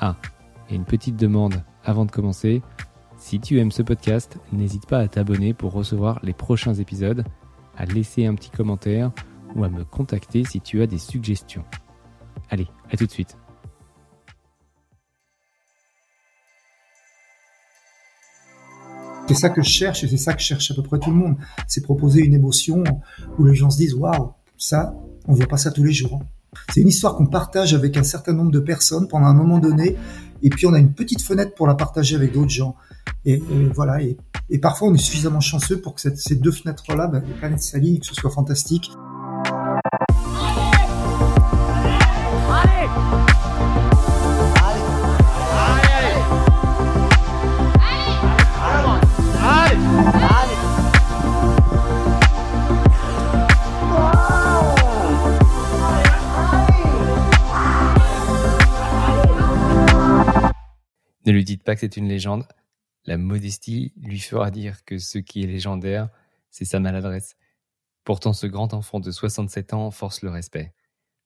[0.00, 0.16] Ah,
[0.70, 2.62] et une petite demande avant de commencer.
[3.16, 7.24] Si tu aimes ce podcast, n'hésite pas à t'abonner pour recevoir les prochains épisodes,
[7.76, 9.10] à laisser un petit commentaire
[9.56, 11.64] ou à me contacter si tu as des suggestions.
[12.50, 13.36] Allez, à tout de suite.
[19.26, 21.16] C'est ça que je cherche et c'est ça que cherche à peu près tout le
[21.16, 21.36] monde.
[21.66, 22.82] C'est proposer une émotion
[23.38, 24.94] où les gens se disent waouh, ça,
[25.26, 26.22] on voit pas ça tous les jours.
[26.72, 29.96] C'est une histoire qu'on partage avec un certain nombre de personnes pendant un moment donné,
[30.42, 32.76] et puis on a une petite fenêtre pour la partager avec d'autres gens.
[33.24, 33.42] Et,
[33.74, 34.00] voilà.
[34.02, 37.98] Et, parfois, on est suffisamment chanceux pour que ces deux fenêtres-là, ben, les planètes s'alignent,
[37.98, 38.90] que ce soit fantastique.
[61.28, 62.48] Ne lui dites pas que c'est une légende.
[63.04, 66.08] La modestie lui fera dire que ce qui est légendaire,
[66.48, 67.36] c'est sa maladresse.
[68.02, 70.72] Pourtant, ce grand enfant de 67 ans force le respect.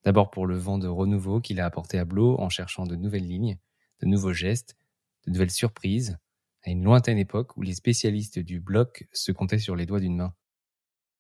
[0.03, 3.29] D'abord pour le vent de renouveau qu'il a apporté à Blo en cherchant de nouvelles
[3.29, 3.59] lignes,
[4.01, 4.77] de nouveaux gestes,
[5.25, 6.19] de nouvelles surprises,
[6.65, 10.17] à une lointaine époque où les spécialistes du bloc se comptaient sur les doigts d'une
[10.17, 10.35] main.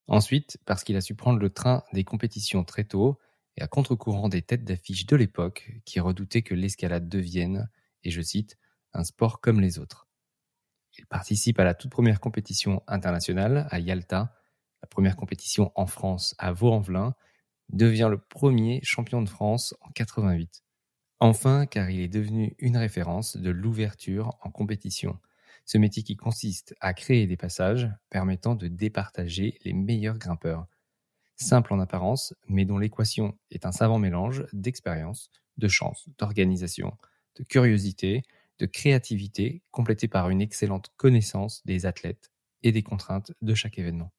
[0.08, 3.16] Ensuite, parce qu'il a su prendre le train des compétitions très tôt
[3.56, 7.70] et à contre-courant des têtes d'affiche de l'époque qui redoutaient que l'escalade devienne,
[8.02, 8.58] et je cite,
[8.94, 10.08] un sport comme les autres.
[10.98, 14.34] Il participe à la toute première compétition internationale à Yalta,
[14.82, 17.14] la première compétition en France à Vaux-en-Velin,
[17.70, 20.62] devient le premier champion de France en 88.
[21.20, 25.18] Enfin, car il est devenu une référence de l'ouverture en compétition,
[25.64, 30.66] ce métier qui consiste à créer des passages permettant de départager les meilleurs grimpeurs.
[31.36, 36.96] Simple en apparence, mais dont l'équation est un savant mélange d'expérience, de chance, d'organisation,
[37.36, 38.22] de curiosité,
[38.62, 42.30] de créativité complétée par une excellente connaissance des athlètes
[42.62, 44.12] et des contraintes de chaque événement.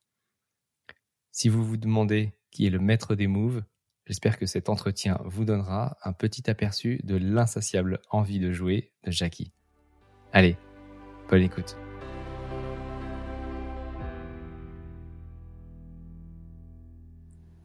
[1.32, 3.64] Si vous vous demandez qui est le maître des moves,
[4.06, 9.12] j'espère que cet entretien vous donnera un petit aperçu de l'insatiable envie de jouer de
[9.12, 9.54] Jackie.
[10.34, 10.58] Allez,
[11.30, 11.78] bonne écoute.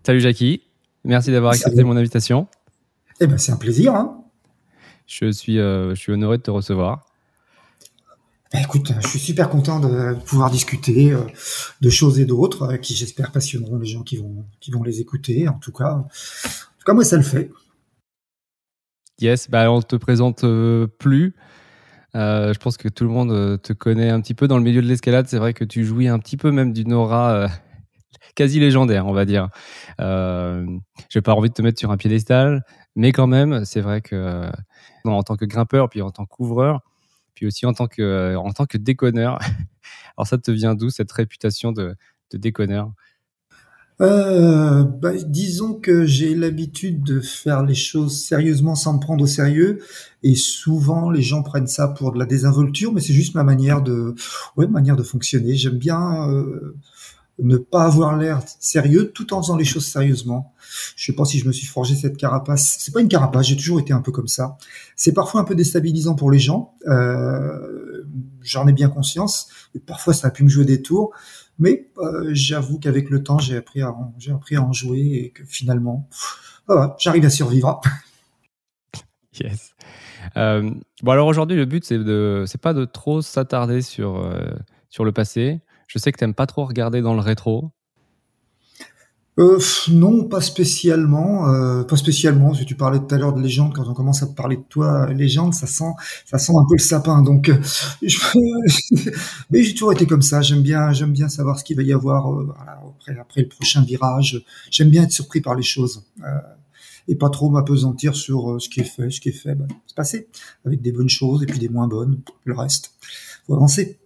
[0.06, 0.62] Salut Jackie,
[1.02, 2.46] merci d'avoir accepté mon invitation.
[3.18, 3.96] Eh ben, c'est un plaisir.
[3.96, 4.17] Hein
[5.08, 7.06] je suis, euh, je suis honoré de te recevoir.
[8.52, 11.22] Bah, écoute, je suis super content de pouvoir discuter euh,
[11.80, 15.00] de choses et d'autres euh, qui, j'espère, passionneront les gens qui vont, qui vont les
[15.00, 15.48] écouter.
[15.48, 17.50] En tout cas, en tout cas moi, ça le fait.
[19.20, 20.44] Yes, bah, on te présente
[20.98, 21.34] plus.
[22.14, 24.86] je pense que tout le monde te connaît un petit peu dans le milieu de
[24.86, 25.26] l'escalade.
[25.26, 27.48] C'est vrai que tu jouis un petit peu même d'une aura
[28.34, 29.48] quasi légendaire, on va dire.
[30.00, 30.64] Euh,
[31.10, 32.62] je n'ai pas envie de te mettre sur un piédestal,
[32.98, 34.50] mais quand même, c'est vrai que
[35.04, 36.82] en tant que grimpeur, puis en tant qu'ouvreur,
[37.34, 39.38] puis aussi en tant que, en tant que déconneur.
[40.16, 41.94] Alors ça te vient d'où cette réputation de,
[42.32, 42.92] de déconneur?
[44.00, 49.26] Euh, bah, disons que j'ai l'habitude de faire les choses sérieusement sans me prendre au
[49.28, 49.81] sérieux
[50.25, 53.82] et souvent les gens prennent ça pour de la désinvolture mais c'est juste ma manière
[53.82, 54.14] de
[54.56, 56.76] ouais manière de fonctionner j'aime bien euh,
[57.41, 60.54] ne pas avoir l'air sérieux tout en faisant les choses sérieusement.
[60.97, 62.78] Je sais pas si je me suis forgé cette carapace.
[62.81, 64.56] C'est pas une carapace, j'ai toujours été un peu comme ça.
[64.97, 66.75] C'est parfois un peu déstabilisant pour les gens.
[66.87, 67.88] Euh,
[68.43, 69.49] J'en ai bien conscience.
[69.75, 71.12] Et parfois, ça a pu me jouer des tours.
[71.59, 75.31] Mais euh, j'avoue qu'avec le temps, j'ai appris à, j'ai appris à en jouer et
[75.31, 76.09] que finalement,
[76.66, 77.81] voilà, j'arrive à survivre.
[79.41, 79.75] yes.
[80.37, 80.70] Euh,
[81.02, 84.50] bon alors aujourd'hui, le but c'est de, c'est pas de trop s'attarder sur euh,
[84.88, 85.61] sur le passé.
[85.88, 87.73] Je sais que tu n'aimes pas trop regarder dans le rétro.
[89.38, 92.52] Euh, non, pas spécialement, euh, pas spécialement.
[92.55, 95.06] Si tu parlais tout à l'heure de légende, quand on commence à parler de toi,
[95.12, 95.93] légende, ça sent,
[96.26, 97.23] ça sent un peu le sapin.
[97.23, 97.56] Donc, euh,
[99.50, 100.43] mais j'ai toujours été comme ça.
[100.43, 102.26] J'aime bien, j'aime bien savoir ce qu'il va y avoir
[102.91, 104.44] après, après le prochain virage.
[104.70, 106.05] J'aime bien être surpris par les choses
[107.06, 109.08] et pas trop m'apesantir sur ce qui est fait.
[109.11, 110.29] Ce qui est fait, ben, c'est passé
[110.67, 112.20] avec des bonnes choses et puis des moins bonnes.
[112.44, 112.93] Le reste,
[113.46, 114.00] faut avancer.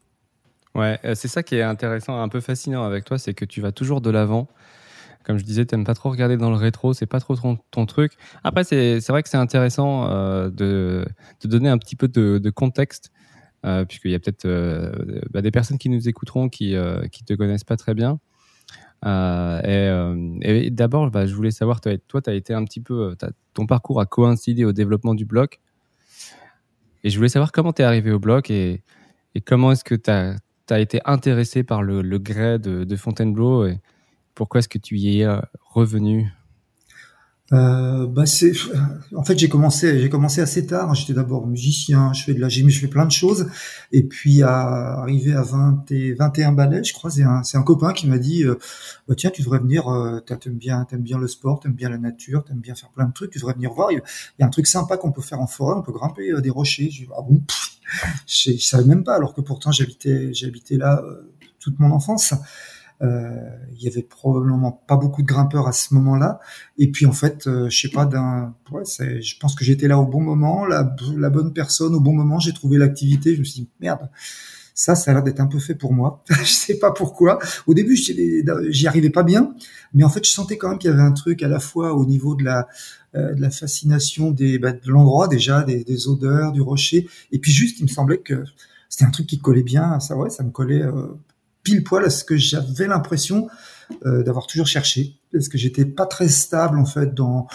[0.74, 3.60] Ouais, euh, c'est ça qui est intéressant, un peu fascinant avec toi, c'est que tu
[3.60, 4.48] vas toujours de l'avant.
[5.24, 7.36] Comme je disais, t'aimes pas trop regarder dans le rétro, c'est pas trop
[7.70, 8.14] ton, truc.
[8.42, 11.04] Après, c'est vrai que c'est intéressant euh, de,
[11.42, 13.12] de, donner un petit peu de, contexte,
[13.64, 14.48] euh, puisqu'il y a peut-être
[15.30, 16.75] bah, des personnes qui nous écouteront qui
[17.12, 18.18] qui te connaissent pas très bien.
[19.04, 19.90] et,
[20.42, 23.14] et d'abord, bah, je voulais savoir, toi, tu as été un petit peu,
[23.54, 25.60] ton parcours a coïncidé au développement du bloc.
[27.04, 28.82] Et je voulais savoir comment tu es arrivé au bloc et,
[29.36, 30.36] et comment est-ce que tu as,
[30.72, 33.78] as, été intéressé par le, le grès de, Fontainebleau et,
[34.34, 36.32] pourquoi est-ce que tu y es euh, revenu?
[37.52, 38.52] Euh, bah c'est
[39.14, 40.94] en fait j'ai commencé j'ai commencé assez tard.
[40.94, 43.48] J'étais d'abord musicien je fais de la gym je fais plein de choses.
[43.90, 47.62] Et puis à arriver à 20 et 21 ballets je crois c'est un c'est un
[47.62, 48.58] copain qui m'a dit euh,
[49.06, 51.98] bah, tiens tu devrais venir euh, t'aimes bien t'aimes bien le sport t'aimes bien la
[51.98, 53.92] nature t'aimes bien faire plein de trucs tu devrais venir voir.
[53.92, 54.00] Il
[54.38, 56.90] y a un truc sympa qu'on peut faire en forêt on peut grimper des rochers.
[56.90, 57.42] Je ah bon?
[58.26, 61.02] Je, je savais même pas alors que pourtant j'habitais j'habitais là
[61.58, 62.34] toute mon enfance
[63.02, 63.34] euh,
[63.72, 66.38] il y avait probablement pas beaucoup de grimpeurs à ce moment-là.
[66.78, 69.98] Et puis en fait, euh, je sais pas, d'un, ouais, je pense que j'étais là
[69.98, 72.38] au bon moment, la, la bonne personne au bon moment.
[72.38, 73.34] J'ai trouvé l'activité.
[73.34, 74.08] Je me suis dit merde,
[74.74, 76.22] ça, ça a l'air d'être un peu fait pour moi.
[76.30, 77.40] je sais pas pourquoi.
[77.66, 79.52] Au début, j'y arrivais pas bien,
[79.94, 81.94] mais en fait, je sentais quand même qu'il y avait un truc à la fois
[81.94, 82.64] au niveau de la, euh,
[83.14, 87.53] de la fascination des, bah, de l'endroit déjà, des, des, odeurs, du rocher, et puis
[87.53, 88.44] juste, il me semblait que
[88.93, 90.00] c'était un truc qui collait bien.
[90.00, 91.06] Ça, ouais, ça me collait euh,
[91.62, 93.49] pile poil à ce que j'avais l'impression
[94.05, 97.49] euh, d'avoir toujours cherché, parce que j'étais pas très stable en fait dans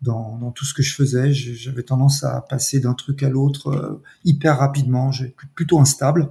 [0.00, 1.32] dans, dans tout ce que je faisais.
[1.32, 6.30] J'avais tendance à passer d'un truc à l'autre euh, hyper rapidement, j'ai plutôt instable.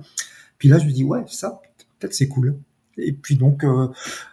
[0.57, 1.61] Puis là, je me dis ouais, ça
[1.99, 2.57] peut-être c'est cool.
[2.97, 3.89] Et puis donc, euh,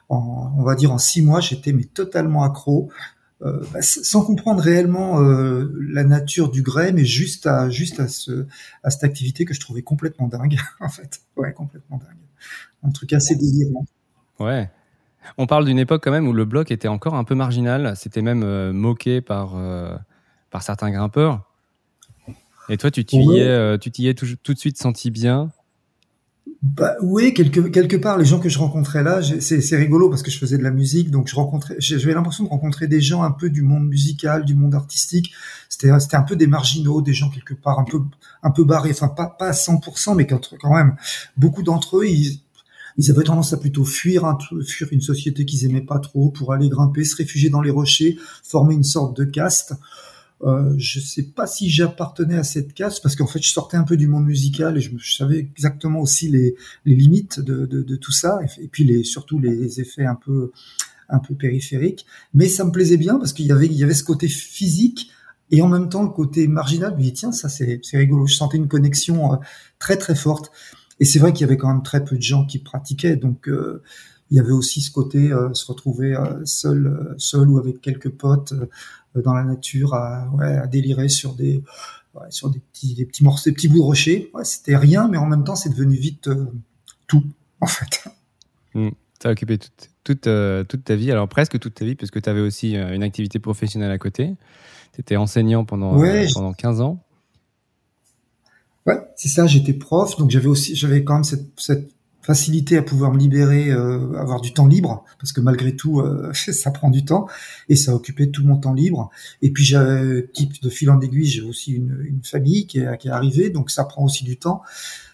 [0.09, 2.91] on va dire en six mois, j'étais mais totalement accro.
[3.45, 8.09] Euh, bah, sans comprendre réellement euh, la nature du grès, mais juste à juste à
[8.09, 8.47] ce
[8.83, 12.17] à cette activité que je trouvais complètement dingue en fait, ouais complètement dingue
[12.83, 13.87] un truc assez délirant.
[14.39, 14.71] Ouais.
[15.39, 17.95] On parle d'une époque quand même où le bloc était encore un peu marginal.
[17.97, 19.57] C'était même euh, moqué par,
[20.51, 21.43] par certains grimpeurs.
[22.69, 25.51] Et toi, tu t'y es, euh, tu t'y es tout, tout, de suite senti bien?
[26.65, 30.31] Bah, oui, quelque, quelque part, les gens que je rencontrais là, c'est rigolo parce que
[30.31, 33.33] je faisais de la musique, donc je rencontrais, j'avais l'impression de rencontrer des gens un
[33.33, 35.35] peu du monde musical, du monde artistique.
[35.69, 38.01] C'était, un peu des marginaux, des gens quelque part un peu,
[38.43, 40.41] un peu barrés, enfin pas, pas à 100%, mais quand
[40.75, 40.97] même,
[41.37, 42.41] beaucoup d'entre eux, ils,
[42.97, 46.55] ils avaient tendance à plutôt fuir, un, fuir une société qu'ils aimaient pas trop pour
[46.55, 49.75] aller grimper, se réfugier dans les rochers, former une sorte de caste.
[50.43, 53.85] Euh, je sais pas si j'appartenais à cette caste parce qu'en fait je sortais un
[53.85, 57.97] peu du monde musical et je, savais exactement aussi les, les limites de, de, de,
[57.97, 60.51] tout ça et, puis les, surtout les effets un peu
[61.09, 62.05] un peu périphériques.
[62.35, 65.11] Mais ça me plaisait bien parce qu'il y avait il y avait ce côté physique
[65.51, 66.93] et en même temps le côté marginal.
[66.93, 68.27] Je me dis tiens ça c'est c'est rigolo.
[68.27, 69.37] Je sentais une connexion euh,
[69.79, 70.51] très très forte.
[71.05, 73.47] Et c'est vrai qu'il y avait quand même très peu de gens qui pratiquaient, donc
[73.47, 73.83] euh,
[74.31, 78.09] il y avait aussi ce côté euh, se retrouver euh, seul, seul ou avec quelques
[78.09, 78.55] potes
[79.15, 81.63] dans la nature à, ouais, à délirer sur des
[82.15, 84.31] ouais, sur des petits des petits morceaux, des petits bouts de rocher.
[84.33, 86.31] Ouais, c'était rien, mais en même temps, c'est devenu vite
[87.07, 87.25] tout
[87.61, 88.05] en fait.
[88.77, 88.89] Mmh.
[89.23, 90.29] Ça a occupé toute, toute,
[90.69, 93.39] toute, ta vie, alors presque toute ta vie, parce que tu avais aussi une activité
[93.39, 94.35] professionnelle à côté.
[94.93, 95.97] Tu étais enseignant pendant,
[96.35, 97.04] pendant 15 ans.
[98.87, 99.47] Ouais, c'est ça.
[99.47, 101.91] J'étais prof, donc j'avais aussi, j'avais quand même cette, cette,
[102.25, 106.33] facilité à pouvoir me libérer, euh, avoir du temps libre, parce que malgré tout, euh,
[106.33, 107.29] ça prend du temps
[107.69, 109.11] et ça occupait tout mon temps libre.
[109.43, 112.99] Et puis, j'ai, type de fil en aiguille, j'ai aussi une, une famille qui est,
[112.99, 114.63] qui est arrivée, donc ça prend aussi du temps.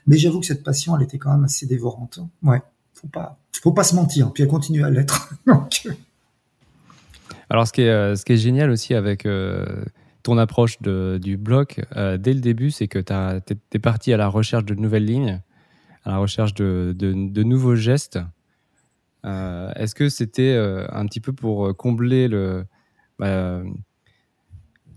[0.06, 2.20] Mais j'avoue que cette passion, elle était quand même assez dévorante.
[2.42, 2.62] Ouais,
[2.94, 4.32] faut pas, faut pas se mentir.
[4.32, 5.34] Puis elle continue à l'être.
[7.50, 9.26] Alors, ce qui est, euh, ce qui est génial aussi avec
[10.30, 13.12] ton approche du bloc euh, dès le début, c'est que tu
[13.72, 15.42] es, parti à la recherche de nouvelles lignes,
[16.04, 18.20] à la recherche de, de, nouveaux gestes.
[19.26, 22.64] Euh, est-ce que c'était euh, un petit peu pour combler le...
[23.18, 23.60] Bah,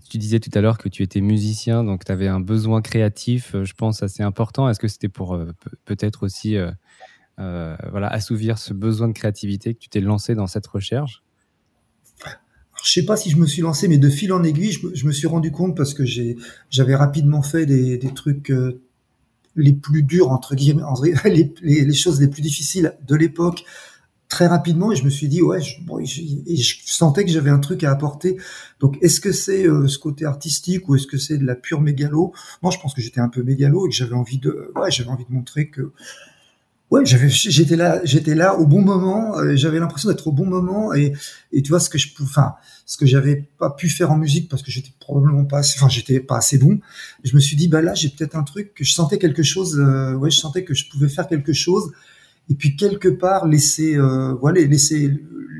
[0.08, 3.56] tu disais tout à l'heure que tu étais musicien, donc tu avais un besoin créatif,
[3.60, 4.68] je pense, assez important.
[4.68, 5.36] Est-ce que c'était pour
[5.84, 6.56] peut-être aussi
[7.38, 11.23] voilà, assouvir ce besoin de créativité que tu t'es lancé dans cette recherche?
[12.84, 15.12] Je sais pas si je me suis lancé, mais de fil en aiguille, je, me
[15.12, 16.36] suis rendu compte parce que j'ai,
[16.70, 18.80] j'avais rapidement fait des, des trucs euh,
[19.56, 20.82] les plus durs entre guillemets,
[21.24, 23.64] les, les, choses les plus difficiles de l'époque
[24.28, 27.50] très rapidement et je me suis dit ouais, je, bon, je, je sentais que j'avais
[27.50, 28.36] un truc à apporter.
[28.80, 31.80] Donc est-ce que c'est euh, ce côté artistique ou est-ce que c'est de la pure
[31.80, 32.34] mégalo?
[32.62, 35.10] Moi, je pense que j'étais un peu mégalo et que j'avais envie de, ouais, j'avais
[35.10, 35.92] envie de montrer que
[36.90, 39.38] ouais, j'étais là, j'étais là au bon moment.
[39.38, 41.12] Euh, j'avais l'impression d'être au bon moment et,
[41.52, 42.54] et tu vois ce que je, enfin,
[42.86, 45.88] ce que j'avais pas pu faire en musique parce que j'étais probablement pas, assez, enfin,
[45.88, 46.78] j'étais pas assez bon.
[47.22, 49.78] je me suis dit, bah là, j'ai peut-être un truc que je sentais quelque chose.
[49.78, 51.92] Euh, ouais, je sentais que je pouvais faire quelque chose.
[52.50, 55.10] et puis quelque part laisser, euh, voilà, laisser,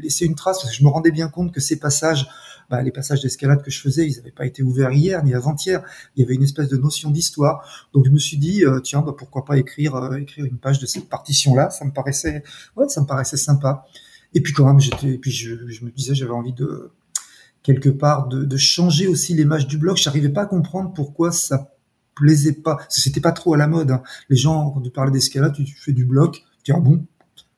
[0.02, 0.58] laisser une trace.
[0.60, 2.26] Parce que je me rendais bien compte que ces passages,
[2.70, 5.82] bah, les passages d'escalade que je faisais, ils n'avaient pas été ouverts hier ni avant-hier.
[6.16, 7.88] Il y avait une espèce de notion d'histoire.
[7.92, 10.78] Donc je me suis dit, euh, tiens, bah, pourquoi pas écrire, euh, écrire une page
[10.78, 11.70] de cette partition-là.
[11.70, 12.42] Ça me paraissait,
[12.76, 13.86] ouais, ça me paraissait sympa.
[14.34, 16.90] Et puis quand même, j'étais, puis je, je me disais, j'avais envie de
[17.62, 19.96] quelque part de, de changer aussi l'image du blog.
[19.96, 21.70] J'arrivais pas à comprendre pourquoi ça
[22.14, 22.78] plaisait pas.
[22.88, 23.90] C'était pas trop à la mode.
[23.90, 24.02] Hein.
[24.28, 26.42] Les gens, quand tu parlais d'escalade, tu, fais du bloc.
[26.62, 27.04] Tu ah bon,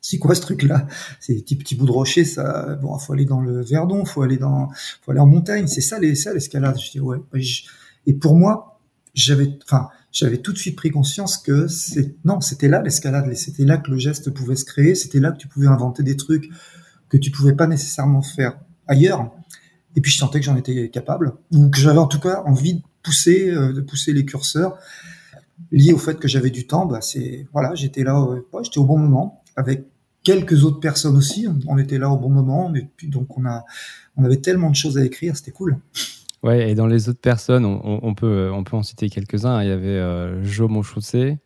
[0.09, 0.87] c'est quoi ce truc-là?
[1.19, 2.77] C'est des petits petits bouts de rocher, ça.
[2.81, 4.69] Bon, faut aller dans le Verdon, faut aller dans,
[5.03, 5.67] faut aller en montagne.
[5.67, 6.79] C'est ça, les, ça l'escalade.
[6.79, 7.19] Je dis ouais.
[8.07, 8.79] Et pour moi,
[9.15, 13.35] j'avais, enfin, j'avais tout de suite pris conscience que c'est non, c'était là l'escalade.
[13.35, 14.95] C'était là que le geste pouvait se créer.
[14.95, 16.51] C'était là que tu pouvais inventer des trucs
[17.09, 19.33] que tu pouvais pas nécessairement faire ailleurs.
[19.97, 22.75] Et puis je sentais que j'en étais capable, ou que j'avais en tout cas envie
[22.75, 24.79] de pousser, euh, de pousser les curseurs.
[25.73, 28.25] Lié au fait que j'avais du temps, bah c'est voilà, j'étais là,
[28.63, 29.87] j'étais au bon moment avec
[30.27, 31.47] quelques autres personnes aussi.
[31.69, 33.65] On, était là au bon moment, puis donc on a,
[34.17, 35.79] on avait tellement de choses à écrire, c'était cool.
[36.43, 39.63] Ouais, et dans les autres personnes, on, peut, on peut en citer quelques-uns.
[39.63, 41.39] Il y avait euh, Jo Monchaussé,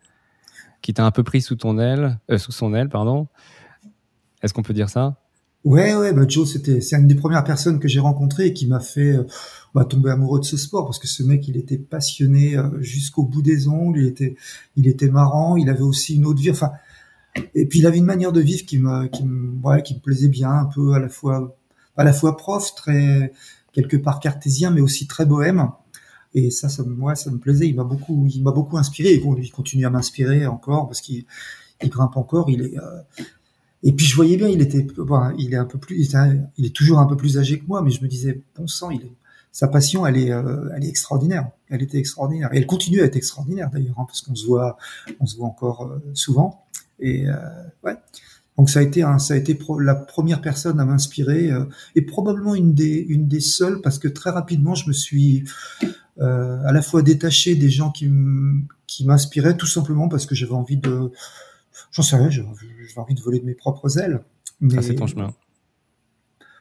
[0.80, 3.28] qui t'a un peu pris sous ton aile, sous son aile, pardon.
[4.42, 5.16] Est-ce qu'on peut dire ça?
[5.62, 8.66] Ouais, ouais, bah Joe, c'était, c'est une des premières personnes que j'ai rencontrées et qui
[8.66, 9.24] m'a fait euh,
[9.74, 13.24] bah, tomber amoureux de ce sport parce que ce mec, il était passionné euh, jusqu'au
[13.24, 14.36] bout des ongles, il était,
[14.76, 16.70] il était marrant, il avait aussi une autre vie, enfin,
[17.54, 20.00] et puis il avait une manière de vivre qui me, qui me, ouais, qui me
[20.00, 21.56] plaisait bien, un peu à la fois,
[21.96, 23.32] à la fois prof, très
[23.72, 25.68] quelque part cartésien, mais aussi très bohème.
[26.34, 27.68] Et ça, ça, ouais, ça me plaisait.
[27.68, 31.24] Il m'a beaucoup, il m'a beaucoup inspiré et il continue à m'inspirer encore parce qu'il
[31.82, 32.50] il grimpe encore.
[32.50, 33.22] Il est, euh,
[33.82, 35.96] et puis je voyais bien, il était, bon, il est un peu plus,
[36.58, 38.90] il est toujours un peu plus âgé que moi, mais je me disais, bon sang,
[38.90, 39.12] il est,
[39.52, 41.50] sa passion, elle est, euh, elle est extraordinaire.
[41.68, 42.52] Elle était extraordinaire.
[42.52, 44.76] Et elle continue à être extraordinaire d'ailleurs, hein, parce qu'on se voit,
[45.18, 46.66] on se voit encore euh, souvent.
[47.00, 47.34] Et euh,
[47.84, 47.94] ouais.
[48.58, 51.50] Donc ça a été, un, ça a été la première personne à m'inspirer
[51.94, 55.44] et probablement une des, une des seules, parce que très rapidement, je me suis
[56.18, 58.10] à la fois détaché des gens qui
[59.06, 61.10] m'inspiraient, tout simplement parce que j'avais envie de
[61.92, 62.44] j'en sais rien, j'ai
[62.96, 64.20] envie de voler de mes propres ailes.
[64.60, 64.74] Mais...
[64.76, 65.32] Ah, c'est ton chemin.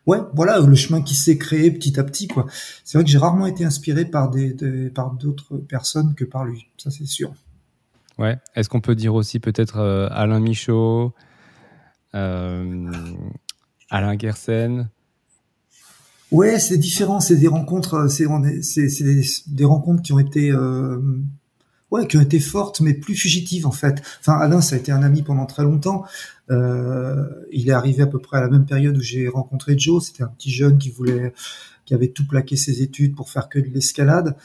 [0.06, 2.48] Ouais, voilà, le chemin qui s'est créé petit à petit, quoi.
[2.84, 4.56] C'est vrai que j'ai rarement été inspiré par des,
[4.90, 7.34] par d'autres personnes que par lui, ça c'est sûr.
[8.20, 8.38] Ouais.
[8.54, 11.14] Est-ce qu'on peut dire aussi peut-être euh, Alain Michaud,
[12.14, 12.92] euh,
[13.90, 14.90] Alain Gersen?
[16.30, 17.22] Ouais, c'est différent.
[17.22, 18.26] C'est des rencontres, euh, c'est
[19.48, 20.54] des, rencontres qui ont été
[21.92, 24.04] ouais, qui ont été fortes, mais plus fugitives en fait.
[24.20, 26.04] Enfin, Alain, ça a été un ami pendant très longtemps.
[26.50, 30.06] Il est arrivé à peu près à la même période où j'ai rencontré Joe.
[30.06, 31.34] C'était un petit jeune qui voulait,
[31.86, 34.36] qui avait tout plaqué ses études pour faire que de l'escalade.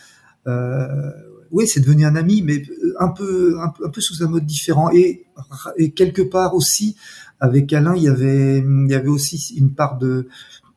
[1.55, 2.65] Oui, c'est devenu un ami, mais
[2.99, 4.91] un peu, un un peu sous un mode différent.
[4.91, 5.25] Et,
[5.95, 6.97] quelque part aussi,
[7.39, 10.29] avec Alain, il y avait, il y avait aussi une part de,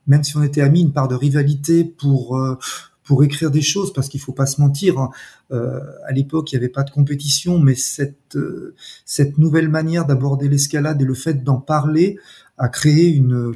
[0.05, 2.57] même si on était amis, une part de rivalité pour euh,
[3.03, 4.99] pour écrire des choses, parce qu'il faut pas se mentir.
[4.99, 5.09] Hein.
[5.51, 10.05] Euh, à l'époque, il n'y avait pas de compétition, mais cette euh, cette nouvelle manière
[10.05, 12.19] d'aborder l'escalade et le fait d'en parler
[12.59, 13.55] a créé une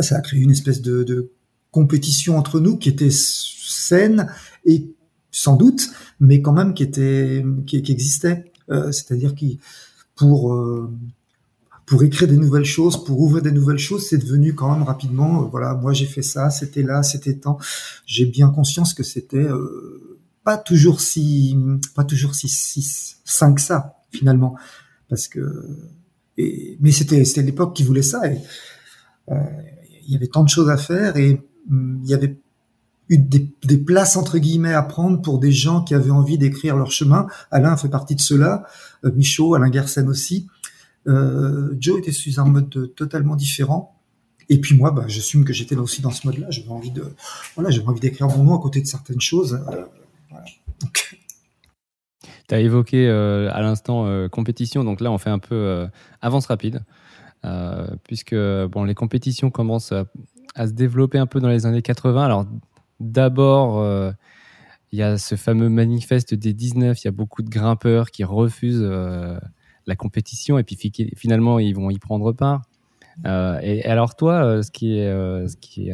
[0.00, 1.30] ça a créé une espèce de, de
[1.70, 4.30] compétition entre nous qui était saine
[4.66, 4.86] et
[5.32, 8.52] sans doute, mais quand même qui était qui, qui existait.
[8.70, 9.58] Euh, C'est-à-dire qui
[10.14, 10.88] pour euh,
[11.86, 15.42] pour écrire des nouvelles choses, pour ouvrir des nouvelles choses, c'est devenu quand même rapidement,
[15.42, 17.58] euh, voilà, moi j'ai fait ça, c'était là, c'était temps.
[18.06, 21.56] J'ai bien conscience que c'était euh, pas toujours si,
[21.94, 23.16] pas toujours si, si
[23.54, 24.54] que ça finalement,
[25.08, 25.40] parce que,
[26.38, 28.38] et, mais c'était c'était l'époque qui voulait ça et
[29.30, 29.34] euh,
[30.06, 32.38] il y avait tant de choses à faire et hum, il y avait
[33.08, 36.90] des, des, places entre guillemets à prendre pour des gens qui avaient envie d'écrire leur
[36.90, 37.26] chemin.
[37.50, 38.64] Alain fait partie de cela,
[39.04, 40.48] euh, Michaud, Alain Gersen aussi.
[41.08, 43.98] Euh, Joe était sous un mode totalement différent.
[44.48, 46.46] Et puis moi, bah, j'assume que j'étais aussi dans ce mode-là.
[46.50, 47.04] J'avais envie de,
[47.54, 49.60] voilà, j'avais envie d'écrire mon nom à côté de certaines choses.
[49.72, 49.84] Euh,
[52.48, 55.86] Tu as évoqué euh, à l'instant compétition, donc là on fait un peu
[56.20, 56.84] avance rapide,
[58.04, 60.06] puisque bon, les compétitions commencent à,
[60.56, 62.22] à, se développer un peu dans les années 80.
[62.22, 62.46] Alors
[63.02, 64.14] d'abord,
[64.92, 68.24] il y a ce fameux manifeste des 19, il y a beaucoup de grimpeurs qui
[68.24, 68.82] refusent
[69.86, 70.76] la compétition et puis
[71.16, 72.62] finalement ils vont y prendre part.
[73.26, 75.46] Euh, et alors toi, euh, ce qui est, euh,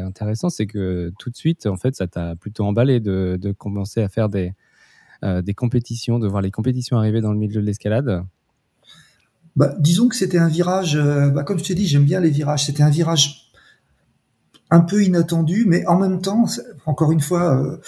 [0.04, 4.08] intéressant, c'est que tout de suite, en fait, ça t'a plutôt emballé de, commencer à
[4.08, 4.54] faire des,
[5.56, 8.24] compétitions, de voir les compétitions arriver dans le milieu de l'escalade?
[9.56, 12.64] Bah, disons que c'était un virage, bah, comme je t'ai dit, j'aime bien les virages.
[12.66, 13.47] C'était un virage
[14.70, 16.46] un peu inattendu, mais en même temps,
[16.86, 17.78] encore une fois,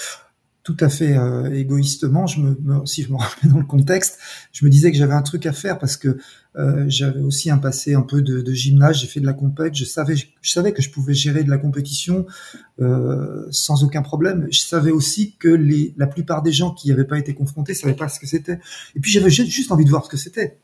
[0.63, 4.19] tout à fait euh, égoïstement, je me, si je me rappelle dans le contexte,
[4.53, 6.19] je me disais que j'avais un truc à faire parce que
[6.57, 9.75] euh, j'avais aussi un passé un peu de, de gymnase, j'ai fait de la compète,
[9.75, 12.27] je savais, je savais que je pouvais gérer de la compétition
[12.81, 14.49] euh, sans aucun problème.
[14.51, 17.75] Je savais aussi que les, la plupart des gens qui n'y avaient pas été confrontés
[17.75, 18.61] savaient pas ce que c'était.
[18.95, 20.59] Et puis j'avais juste envie de voir ce que c'était.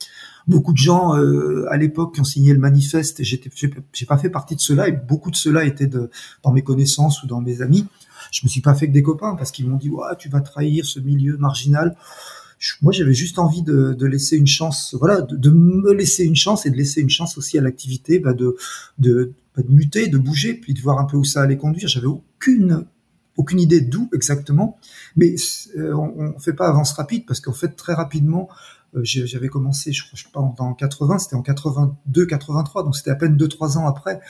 [0.46, 4.30] Beaucoup de gens euh, à l'époque qui ont signé le manifeste, j'étais, j'ai pas fait
[4.30, 6.10] partie de cela, et beaucoup de cela étaient de,
[6.44, 7.86] dans mes connaissances ou dans mes amis
[8.30, 10.40] je me suis pas fait que des copains parce qu'ils m'ont dit ouais, tu vas
[10.40, 11.96] trahir ce milieu marginal.
[12.82, 16.36] moi, j'avais juste envie de, de, laisser une chance, voilà, de, de, me laisser une
[16.36, 18.56] chance et de laisser une chance aussi à l'activité, bah de,
[18.98, 21.88] de, bah de muter, de bouger, puis de voir un peu où ça allait conduire.
[21.88, 22.86] J'avais aucune
[23.38, 24.78] aucune idée d'où exactement,
[25.14, 25.34] mais
[25.76, 28.48] euh, on, on fait pas avance rapide parce qu'en fait très rapidement,
[29.02, 33.14] j'avais commencé, je crois, je pas en 80, c'était en 82, 83, donc c'était à
[33.14, 34.20] peine 2-3 ans après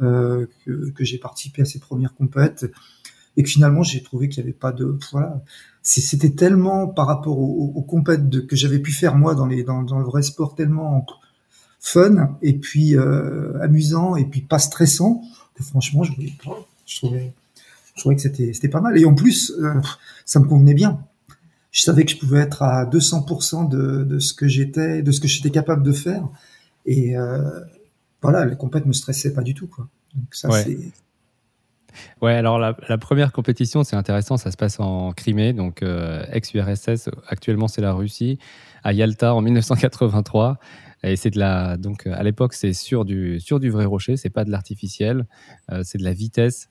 [0.00, 2.66] euh, que, j'ai participé à ces premières compètes
[3.36, 5.42] et que finalement j'ai trouvé qu'il n'y avait pas de voilà.
[5.82, 9.80] C'était tellement par rapport aux, aux compètes que j'avais pu faire moi dans les dans,
[9.80, 11.04] le vrai sport tellement
[11.80, 15.22] fun et puis euh, amusant et puis pas stressant
[15.54, 17.32] que franchement je, trouvais
[17.94, 18.98] je trouvais que c'était c'était pas mal.
[18.98, 19.80] Et en plus euh,
[20.24, 21.00] ça me convenait bien
[21.70, 25.20] je savais que je pouvais être à 200% de, de ce que j'étais de ce
[25.20, 26.28] que j'étais capable de faire
[26.86, 27.60] et euh,
[28.22, 30.76] voilà les compètes me stressaient pas du tout quoi donc ça c'est
[32.20, 37.10] Ouais, alors la, première compétition, c'est intéressant, ça se passe en Crimée, donc euh, ex-URSS,
[37.26, 38.38] actuellement c'est la Russie,
[38.84, 40.58] à Yalta en 1983.
[41.04, 44.30] Et c'est de la, donc à l'époque c'est sur du, sur du vrai rocher, c'est
[44.30, 45.26] pas de l'artificiel,
[45.70, 46.70] euh, c'est de la vitesse.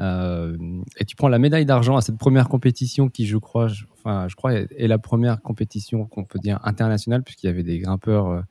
[0.00, 0.56] Euh,
[0.98, 4.34] et tu prends la médaille d'argent à cette première compétition qui, je crois, enfin, je
[4.34, 8.44] crois, est, la première compétition qu'on peut dire internationale, puisqu'il y avait des grimpeurs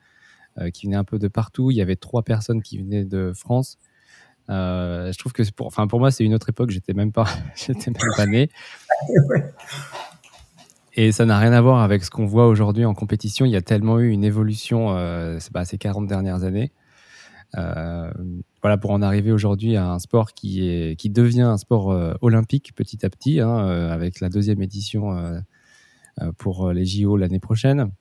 [0.74, 1.72] qui venaient un peu de partout.
[1.72, 3.78] Il y avait trois personnes qui venaient de France.
[4.52, 6.72] Euh, je trouve que pour, enfin pour moi c'est une autre époque.
[6.72, 8.50] J'étais même pas, j'étais même pas né.
[10.94, 13.46] Et ça n'a rien à voir avec ce qu'on voit aujourd'hui en compétition.
[13.46, 16.72] Il y a tellement eu une évolution euh, ces 40 dernières années.
[17.58, 18.12] Euh,
[18.62, 22.14] voilà, pour en arriver aujourd'hui à un sport qui, est, qui devient un sport euh,
[22.22, 23.58] olympique petit à petit, hein,
[23.90, 25.42] avec la deuxième édition
[26.38, 27.92] pour les JO l'année prochaine.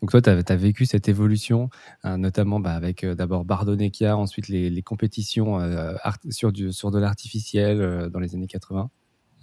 [0.00, 1.68] Donc toi, tu as, vécu cette évolution,
[2.02, 5.94] hein, notamment bah, avec euh, d'abord Bardonecchia, ensuite les, compétitions euh,
[6.30, 8.90] sur, sur de l'artificiel euh, dans les années 80.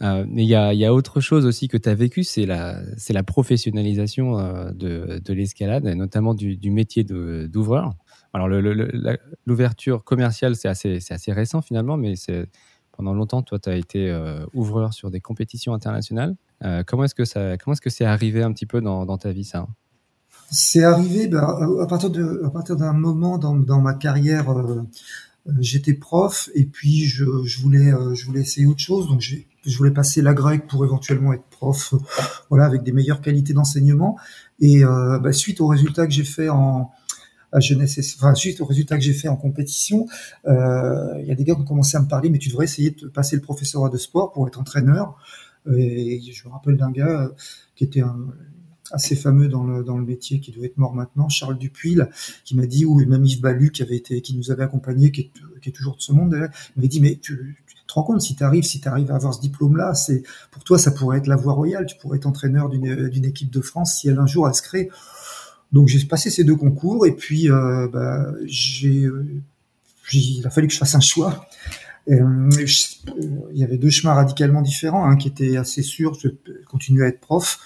[0.01, 4.71] mais il y a, autre chose aussi que tu as vécu, c'est la, la professionnalisation
[4.73, 7.95] de, de l'escalade, notamment du, du métier d'ouvreur.
[8.37, 8.49] Alors
[9.47, 12.13] l'ouverture commerciale, c'est assez, assez récent finalement, mais
[12.91, 14.15] pendant longtemps, toi, tu as été
[14.53, 16.35] ouvreur sur des compétitions internationales.
[16.85, 19.43] comment est-ce que ça, comment est-ce que c'est arrivé un petit peu dans, ta vie
[19.43, 19.67] ça?
[20.51, 21.41] C'est arrivé ben,
[21.81, 24.83] à partir de à partir d'un moment dans, ma carrière euh,
[25.47, 27.23] euh, j'étais prof et puis je,
[27.61, 29.07] voulais euh, je voulais essayer autre chose.
[29.07, 31.93] Donc je voulais passer la grecque pour éventuellement être prof
[32.49, 34.17] voilà avec des meilleures qualités d'enseignement.
[34.59, 36.91] Et euh, ben, suite aux résultats que j'ai fait en
[37.51, 40.07] à jeunesse enfin suite aux résultats que j'ai fait en compétition
[40.45, 42.91] il y a des gars qui ont commencé à me parler mais tu devrais essayer
[42.91, 45.17] de passer le professorat de sport pour être entraîneur
[45.71, 47.31] et je me rappelle d'un gars
[47.75, 48.17] qui était un
[48.91, 51.99] assez fameux dans le, dans le métier, qui doit être mort maintenant, Charles Dupuis,
[52.45, 55.21] qui m'a dit, ou même Yves Balu, qui avait été, qui nous avait accompagné, qui
[55.21, 55.31] est,
[55.61, 58.21] qui est toujours de ce monde, il m'avait dit, mais tu, tu, te rends compte,
[58.21, 61.17] si tu arrives, si tu arrives à avoir ce diplôme-là, c'est, pour toi, ça pourrait
[61.17, 64.19] être la voie royale, tu pourrais être entraîneur d'une, d'une équipe de France si elle
[64.19, 64.89] un jour elle se crée.
[65.71, 69.25] Donc j'ai passé ces deux concours et puis euh, bah, j'ai, euh,
[70.13, 71.47] il a fallu que je fasse un choix.
[72.09, 72.49] Euh,
[73.51, 76.29] il y avait deux chemins radicalement différents, un qui était assez sûr, je
[76.65, 77.59] continuer à être prof,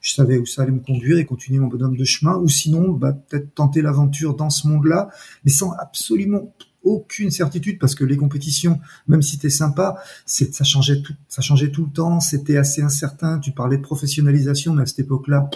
[0.00, 2.92] je savais où ça allait me conduire et continuer mon bonhomme de chemin, ou sinon,
[2.92, 5.08] bah, peut-être tenter l'aventure dans ce monde-là,
[5.44, 11.02] mais sans absolument aucune certitude parce que les compétitions, même si c'était sympa, ça changeait
[11.02, 13.40] tout, ça changeait tout le temps, c'était assez incertain.
[13.40, 15.50] Tu parlais de professionnalisation, mais à cette époque-là,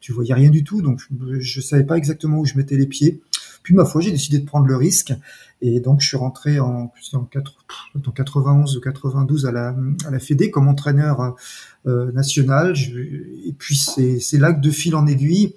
[0.00, 1.00] tu voyais rien du tout, donc
[1.38, 3.20] je savais pas exactement où je mettais les pieds.
[3.62, 5.12] Puis ma foi, j'ai décidé de prendre le risque
[5.60, 10.50] et donc je suis rentré en, en, 91 ou 92 à la, à la Fédé
[10.50, 11.36] comme entraîneur
[11.86, 12.74] euh, national.
[12.76, 15.54] et puis c'est là que de fil en aiguille,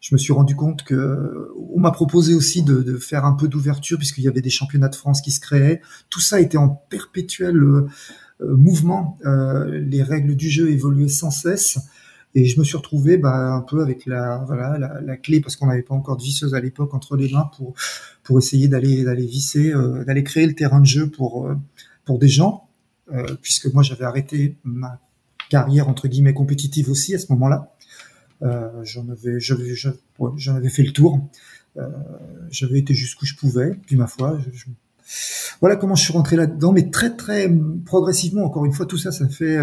[0.00, 3.48] je me suis rendu compte que on m'a proposé aussi de, de, faire un peu
[3.48, 5.80] d'ouverture puisqu'il y avait des championnats de France qui se créaient.
[6.10, 7.88] Tout ça était en perpétuel euh,
[8.40, 9.18] mouvement.
[9.26, 11.78] Euh, les règles du jeu évoluaient sans cesse.
[12.38, 14.46] Et je me suis retrouvé bah, un peu avec la,
[15.20, 18.68] clé, parce qu'on n'avait pas encore de visseuse à l'époque entre les mains pour, essayer
[18.68, 21.56] d'aller visser, euh, d'aller créer le terrain de jeu pour, euh,
[22.16, 22.68] des gens,
[23.12, 25.00] euh, puisque moi j'avais arrêté ma
[25.50, 27.74] carrière entre guillemets compétitive aussi à ce moment-là.
[28.84, 31.28] J'en avais, fait le tour.
[32.50, 33.72] J'avais été jusqu'où je pouvais.
[33.86, 34.38] Puis ma foi,
[35.60, 37.50] voilà comment je suis rentré là-dedans, mais très très
[37.84, 38.44] progressivement.
[38.44, 39.58] Encore une fois, tout ça, ça fait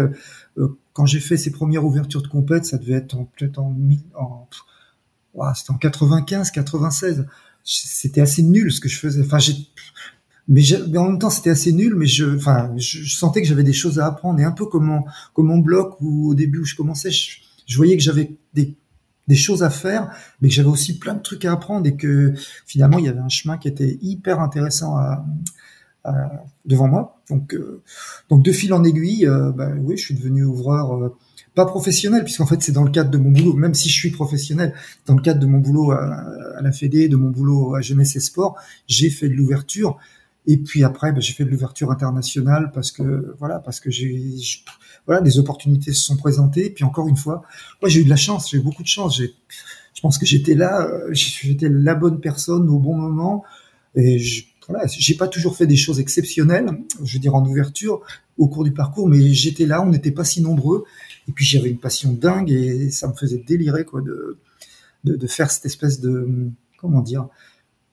[0.92, 3.76] quand j'ai fait ces premières ouvertures de compète, ça devait être peut-être en,
[4.14, 4.48] en,
[5.34, 7.26] en c'était en 95, 96.
[7.64, 9.22] C'était assez nul ce que je faisais.
[9.22, 9.54] Enfin, j'ai
[10.48, 10.62] mais,
[10.96, 13.98] en même temps c'était assez nul mais je enfin je, sentais que j'avais des choses
[13.98, 15.04] à apprendre et un peu comme mon,
[15.34, 18.76] comme mon bloc où au début où je commençais je voyais que j'avais des
[19.28, 20.10] des choses à faire
[20.40, 22.34] mais que j'avais aussi plein de trucs à apprendre et que
[22.66, 25.24] finalement il y avait un chemin qui était hyper intéressant à,
[26.64, 27.20] devant moi.
[27.30, 27.82] Donc euh,
[28.28, 31.16] donc de fil en aiguille euh, bah, oui je suis devenu ouvreur euh,
[31.54, 33.54] pas professionnel puisqu'en fait c'est dans le cadre de mon boulot.
[33.54, 34.74] Même si je suis professionnel
[35.06, 38.20] dans le cadre de mon boulot à, la Fédé de mon boulot à jeunesse et
[38.20, 39.98] sport j'ai fait de l'ouverture.
[40.48, 44.36] Et puis après, ben, j'ai fait de l'ouverture internationale parce que voilà, parce que j'ai
[45.06, 46.70] voilà, des opportunités se sont présentées.
[46.70, 47.42] Puis encore une fois,
[47.80, 49.18] moi j'ai eu de la chance, j'ai eu beaucoup de chance.
[49.18, 53.44] Je pense que j'étais là, euh, j'étais la bonne personne au bon moment.
[53.94, 56.68] Et je, voilà, j'ai pas toujours fait des choses exceptionnelles,
[57.02, 58.00] je veux dire en ouverture
[58.36, 60.84] au cours du parcours, mais j'étais là, on n'était pas si nombreux.
[61.28, 64.38] Et puis j'avais une passion dingue et ça me faisait délirer quoi de
[65.04, 67.28] de, de faire cette espèce de comment dire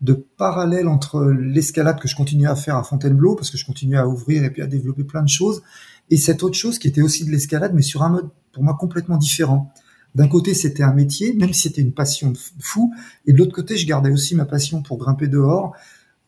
[0.01, 3.97] de parallèle entre l'escalade que je continuais à faire à Fontainebleau, parce que je continuais
[3.97, 5.63] à ouvrir et puis à développer plein de choses,
[6.09, 8.75] et cette autre chose qui était aussi de l'escalade, mais sur un mode pour moi
[8.79, 9.73] complètement différent.
[10.15, 12.93] D'un côté, c'était un métier, même si c'était une passion fou,
[13.25, 15.75] et de l'autre côté, je gardais aussi ma passion pour grimper dehors,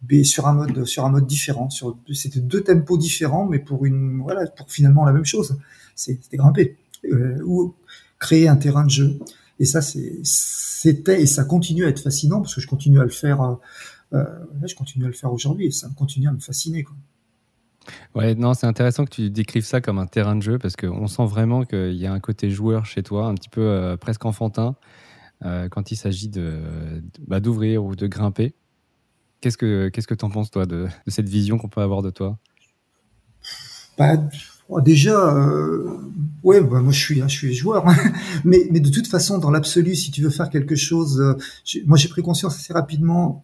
[0.10, 1.70] mais sur un mode sur un mode différent.
[1.70, 5.58] Sur c'était deux tempos différents, mais pour une voilà pour finalement la même chose.
[5.96, 7.76] C'était grimper euh, ou
[8.20, 9.20] créer un terrain de jeu.
[9.60, 13.10] Et ça, c'était et ça continue à être fascinant parce que je continue à le
[13.10, 13.42] faire.
[13.42, 13.56] Euh,
[14.14, 14.26] euh,
[14.66, 16.84] je continue à le faire aujourd'hui et ça continue à me fasciner.
[16.84, 16.96] Quoi.
[18.15, 21.08] Ouais, non, c'est intéressant que tu décrives ça comme un terrain de jeu parce qu'on
[21.08, 24.26] sent vraiment qu'il y a un côté joueur chez toi, un petit peu euh, presque
[24.26, 24.76] enfantin,
[25.69, 28.56] quand il s'agit de, bah, d'ouvrir ou de grimper.
[29.41, 32.10] Qu'est-ce que qu'est-ce que en penses toi de, de cette vision qu'on peut avoir de
[32.10, 32.39] toi?
[33.95, 34.17] Bah,
[34.67, 36.00] Oh, déjà, euh,
[36.43, 37.95] ouais, bah, moi je suis, hein, je suis joueur, hein.
[38.45, 41.38] mais, mais de toute façon, dans l'absolu, si tu veux faire quelque chose, euh,
[41.86, 43.43] moi j'ai pris conscience assez rapidement,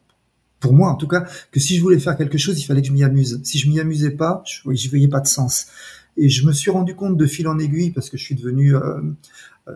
[0.62, 2.88] pour moi en tout cas, que si je voulais faire quelque chose, il fallait que
[2.88, 3.42] je m'y amuse.
[3.44, 5.68] Si je m'y amusais pas, je, voyais pas de sens.
[6.16, 8.76] Et je me suis rendu compte de fil en aiguille parce que je suis devenu
[8.76, 9.02] euh,
[9.68, 9.74] euh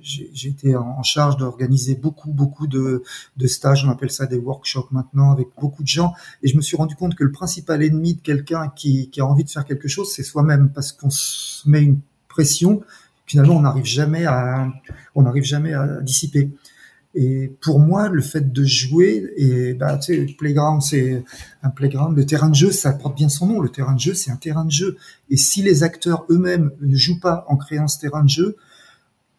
[0.00, 3.02] j'ai été en charge d'organiser beaucoup, beaucoup de,
[3.36, 6.14] de, stages, on appelle ça des workshops maintenant, avec beaucoup de gens.
[6.42, 9.26] Et je me suis rendu compte que le principal ennemi de quelqu'un qui, qui, a
[9.26, 12.82] envie de faire quelque chose, c'est soi-même, parce qu'on se met une pression.
[13.26, 14.72] Finalement, on n'arrive jamais à,
[15.14, 16.50] on n'arrive jamais à dissiper.
[17.20, 21.24] Et pour moi, le fait de jouer, et bah, tu sais, playground, c'est
[21.64, 23.60] un playground, le terrain de jeu, ça porte bien son nom.
[23.60, 24.96] Le terrain de jeu, c'est un terrain de jeu.
[25.28, 28.56] Et si les acteurs eux-mêmes ne jouent pas en créant ce terrain de jeu,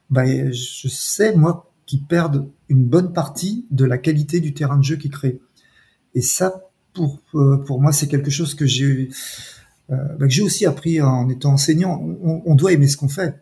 [0.10, 4.84] ben, je sais, moi, qu'ils perdent une bonne partie de la qualité du terrain de
[4.84, 5.40] jeu qu'ils créent.
[6.16, 9.08] Et ça, pour, euh, pour moi, c'est quelque chose que j'ai
[9.90, 11.98] euh, ben, que j'ai aussi appris en étant enseignant.
[12.46, 13.36] On doit aimer ce qu'on fait.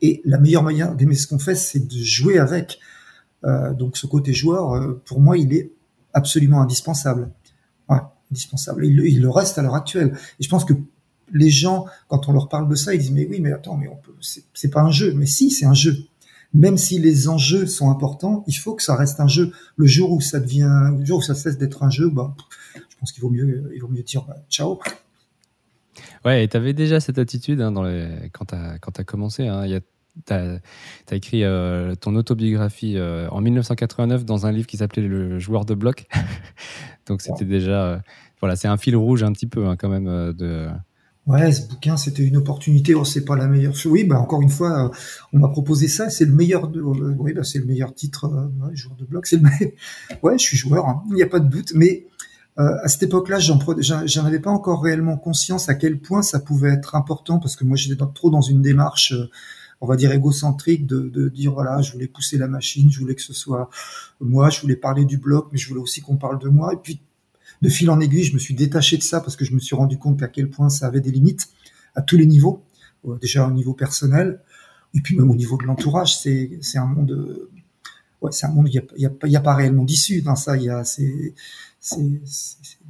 [0.00, 2.78] Et la meilleure manière d'aimer ce qu'on fait, c'est de jouer avec.
[3.44, 5.72] Euh, donc ce côté joueur, euh, pour moi, il est
[6.12, 7.30] absolument indispensable.
[7.88, 8.00] Ouais,
[8.30, 8.84] indispensable.
[8.86, 10.16] Il, le reste à l'heure actuelle.
[10.38, 10.74] Et je pense que
[11.32, 13.88] les gens, quand on leur parle de ça, ils disent mais oui, mais attends, mais
[13.88, 15.14] on peut, c'est pas un jeu.
[15.14, 16.06] Mais si, c'est un jeu
[16.52, 19.52] même si les enjeux sont importants, il faut que ça reste un jeu.
[19.76, 22.34] Le jour où ça devient, le jour où ça cesse d'être un jeu, bah,
[22.74, 24.80] je pense qu'il vaut mieux, il vaut mieux dire bah, ciao.
[26.24, 27.72] Ouais, et tu avais déjà cette attitude hein,
[28.32, 29.46] quand tu as, commencé.
[29.46, 29.80] Hein,
[30.26, 30.60] tu as,
[31.10, 35.64] as, écrit euh, ton autobiographie euh, en 1989 dans un livre qui s'appelait Le joueur
[35.64, 36.06] de bloc.
[37.06, 37.84] Donc c'était déjà.
[37.84, 37.98] Euh,
[38.40, 40.68] voilà, c'est un fil rouge un petit peu hein, quand même de,
[41.26, 42.94] Ouais, ce bouquin, c'était une opportunité.
[42.94, 43.74] Oh, c'est pas la meilleure.
[43.84, 44.90] Oui, bah encore une fois,
[45.32, 46.10] on m'a proposé ça.
[46.10, 46.68] C'est le meilleur.
[46.68, 46.80] De...
[46.80, 48.24] Oui, bah, c'est le meilleur titre.
[48.24, 49.48] Euh, joueur de bloc, c'est le.
[50.22, 50.88] ouais, je suis joueur.
[50.88, 51.02] Hein.
[51.10, 51.72] Il n'y a pas de doute.
[51.74, 52.06] Mais
[52.58, 53.58] euh, à cette époque-là, j'en,
[54.06, 57.64] j'en avais pas encore réellement conscience à quel point ça pouvait être important parce que
[57.64, 59.14] moi, j'étais trop dans une démarche,
[59.80, 63.14] on va dire égocentrique, de, de dire voilà, je voulais pousser la machine, je voulais
[63.14, 63.70] que ce soit
[64.20, 66.74] moi, je voulais parler du bloc, mais je voulais aussi qu'on parle de moi.
[66.74, 67.00] Et puis
[67.62, 69.76] de fil en aiguille, je me suis détaché de ça parce que je me suis
[69.76, 71.48] rendu compte à quel point ça avait des limites
[71.94, 72.64] à tous les niveaux,
[73.06, 74.40] euh, déjà au niveau personnel,
[74.94, 76.16] et puis même au niveau de l'entourage.
[76.18, 77.50] C'est c'est un monde, euh,
[78.20, 78.68] ouais, c'est un monde.
[78.68, 80.56] Il y a, a, a, pas réellement d'issue dans ça.
[80.56, 81.34] Il y a c'est
[81.80, 82.20] c'est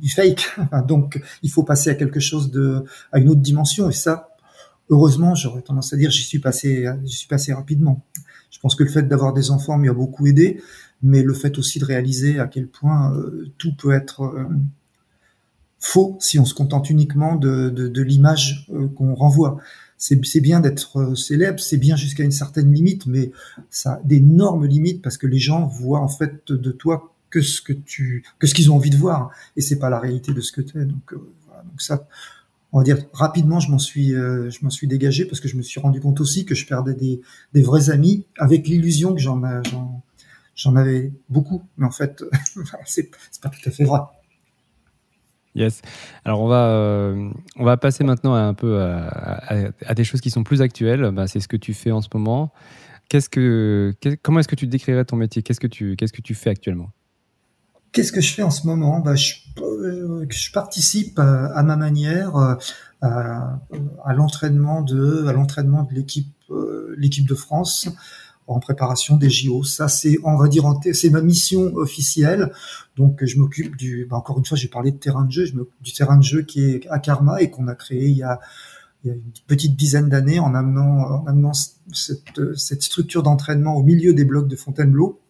[0.01, 0.57] du fake.
[0.89, 4.30] Donc il faut passer à quelque chose de à une autre dimension et ça,
[4.91, 8.05] heureusement, j'aurais tendance à dire, j'y suis passé, j'y suis passé rapidement.
[8.51, 10.61] Je pense que le fait d'avoir des enfants m'y a beaucoup aidé
[11.03, 14.45] mais le fait aussi de réaliser à quel point euh, tout peut être euh,
[15.79, 19.59] faux si on se contente uniquement de, l'image euh, qu'on renvoie.
[19.97, 23.33] C'est bien d'être célèbre, c'est bien jusqu'à une certaine limite, mais
[23.69, 27.61] ça a d'énormes limites parce que les gens voient en fait de toi que ce
[27.61, 30.41] que tu que ce qu'ils ont envie de voir et c'est pas la réalité de
[30.41, 31.15] ce que tu es donc
[31.47, 32.09] voilà, donc ça
[32.73, 35.57] on va dire rapidement je m'en suis euh, je m'en suis dégagé parce que je
[35.57, 39.41] me suis rendu compte aussi que je perdais des vrais amis avec l'illusion que j'en
[40.55, 42.23] j'en avais beaucoup mais en fait
[42.85, 44.01] c'est c'est pas tout à fait vrai
[45.57, 45.83] Yes.
[46.25, 50.31] Alors on va, euh, on va passer maintenant à un peu à, des choses qui
[50.31, 51.11] sont plus actuelles.
[51.11, 52.53] Bah, c'est ce que tu fais en ce moment.
[53.09, 55.43] Qu'est-ce que, comment est-ce que tu décrirais ton métier?
[55.43, 56.91] Qu'est-ce que tu, qu'est-ce que tu fais actuellement?
[57.93, 59.01] Qu'est-ce que je fais en ce moment?
[59.01, 62.55] Bah, je, euh, je, participe à, à, ma manière euh,
[63.03, 63.61] à,
[64.05, 67.89] à l'entraînement de, à l'entraînement de l'équipe, euh, l'équipe de France
[68.47, 69.65] en préparation des JO.
[69.65, 72.53] Ça, c'est, on va dire, c'est ma mission officielle.
[72.97, 75.55] Donc, je m'occupe du, bah, encore une fois, j'ai parlé de terrain de jeu, je
[75.81, 78.41] du terrain de jeu qui est à Karma et qu'on a créé il y a
[79.03, 83.75] il y a une petite dizaine d'années en amenant, en amenant cette, cette structure d'entraînement
[83.75, 85.21] au milieu des blocs de Fontainebleau.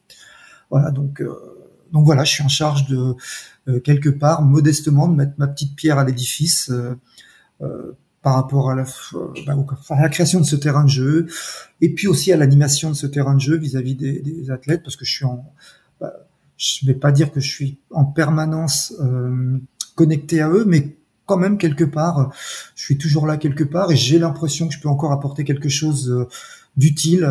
[0.71, 1.60] Voilà, donc, euh,
[1.93, 3.15] donc voilà, je suis en charge de
[3.69, 6.95] euh, quelque part, modestement, de mettre ma petite pierre à l'édifice euh,
[7.63, 8.85] euh par rapport à la,
[9.47, 9.55] bah,
[9.89, 11.27] à la création de ce terrain de jeu,
[11.81, 15.07] et puis aussi à l'animation de ce terrain de jeu vis-à-vis des, athlètes, parce que
[15.07, 15.51] je suis en,
[16.03, 16.13] bah,
[16.59, 18.93] je vais pas dire que je suis en permanence
[19.95, 22.31] connecté à eux, mais quand même quelque part,
[22.77, 25.71] je suis toujours là quelque part et j'ai l'impression que je peux encore apporter quelque
[25.71, 26.29] chose
[26.77, 27.27] d'utile.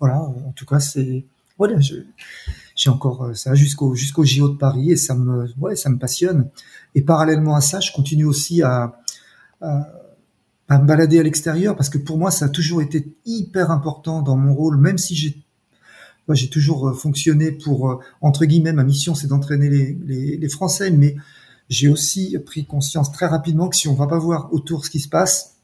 [0.00, 1.26] Voilà, en tout cas, c'est
[1.58, 1.76] voilà,
[2.88, 6.48] encore euh, ça jusqu'au jusqu'au JO de Paris et ça me passionne.
[6.94, 8.98] Et parallèlement à ça, je continue aussi à,
[9.60, 14.36] me balader à l'extérieur parce que pour moi, ça a toujours été hyper important dans
[14.36, 20.48] mon rôle, même si j'ai toujours fonctionné pour entre guillemets ma mission, c'est d'entraîner les,
[20.48, 21.16] Français, mais
[21.68, 25.00] j'ai aussi pris conscience très rapidement que si on va pas voir autour ce qui
[25.00, 25.56] se passe,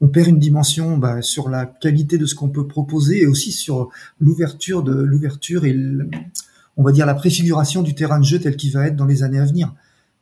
[0.00, 3.52] on perd une dimension bah, sur la qualité de ce qu'on peut proposer et aussi
[3.52, 5.76] sur l'ouverture de l'ouverture et
[6.76, 9.22] on va dire la préfiguration du terrain de jeu tel qu'il va être dans les
[9.22, 9.74] années à venir.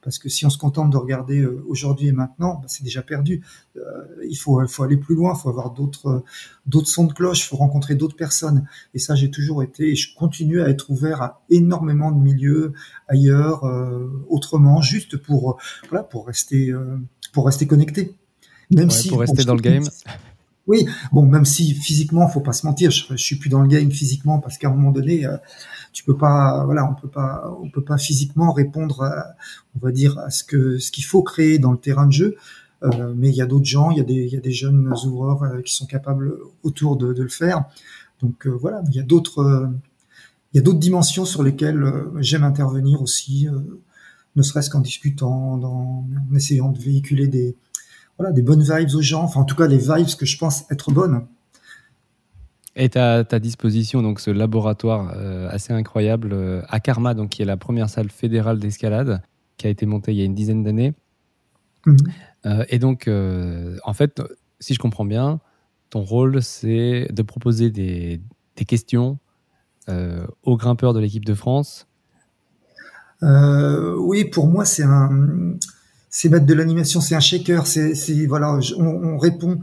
[0.02, 3.02] Parce que si on se contente de regarder euh, aujourd'hui et maintenant, bah, c'est déjà
[3.02, 3.42] perdu.
[3.76, 3.80] Euh,
[4.28, 6.22] il faut, faut aller plus loin, il faut avoir d'autres,
[6.64, 8.68] d'autres sons de cloche, il faut rencontrer d'autres personnes.
[8.94, 12.72] Et ça, j'ai toujours été, et je continue à être ouvert à énormément de milieux
[13.08, 15.58] ailleurs, euh, autrement, juste pour,
[15.88, 16.72] voilà, pour rester,
[17.32, 18.14] pour rester connecté.
[18.70, 19.84] Même si pour rester dans le game.
[20.66, 23.68] Oui, bon, même si physiquement, faut pas se mentir, je, je suis plus dans le
[23.68, 25.36] game physiquement parce qu'à un moment donné, euh,
[25.92, 29.26] tu peux pas, voilà, on peut pas, on peut pas physiquement répondre, à,
[29.76, 32.36] on va dire, à ce que ce qu'il faut créer dans le terrain de jeu.
[32.82, 34.50] Euh, mais il y a d'autres gens, il y a des, il y a des
[34.50, 37.64] jeunes ouvreurs euh, qui sont capables autour de, de le faire.
[38.20, 39.70] Donc voilà, il y a d'autres,
[40.52, 41.84] il y a d'autres dimensions sur lesquelles
[42.18, 43.46] j'aime intervenir aussi,
[44.36, 47.56] ne serait-ce qu'en discutant, dans, en essayant de véhiculer des
[48.18, 50.70] voilà, des bonnes vibes aux gens, enfin en tout cas les vibes que je pense
[50.70, 51.26] être bonnes.
[52.78, 57.42] Et à ta disposition donc ce laboratoire euh, assez incroyable euh, à Karma, donc qui
[57.42, 59.22] est la première salle fédérale d'escalade,
[59.56, 60.94] qui a été montée il y a une dizaine d'années.
[61.86, 61.96] Mmh.
[62.44, 64.22] Euh, et donc, en fait,
[64.60, 65.40] si je comprends bien,
[65.90, 68.20] ton rôle c'est de proposer des,
[68.56, 69.18] des questions
[70.42, 71.86] aux grimpeurs de l'équipe de France.
[73.22, 75.56] oui, pour moi c'est un
[76.18, 77.92] c'est mettre de l'animation, c'est un shaker, c'est
[78.24, 79.60] voilà, on, on répond.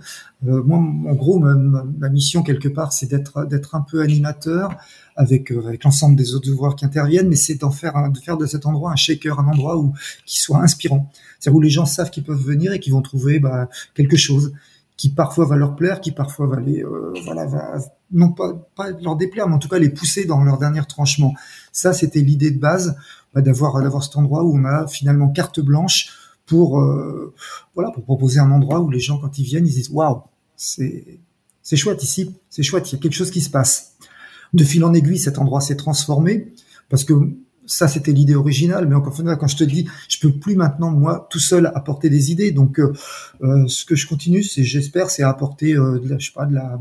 [0.48, 4.70] Euh, moi, en gros, ma, ma, mission quelque part, c'est d'être d'être un peu animateur
[5.16, 8.38] avec euh, avec l'ensemble des autres devoirs qui interviennent, mais c'est d'en faire de faire
[8.38, 9.96] de cet endroit un shaker, un endroit où
[10.28, 13.39] qui soit inspirant, c'est-à-dire où les gens savent qu'ils peuvent venir et qu'ils vont trouver
[13.39, 14.54] bah, quelque chose
[14.96, 17.80] qui parfois va leur plaire, qui parfois va les euh, voilà va
[18.12, 21.34] non pas pas leur déplaire, mais en tout cas les pousser dans leur dernier tranchement.
[21.72, 22.96] Ça, c'était l'idée de base
[23.34, 27.34] bah, d'avoir d'avoir cet endroit où on a finalement carte blanche pour euh,
[27.76, 30.22] voilà pour proposer un endroit où les gens quand ils viennent ils disent waouh
[30.56, 31.20] c'est
[31.62, 33.96] c'est chouette ici c'est chouette il y a quelque chose qui se passe.
[34.54, 36.54] De fil en aiguille cet endroit s'est transformé
[36.90, 37.14] parce que
[37.66, 40.56] ça c'était l'idée originale mais encore une fois quand je te dis je peux plus
[40.56, 42.52] maintenant moi tout seul apporter des idées.
[42.52, 42.94] Donc euh,
[43.42, 46.56] euh ce que je continue c'est j'espère c'est apporter euh, de je sais pas de
[46.56, 46.80] la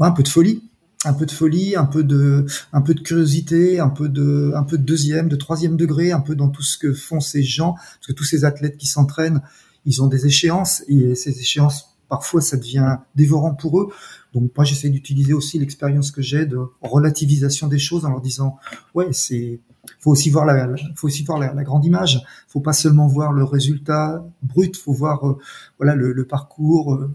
[0.00, 0.62] un peu de folie
[1.04, 4.62] un peu de folie, un peu de, un peu de curiosité, un peu de, un
[4.62, 7.74] peu de deuxième, de troisième degré, un peu dans tout ce que font ces gens,
[7.74, 9.42] parce que tous ces athlètes qui s'entraînent,
[9.84, 13.88] ils ont des échéances et ces échéances, parfois, ça devient dévorant pour eux.
[14.32, 18.56] Donc moi, j'essaie d'utiliser aussi l'expérience que j'ai de relativisation des choses en leur disant,
[18.94, 19.60] ouais, c'est,
[20.00, 22.24] faut aussi voir la, faut aussi voir la, grande image.
[22.48, 25.38] Faut pas seulement voir le résultat brut, faut voir, euh,
[25.78, 27.14] voilà, le, le parcours, euh,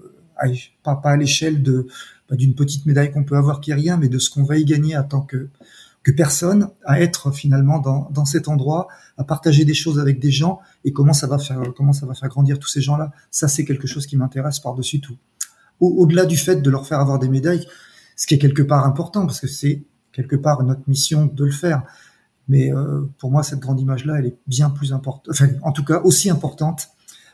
[0.83, 1.87] pas, pas à l'échelle de
[2.29, 4.57] pas d'une petite médaille qu'on peut avoir qui est rien, mais de ce qu'on va
[4.57, 5.49] y gagner en tant que,
[6.03, 8.87] que personne, à être finalement dans, dans cet endroit,
[9.17, 12.13] à partager des choses avec des gens, et comment ça va faire, comment ça va
[12.13, 13.11] faire grandir tous ces gens-là.
[13.31, 15.17] Ça, c'est quelque chose qui m'intéresse par-dessus tout.
[15.79, 17.65] Au-delà du fait de leur faire avoir des médailles,
[18.15, 21.51] ce qui est quelque part important, parce que c'est quelque part notre mission de le
[21.51, 21.83] faire.
[22.47, 22.71] Mais
[23.17, 26.29] pour moi, cette grande image-là, elle est bien plus importante, enfin, en tout cas aussi
[26.29, 26.89] importante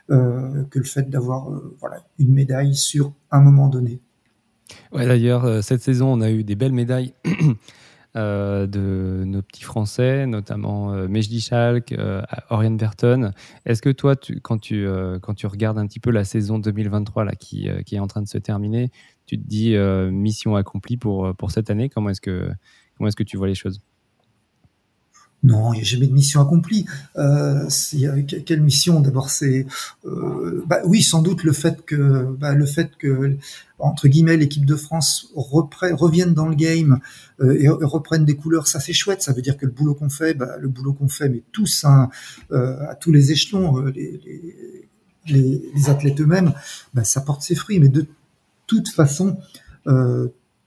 [0.10, 3.99] que le fait d'avoir voilà, une médaille sur un moment donné.
[4.91, 7.13] Ouais, d'ailleurs, cette saison, on a eu des belles médailles
[8.15, 13.33] Euh, de nos petits Français, notamment euh, Mejdi Schalk, euh, Oriane Verton.
[13.65, 14.88] Est-ce que toi, quand, tu,
[15.21, 18.27] quand tu regardes un petit peu la saison 2023 là, qui, est en train de
[18.29, 18.89] se terminer,
[19.25, 19.75] tu te dis
[20.11, 22.49] mission accomplie pour, pour cette année Comment est-ce que,
[22.97, 23.81] comment est-ce que tu vois les choses?
[25.45, 26.86] Non, il n'y a jamais de mission accomplie.
[27.17, 27.69] Euh,
[28.45, 28.99] quelle mission?
[28.99, 29.67] D'abord, c'est
[30.05, 33.38] euh, bah, oui, sans doute le fait que bah, le fait que
[33.77, 36.99] entre guillemets l'équipe de France revienne dans le game
[37.41, 39.21] euh, et reprenne des couleurs, ça c'est chouette.
[39.21, 41.84] Ça veut dire que le boulot qu'on fait, bah, le boulot qu'on fait, mais tous
[41.84, 42.10] hein,
[42.51, 44.58] euh, à tous les échelons, euh, les,
[45.27, 46.53] les, athlètes eux-mêmes,
[47.03, 47.79] ça porte ses fruits.
[47.79, 48.08] Mais de
[48.67, 49.38] toute façon,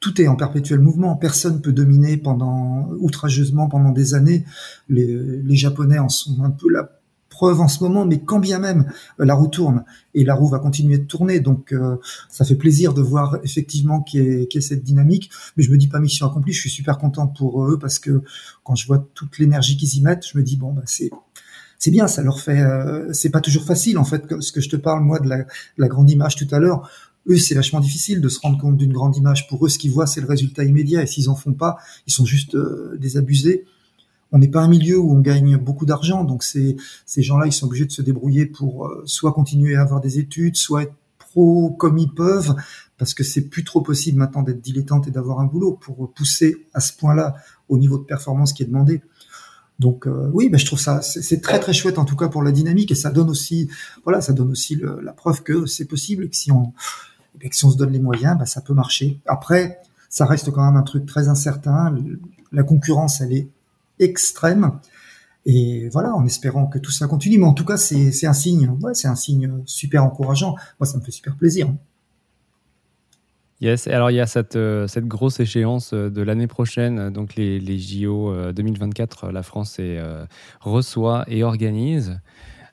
[0.00, 1.16] tout est en perpétuel mouvement.
[1.16, 4.44] Personne peut dominer pendant outrageusement pendant des années.
[4.88, 8.58] Les, les, Japonais en sont un peu la preuve en ce moment, mais quand bien
[8.58, 9.84] même la roue tourne
[10.14, 11.96] et la roue va continuer de tourner, donc euh,
[12.28, 15.30] ça fait plaisir de voir effectivement qu'il y, ait cette dynamique.
[15.56, 16.52] Mais je me dis pas mission accomplie.
[16.52, 18.22] Je suis super content pour eux parce que
[18.64, 21.10] quand je vois toute l'énergie qu'ils y mettent, je me dis bon bah c'est
[21.78, 22.60] c'est bien, ça leur fait.
[22.60, 24.24] Euh, c'est pas toujours facile en fait.
[24.40, 25.44] Ce que je te parle moi de la,
[25.76, 26.90] la grande image tout à l'heure
[27.28, 29.48] eux, c'est vachement difficile de se rendre compte d'une grande image.
[29.48, 31.02] Pour eux, ce qu'ils voient, c'est le résultat immédiat.
[31.02, 33.64] Et s'ils en font pas, ils sont juste euh, désabusés.
[34.32, 37.52] On n'est pas un milieu où on gagne beaucoup d'argent, donc ces, ces gens-là, ils
[37.52, 40.94] sont obligés de se débrouiller pour euh, soit continuer à avoir des études, soit être
[41.18, 42.54] pro comme ils peuvent,
[42.98, 46.66] parce que c'est plus trop possible maintenant d'être dilettante et d'avoir un boulot pour pousser
[46.74, 47.36] à ce point-là
[47.68, 49.00] au niveau de performance qui est demandé.
[49.78, 52.42] Donc euh, oui, ben je trouve ça c'est très très chouette en tout cas pour
[52.42, 53.70] la dynamique et ça donne aussi
[54.02, 56.72] voilà ça donne aussi la preuve que c'est possible que si on
[57.40, 59.20] et que si on se donne les moyens, bah, ça peut marcher.
[59.26, 61.94] Après, ça reste quand même un truc très incertain.
[62.52, 63.48] La concurrence, elle est
[63.98, 64.72] extrême.
[65.46, 67.38] Et voilà, en espérant que tout ça continue.
[67.38, 70.56] Mais en tout cas, c'est un signe, ouais, c'est un signe super encourageant.
[70.78, 71.68] Moi, ça me fait super plaisir.
[73.60, 77.78] Yes, alors il y a cette, euh, grosse échéance euh, de l'année prochaine, donc les,
[77.78, 80.26] JO 2024, la France euh,
[80.60, 82.20] reçoit et organise.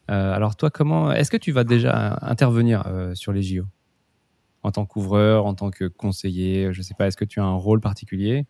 [0.08, 3.64] alors toi, comment est-ce que tu vas déjà intervenir sur les JO
[4.66, 7.44] en tant qu'ouvreur, en tant que conseiller Je ne sais pas, est-ce que tu as
[7.44, 8.48] un rôle particulier?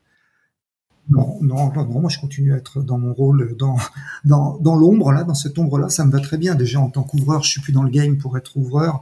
[1.09, 3.75] Non, non, non, moi je continue à être dans mon rôle, dans,
[4.23, 6.55] dans, dans l'ombre, là, dans cette ombre-là, ça me va très bien.
[6.55, 9.01] Déjà, en tant qu'ouvreur, je suis plus dans le game pour être ouvreur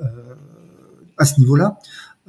[0.00, 0.34] euh,
[1.18, 1.78] à ce niveau-là.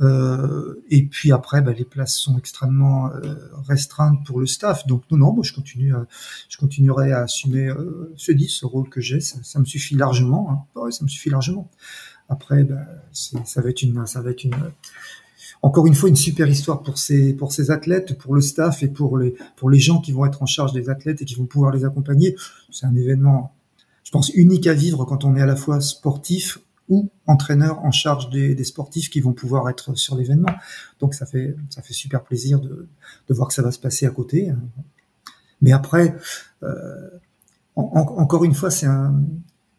[0.02, 3.36] Euh, et puis après, bah, les places sont extrêmement euh,
[3.68, 4.86] restreintes pour le staff.
[4.88, 5.94] Donc non, non, moi je continue,
[6.50, 7.70] je continuerai à assumer
[8.18, 9.22] ce dit, ce rôle que j'ai.
[9.22, 10.68] Ça, me suffit largement.
[10.76, 10.92] Hein.
[10.92, 11.70] ça me suffit largement.
[12.30, 14.56] Après, ben, ça va être une, ça va être une,
[15.62, 18.88] encore une fois, une super histoire pour ces, pour ces athlètes, pour le staff et
[18.88, 21.46] pour les, pour les gens qui vont être en charge des athlètes et qui vont
[21.46, 22.36] pouvoir les accompagner.
[22.72, 23.54] C'est un événement,
[24.04, 27.92] je pense, unique à vivre quand on est à la fois sportif ou entraîneur en
[27.92, 30.54] charge des, des sportifs qui vont pouvoir être sur l'événement.
[31.00, 32.88] Donc ça fait, ça fait super plaisir de,
[33.28, 34.52] de voir que ça va se passer à côté.
[35.62, 36.16] Mais après,
[36.62, 37.10] euh,
[37.76, 39.20] encore une fois, c'est un,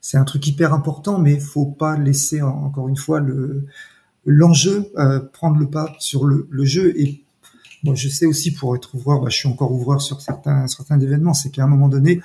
[0.06, 3.66] c'est un truc hyper important, mais faut pas laisser encore une fois le
[4.24, 6.94] l'enjeu euh, prendre le pas sur le, le, jeu.
[6.96, 7.24] Et
[7.82, 11.00] moi, je sais aussi pour être ouvreur, bah, je suis encore ouvreur sur certains certains
[11.00, 12.20] événements, c'est qu'à un moment donné,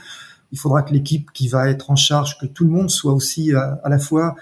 [0.52, 3.52] il faudra que l'équipe qui va être en charge, que tout le monde soit aussi
[3.52, 4.36] à, à la fois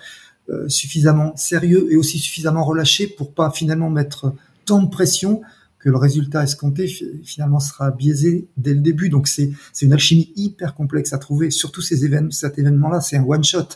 [0.50, 4.34] euh, suffisamment sérieux et aussi suffisamment relâché pour pas finalement mettre
[4.66, 5.40] tant de pression
[5.80, 6.88] que le résultat escompté
[7.24, 9.10] finalement sera biaisé dès le début.
[9.10, 11.52] Donc c'est une alchimie hyper complexe à trouver.
[11.52, 13.68] Surtout ces événements, cet événement-là, c'est un one shot.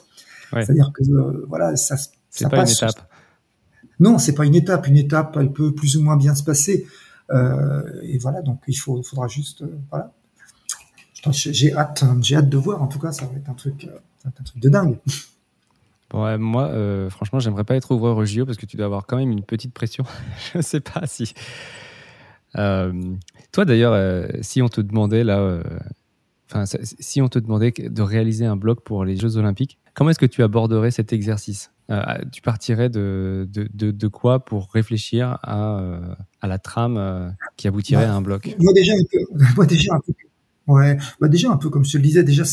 [0.52, 1.96] C'est-à-dire que euh, voilà, ça
[2.30, 3.10] c'est pas une étape.
[4.00, 4.88] Non, c'est pas une étape.
[4.88, 6.86] Une étape, elle peut plus ou moins bien se passer.
[7.32, 10.12] Euh, et voilà, donc il faut, faudra juste, euh, voilà.
[11.32, 12.82] J'ai hâte, j'ai hâte de voir.
[12.82, 15.00] En tout cas, ça va être un truc, euh, un truc de dingue.
[16.10, 19.08] Bon, moi, euh, franchement, j'aimerais pas être ouvreur au JO parce que tu dois avoir
[19.08, 20.04] quand même une petite pression.
[20.54, 21.34] Je sais pas si
[22.56, 25.64] toi d'ailleurs, euh, si on te demandait là, euh,
[26.50, 30.20] enfin, si on te demandait de réaliser un blog pour les Jeux Olympiques, comment est-ce
[30.20, 31.72] que tu aborderais cet exercice?
[32.32, 36.00] Tu partirais de, de, quoi pour réfléchir à,
[36.42, 40.00] à la trame qui aboutirait à un blog Moi déjà, un peu, moi déjà un
[40.00, 40.14] peu,
[40.68, 42.44] ouais, bah déjà un peu comme je te le disais, déjà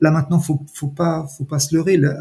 [0.00, 2.14] là maintenant faut faut pas faut pas se leurrer, le,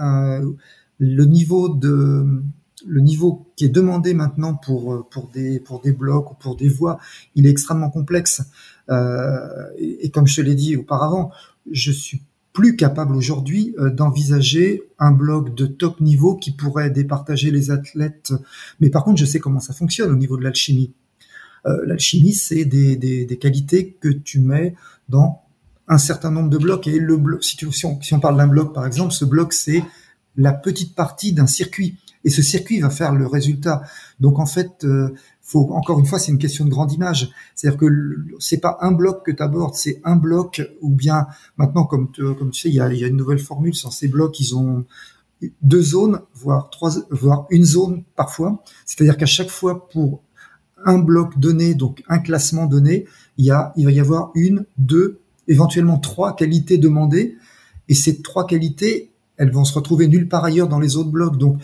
[0.99, 2.43] le niveau de
[2.88, 6.55] le niveau qui est demandé maintenant pour euh, pour des pour des blocs ou pour
[6.55, 6.99] des voix,
[7.36, 8.41] il est extrêmement complexe.
[8.89, 11.32] Euh, et, comme je te l'ai dit auparavant,
[11.71, 12.23] je suis
[12.53, 18.34] plus capable aujourd'hui euh, d'envisager un bloc de top niveau qui pourrait départager les athlètes.
[18.80, 20.93] Mais par contre, je sais comment ça fonctionne au niveau de l'alchimie.
[21.84, 24.75] L'alchimie, c'est des, des, qualités que tu mets
[25.09, 25.41] dans
[25.89, 26.88] un certain nombre de blocs.
[26.88, 29.84] Et le bloc, si on parle d'un bloc, par exemple, ce bloc, c'est
[30.38, 31.97] la petite partie d'un circuit.
[32.24, 33.82] Et ce circuit va faire le résultat.
[34.20, 37.32] Donc en fait, euh, faut encore une fois, c'est une question de grande image.
[37.55, 41.86] C'est-à-dire que c'est pas un bloc que tu abordes, c'est un bloc ou bien maintenant,
[41.86, 44.39] comme, tu sais, il y a, une nouvelle formule sur ces blocs.
[44.39, 44.86] Ils ont
[45.61, 48.61] deux zones, voire trois, voire une zone parfois.
[48.86, 50.22] C'est-à-dire qu'à chaque fois pour
[50.86, 53.05] un bloc donné, donc un classement donné,
[53.38, 57.38] il y il va y avoir une, deux, éventuellement trois qualités demandées.
[57.88, 61.38] Et ces trois qualités, elles vont se retrouver nulle part ailleurs dans les autres blocs.
[61.38, 61.59] Donc,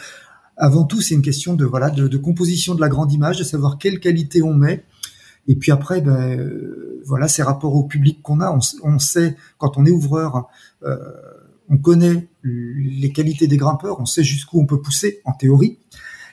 [0.58, 3.78] avant tout, c'est une question de voilà de, composition de la grande image, de savoir
[3.78, 4.84] quelle qualité on met.
[5.47, 9.78] Et puis après, ben, euh, voilà, ces rapports au public qu'on a, on, sait quand
[9.78, 10.47] on est ouvreur,
[10.84, 10.97] euh,
[11.70, 15.78] on connaît les qualités des grimpeurs, on sait jusqu'où on peut pousser en théorie.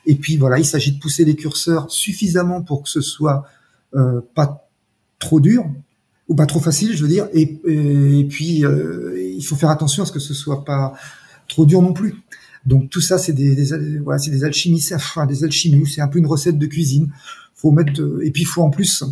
[0.07, 3.45] Et puis voilà, il s'agit de pousser les curseurs suffisamment pour que ce soit
[3.95, 4.69] euh, pas
[5.19, 5.65] trop dur
[6.29, 7.29] ou pas trop facile, je veux dire.
[7.33, 10.95] Et, et, puis euh, il faut faire attention à ce que ce soit pas
[11.49, 12.17] trop dur non plus.
[12.65, 15.87] Donc tout ça, c'est des, voilà, c'est des alchimies, enfin des alchimies.
[15.87, 17.13] C'est un peu une recette de cuisine.
[17.55, 19.05] Faut mettre et puis faut en plus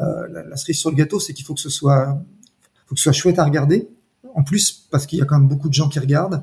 [0.00, 2.22] euh, la, la, cerise sur le gâteau, c'est qu'il faut que ce soit,
[2.86, 3.88] faut que ce soit chouette à regarder.
[4.34, 6.42] En plus, parce qu'il y a quand même beaucoup de gens qui regardent.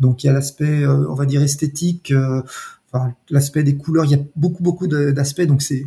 [0.00, 2.42] Donc il y a l'aspect, euh, on va dire esthétique, euh,
[2.90, 4.06] enfin, l'aspect des couleurs.
[4.06, 5.42] Il y a beaucoup beaucoup d'aspects.
[5.42, 5.86] Donc c'est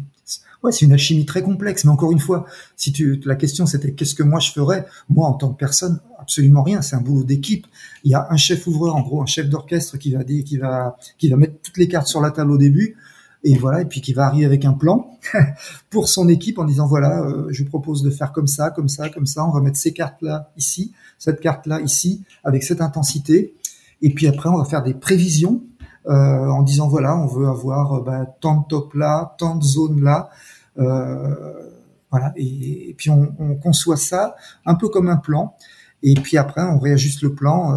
[0.64, 1.86] ouais, c'est une alchimie très complexe.
[1.86, 2.45] Mais encore une fois,
[2.76, 5.99] si tu, la question c'était qu'est-ce que moi je ferais, moi en tant que personne,
[6.20, 6.82] absolument rien.
[6.82, 7.68] C'est un boulot d'équipe.
[8.03, 10.97] Il y a un chef ouvreur, en gros, un chef d'orchestre qui va qui va
[11.18, 12.97] qui va mettre toutes les cartes sur la table au début.
[13.43, 15.12] Et voilà, et puis qui va arriver avec un plan
[15.89, 18.89] pour son équipe en disant voilà, euh, je vous propose de faire comme ça, comme
[18.89, 19.45] ça, comme ça.
[19.45, 23.53] On va mettre ces cartes là ici, cette carte là ici, avec cette intensité.
[24.01, 25.64] Et puis après, on va faire des prévisions
[26.10, 30.03] en disant voilà, on veut avoir euh, bah, tant de top là, tant de zones
[30.03, 30.30] là.
[30.78, 31.72] Euh,
[32.12, 34.36] voilà, et, puis on, on, conçoit ça
[34.66, 35.55] un peu comme un plan.
[36.03, 37.76] Et puis après, on réajuste le plan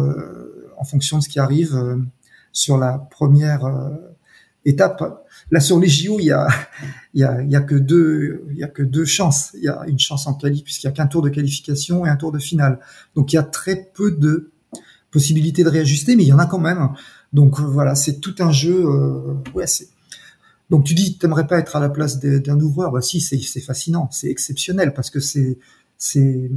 [0.77, 1.75] en fonction de ce qui arrive
[2.53, 3.65] sur la première
[4.65, 5.25] étape.
[5.49, 6.47] Là, sur les JO, il y a,
[7.13, 9.51] il y a, y a que deux, il y a que deux chances.
[9.55, 12.09] Il y a une chance en qualif puisqu'il y a qu'un tour de qualification et
[12.09, 12.79] un tour de finale.
[13.15, 14.51] Donc, il y a très peu de
[15.11, 16.89] possibilités de réajuster, mais il y en a quand même.
[17.33, 18.85] Donc euh, voilà, c'est tout un jeu.
[18.85, 19.89] Euh, ouais, c'est.
[20.69, 22.91] Donc tu dis, t'aimerais pas être à la place d'un ouvreur?
[22.91, 25.59] Bah si, c'est fascinant, c'est exceptionnel parce que c'est
[25.97, 26.49] c'est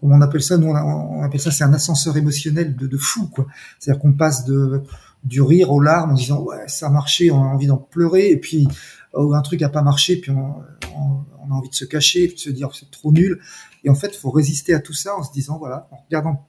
[0.00, 0.58] comment on appelle ça?
[0.58, 3.46] Nous on, appelle ça c'est un ascenseur émotionnel de, de fou quoi.
[3.78, 4.82] C'est-à-dire qu'on passe de
[5.24, 8.30] du rire aux larmes en disant ouais ça a marché, on a envie d'en pleurer
[8.30, 8.66] et puis
[9.12, 10.54] oh, un truc a pas marché puis on,
[10.96, 13.40] on, on, a envie de se cacher, de se dire c'est trop nul.
[13.84, 16.44] Et en fait, faut résister à tout ça en se disant voilà, en regardant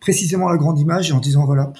[0.00, 1.72] précisément la grande image et en disant voilà,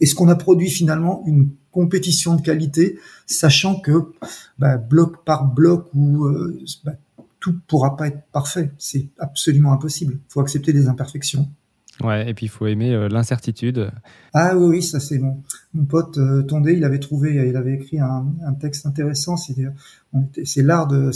[0.00, 4.12] est-ce qu'on a produit finalement une compétition de qualité, sachant que
[4.58, 6.92] bah, bloc par bloc ou euh, bah,
[7.38, 10.14] tout pourra pas être parfait, c'est absolument impossible.
[10.14, 11.48] Il faut accepter des imperfections.
[12.02, 13.90] Ouais, et puis il faut aimer euh, l'incertitude.
[14.34, 15.42] Ah oui, oui, ça c'est mon,
[15.72, 19.36] mon pote euh, Tondé, il avait trouvé, il avait écrit un, un texte intéressant.
[19.36, 21.10] C'est l'art de,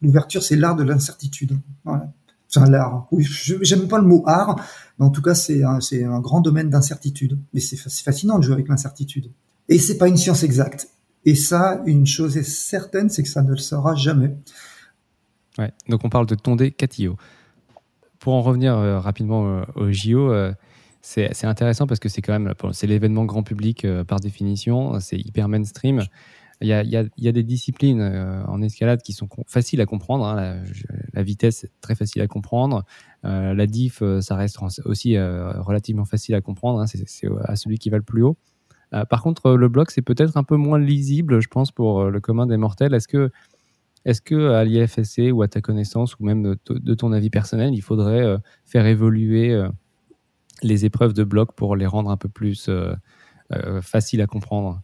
[0.00, 1.58] l'ouverture, c'est l'art de l'incertitude.
[1.84, 2.12] Voilà.
[2.56, 3.06] Enfin, l'art.
[3.10, 3.26] Oui,
[3.62, 4.56] j'aime pas le mot art,
[4.98, 7.38] mais en tout cas, c'est un, grand domaine d'incertitude.
[7.52, 9.30] Mais c'est fascinant de jouer avec l'incertitude.
[9.68, 10.88] Et c'est pas une science exacte.
[11.24, 14.36] Et ça, une chose est certaine, c'est que ça ne le sera jamais.
[15.58, 15.72] Ouais.
[15.88, 17.16] Donc on parle de Tondé Catillo.
[18.20, 20.52] Pour en revenir euh, rapidement euh, au JO, euh,
[21.02, 25.48] c'est intéressant parce que c'est quand même c'est l'événement grand public par définition, c'est hyper
[25.48, 26.02] mainstream.
[26.62, 26.72] Il y,
[27.28, 30.24] a, des disciplines euh, en escalade qui sont faciles à comprendre.
[30.24, 30.62] Hein.
[31.12, 32.84] La, vitesse, très facile à comprendre.
[33.26, 36.80] Euh, la diff, euh, ça reste aussi relativement facile à comprendre.
[36.80, 36.86] Hein.
[36.86, 38.36] C'est à celui qui va le plus haut.
[39.10, 42.46] Par contre, le bloc, c'est peut-être un peu moins lisible, je pense, pour le commun
[42.46, 42.94] des mortels.
[42.94, 43.30] Est-ce que,
[44.06, 47.82] est-ce que à l'IFSC ou à ta connaissance ou même de, ton avis personnel, il
[47.82, 49.60] faudrait faire évoluer
[50.62, 52.70] les épreuves de bloc pour les rendre un peu plus
[53.82, 54.80] faciles à comprendre?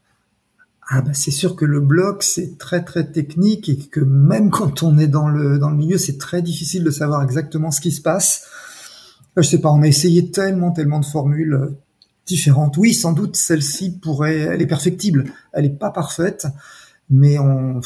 [0.88, 4.82] Ah bah c'est sûr que le bloc c'est très très technique et que même quand
[4.82, 7.92] on est dans le dans le milieu c'est très difficile de savoir exactement ce qui
[7.92, 8.46] se passe.
[9.38, 11.78] Euh, je sais pas, on a essayé tellement tellement de formules euh,
[12.26, 12.76] différentes.
[12.76, 16.46] Oui, sans doute celle-ci pourrait, elle est perfectible, elle est pas parfaite,
[17.10, 17.80] mais on,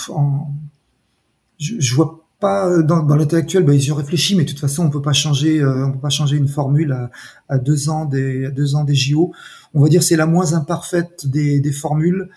[1.59, 4.85] je, vois pas euh, dans, dans l'état actuel, bah, ont réfléchi, mais de toute façon
[4.85, 7.11] on peut pas changer, on peut pas changer une formule à,
[7.49, 9.33] à, deux ans des à deux ans des JO.
[9.75, 12.31] On va dire c'est la moins imparfaite des, des formules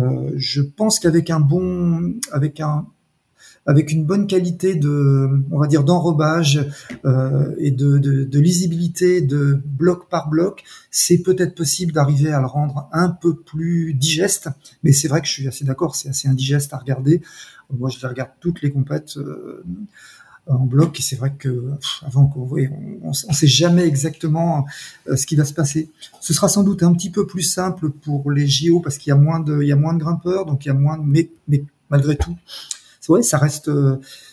[0.00, 2.86] euh, je pense qu'avec un bon, avec un,
[3.66, 6.66] avec une bonne qualité de, on va dire, d'enrobage
[7.04, 12.40] euh, et de, de, de, lisibilité de bloc par bloc, c'est peut-être possible d'arriver à
[12.40, 14.48] le rendre un peu plus digeste.
[14.82, 17.20] Mais c'est vrai que je suis assez d'accord, c'est assez indigeste à regarder.
[17.70, 19.18] Moi, je les regarde toutes les compètes.
[19.18, 19.62] Euh,
[20.48, 20.98] en bloc.
[20.98, 21.70] Et c'est vrai que
[22.02, 22.48] avant qu'on
[23.02, 24.66] on, ne sait jamais exactement
[25.06, 25.90] ce qui va se passer.
[26.20, 29.12] Ce sera sans doute un petit peu plus simple pour les JO parce qu'il y
[29.12, 31.02] a moins de, il y a moins de grimpeurs, donc il y a moins, de,
[31.04, 32.36] mais, mais malgré tout,
[33.08, 33.70] ouais, ça reste,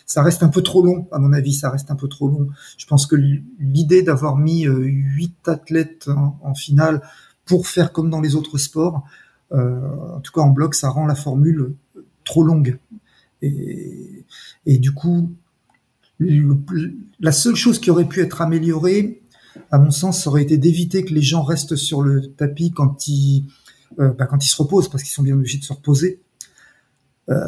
[0.05, 2.49] ça reste un peu trop long, à mon avis, ça reste un peu trop long.
[2.78, 3.16] Je pense que
[3.59, 6.09] l'idée d'avoir mis huit athlètes
[6.41, 7.01] en, finale
[7.45, 9.03] pour faire comme dans les autres sports,
[9.51, 11.76] euh, en tout cas en bloc, ça rend la formule
[12.24, 12.78] trop longue.
[13.41, 15.32] Et du coup,
[16.20, 19.22] la seule chose qui aurait pu être améliorée,
[19.72, 23.45] à mon sens, aurait été d'éviter que les gens restent sur le tapis quand ils,
[23.99, 26.22] euh, bah, quand ils se reposent, parce qu'ils sont bien obligés de se reposer.
[27.30, 27.39] Euh,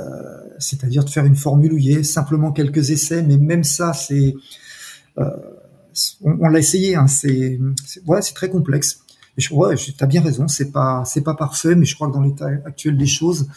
[0.58, 3.94] c'est-à-dire de faire une formule où il y ait simplement quelques essais, mais même ça,
[3.94, 4.34] c'est,
[5.20, 5.30] euh,
[6.22, 7.60] on, l'a essayé, hein, c'est,
[8.08, 9.02] ouais, c'est très complexe.
[9.38, 12.14] Je, ouais, tu as bien raison, c'est pas, c'est pas parfait, mais je crois que
[12.14, 13.48] dans l'état actuel des choses,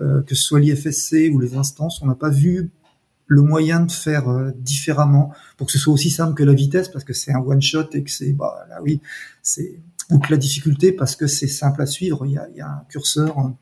[0.00, 2.70] euh, que ce soit l'IFSC ou les instances, on n'a pas vu
[3.32, 6.88] le moyen de faire euh, différemment pour que ce soit aussi simple que la vitesse,
[6.88, 9.00] parce que c'est un one shot et que c'est, bah là oui,
[9.42, 9.80] c'est
[10.10, 13.38] ou que la difficulté parce que c'est simple à suivre, il y a, un curseur.
[13.38, 13.56] Hein.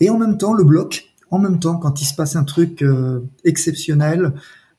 [0.00, 2.82] Et en même temps, le bloc, en même temps, quand il se passe un truc
[2.82, 4.32] euh, exceptionnel,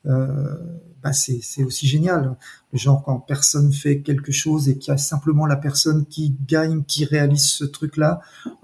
[0.06, 0.58] euh,
[1.02, 2.36] bah c'est aussi génial.
[2.74, 6.84] Genre quand personne fait quelque chose et qu'il y a simplement la personne qui gagne,
[6.84, 8.20] qui réalise ce truc-là,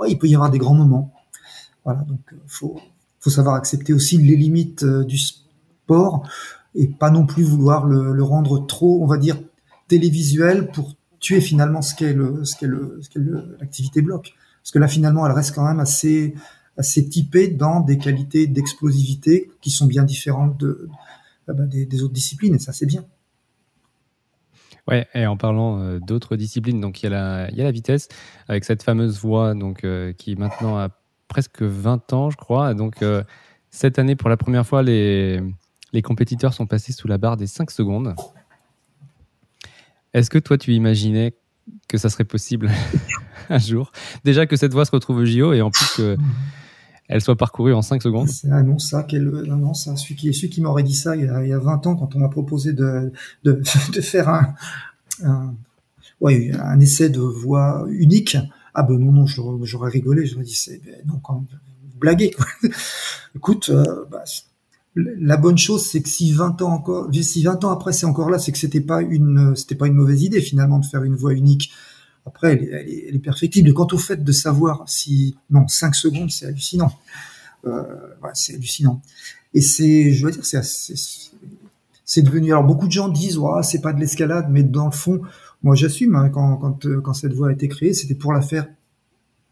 [0.07, 1.13] il peut y avoir des grands moments.
[1.85, 2.81] Voilà, donc euh, faut
[3.25, 6.29] faut savoir accepter aussi les limites euh, du sport
[6.75, 9.37] et pas non plus vouloir le, rendre trop, on va dire,
[9.87, 12.67] télévisuel pour tuer finalement ce qu'est le ce qu'est
[13.59, 14.35] l'activité bloc.
[14.61, 16.35] Parce que là finalement, elle reste quand même assez
[16.77, 20.87] assez typée dans des qualités d'explosivité qui sont bien différentes de,
[21.47, 23.05] ah bah, des, autres disciplines, et ça c'est bien.
[24.87, 27.63] Ouais, et en parlant euh, d'autres disciplines, donc il y, a la, il y a
[27.63, 28.07] la vitesse
[28.47, 30.89] avec cette fameuse voie donc, euh, qui maintenant a
[31.27, 32.73] presque 20 ans, je crois.
[32.73, 33.23] Donc euh,
[33.69, 35.41] cette année, pour la première fois, les,
[35.93, 38.15] les compétiteurs sont passés sous la barre des 5 secondes.
[40.13, 41.33] Est-ce que toi, tu imaginais
[41.87, 42.71] que ça serait possible
[43.49, 43.91] un jour?
[44.23, 46.17] Déjà que cette voie se retrouve au JO et en plus que
[47.07, 48.29] elle soit parcourue en 5 secondes.
[48.29, 49.31] C'est un non, ça, quel,
[49.75, 52.19] celui qui, m'aurait dit ça il y, a, il y a 20 ans quand on
[52.19, 53.11] m'a proposé de,
[53.43, 53.61] de,
[54.01, 54.55] faire un,
[55.23, 55.53] un,
[56.23, 58.37] un essai de voix unique.
[58.75, 62.45] Ah ben non, non, j'aurais rigolé, j'aurais dit, c'est, ben non, quand vous blaguez, quoi.
[63.35, 64.23] Écoute, euh, bah,
[64.95, 68.29] la bonne chose, c'est que si 20 ans encore, si 20 ans après c'est encore
[68.29, 71.15] là, c'est que c'était pas une, c'était pas une mauvaise idée finalement de faire une
[71.15, 71.71] voix unique.
[72.25, 73.73] Après, elle est, elle est, perfectible.
[73.73, 76.91] Quant au fait de savoir si, non, 5 secondes, c'est hallucinant.
[77.65, 77.83] Euh,
[78.23, 79.01] ouais, c'est hallucinant.
[79.53, 80.63] Et c'est, je veux dire, c'est,
[82.05, 82.51] c'est devenu.
[82.51, 85.21] Alors beaucoup de gens disent, ouais, c'est pas de l'escalade, mais dans le fond,
[85.65, 88.67] moi j'assume hein, quand, quand, cette voie a été créée, c'était pour la faire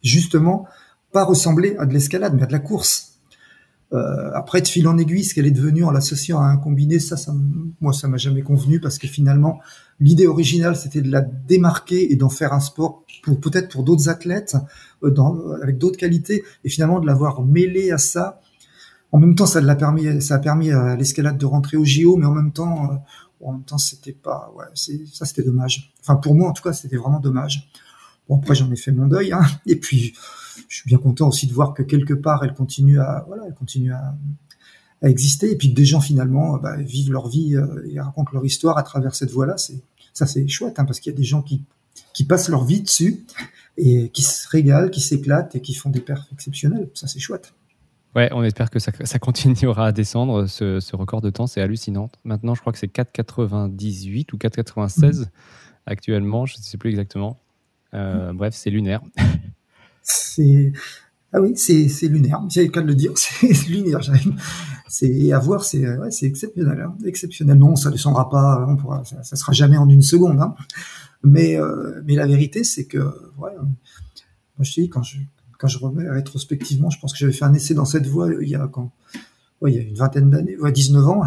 [0.03, 0.67] justement
[1.11, 3.19] pas ressembler à de l'escalade, mais à de la course.
[3.93, 6.99] Euh, après, de fil en aiguille, ce qu'elle est devenue en l'associant à un combiné,
[6.99, 7.15] ça,
[7.81, 9.59] moi, ça m'a jamais convenu parce que finalement,
[9.99, 14.09] l'idée originale, c'était de la démarquer et d'en faire un sport pour peut-être pour d'autres
[14.09, 14.55] athlètes,
[15.03, 18.39] euh, avec d'autres qualités, et finalement de l'avoir mêlé à ça.
[19.11, 22.25] En même temps, ça l'a permis, a permis à l'escalade de rentrer au JO, mais
[22.25, 22.95] en même temps, euh,
[23.45, 25.93] en même temps, c'était pas, ouais, ça, c'était dommage.
[26.01, 27.69] Enfin, pour moi, en tout cas, c'était vraiment dommage.
[28.27, 30.13] Bon, après, j'en ai fait mon deuil, hein, et puis
[30.69, 33.55] je suis bien content aussi de voir que quelque part, elle continue à, voilà, elle
[33.55, 34.15] continue à,
[35.01, 38.45] exister, et puis que des gens finalement bah, vivent leur vie euh, et racontent leur
[38.45, 39.57] histoire à travers cette voie-là.
[39.57, 39.81] C'est
[40.13, 41.65] ça, c'est chouette, hein, parce qu'il y a des gens qui
[42.13, 43.25] qui passent leur vie dessus
[43.77, 46.89] et qui se régalent, qui s'éclatent et qui font des perfs exceptionnels.
[46.93, 47.53] Ça, c'est chouette.
[48.15, 50.45] Ouais, on espère que ça, ça continuera à descendre.
[50.45, 52.11] Ce, ce record de temps, c'est hallucinant.
[52.23, 55.25] Maintenant, je crois que c'est 4,98 ou 4,96 mmh.
[55.87, 56.45] actuellement.
[56.45, 57.39] Je ne sais plus exactement.
[57.93, 58.37] Euh, mmh.
[58.37, 59.01] Bref, c'est lunaire.
[60.01, 60.73] c'est
[61.35, 62.43] ah oui, c'est lunaire.
[62.47, 64.01] J'ai le cas de le dire, c'est lunaire.
[64.87, 66.95] C'est à voir, c'est ouais, c'est exceptionnel, hein.
[67.05, 67.75] exceptionnellement.
[67.75, 70.39] Ça descendra pas, on pourra, ça, ça, sera jamais en une seconde.
[70.39, 70.53] Hein.
[71.23, 72.99] Mais euh, mais la vérité, c'est que
[73.39, 75.17] ouais, moi je te dis quand je
[75.63, 78.49] quand je remets rétrospectivement, je pense que j'avais fait un essai dans cette voie il
[78.49, 78.91] y a quand
[79.65, 81.23] il y a une vingtaine d'années, ouais, 19 ans.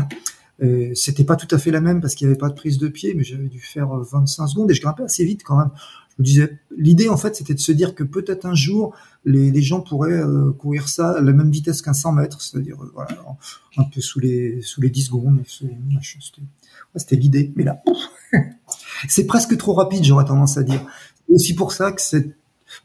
[0.94, 2.88] C'était pas tout à fait la même parce qu'il n'y avait pas de prise de
[2.88, 5.70] pied, mais j'avais dû faire 25 secondes et je grimpais assez vite quand même
[6.18, 9.80] je disais, l'idée en fait, c'était de se dire que peut-être un jour, les, gens
[9.80, 13.04] pourraient euh, courir ça à la même vitesse qu'un 100 mètres, c'est-à-dire euh,
[13.76, 15.42] un peu sous les sous les 10 secondes.
[16.94, 17.82] C'était l'idée, mais là,
[19.08, 20.86] c'est presque trop rapide, j'aurais tendance à dire.
[21.28, 22.34] Aussi pour ça que cette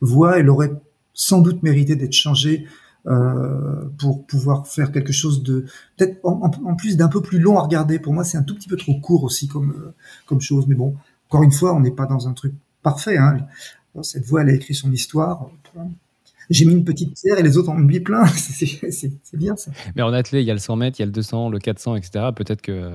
[0.02, 0.74] voie, elle aurait
[1.14, 2.66] sans doute mérité d'être changée
[3.08, 5.66] euh, pour pouvoir faire quelque chose de
[5.98, 7.98] peut-être en, plus d'un peu plus long à regarder.
[7.98, 9.94] Pour moi, c'est un tout petit peu trop court aussi comme euh,
[10.28, 10.96] comme chose, mais bon,
[11.28, 12.54] encore une fois, on n'est pas dans un truc
[12.84, 13.18] parfait.
[13.18, 13.40] Hein.
[14.04, 15.50] Cette voix, elle a écrit son histoire.
[16.50, 18.26] j'ai mis une petite pierre et les autres en ont mis plein.
[18.28, 19.72] c'est bien ça.
[19.96, 21.58] Mais en athlète, il y a le 100 mètres, il y a le 200, le
[21.58, 22.30] 400, etc.
[22.36, 22.92] Peut-être que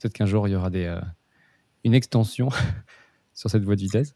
[0.00, 1.00] peut-être qu'un jour il y aura euh,
[1.84, 2.48] une extension
[3.34, 4.14] sur cette voie de vitesse.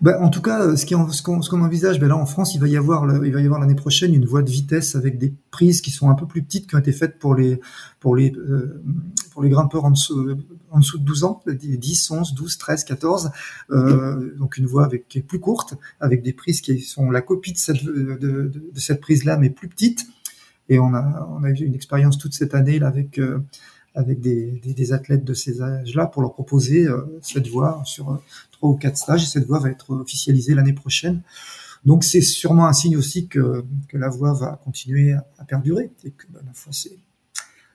[0.00, 1.10] Bah, en tout cas, ce qu'on
[1.42, 4.42] ce qu'on envisage, ben là en France, il va y avoir l'année prochaine une voie
[4.42, 7.18] de vitesse avec des prises qui sont un peu plus petites, qui ont été faites
[7.18, 7.60] pour les
[8.04, 8.82] euh,
[9.38, 10.34] grimpeurs en dessous
[10.78, 13.30] dessous de 12 ans, 10, 11, 12, 13, 14.
[13.70, 17.20] Euh, donc une voie avec qui est plus courte, avec des prises qui sont la
[17.20, 20.06] copie de cette prise là, mais plus petite.
[20.68, 25.34] Et on a eu une expérience toute cette année là avec euh, des, athlètes de
[25.34, 28.16] ces âges-là pour leur proposer euh, cette voie sur euh,
[28.56, 31.22] trois ou quatre stages et cette voie va être officialisée l'année prochaine.
[31.84, 36.10] Donc c'est sûrement un signe aussi que, que la voie va continuer à, perdurer et
[36.10, 36.98] que bah, la foi c'est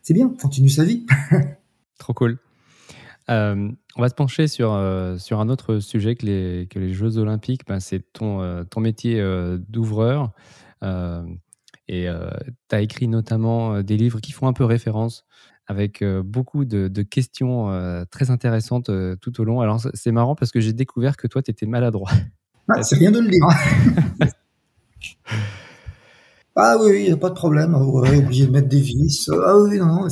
[0.04, 1.06] c'est bien, continue sa vie.
[2.00, 2.40] Trop cool.
[3.30, 6.92] Euh, on va se pencher sur, euh, sur un autre sujet que les, que les
[6.92, 7.62] Jeux Olympiques.
[7.68, 9.24] Ben, c'est ton, euh, ton métier
[9.70, 10.32] d'ouvreur.
[11.88, 15.26] et tu as écrit notamment des livres qui font un peu référence
[15.68, 18.92] avec beaucoup de, questions très intéressantes
[19.22, 19.62] tout au long.
[19.62, 22.12] Alors, c'est marrant parce que j'ai découvert que toi, tu étais maladroit.
[22.70, 23.46] Ah, c'est rien de le dire.
[26.56, 27.76] ah oui, il n'y a pas de problème.
[27.76, 29.30] Ouais, oublié de mettre des vis.
[29.46, 30.08] Ah oui, non, non.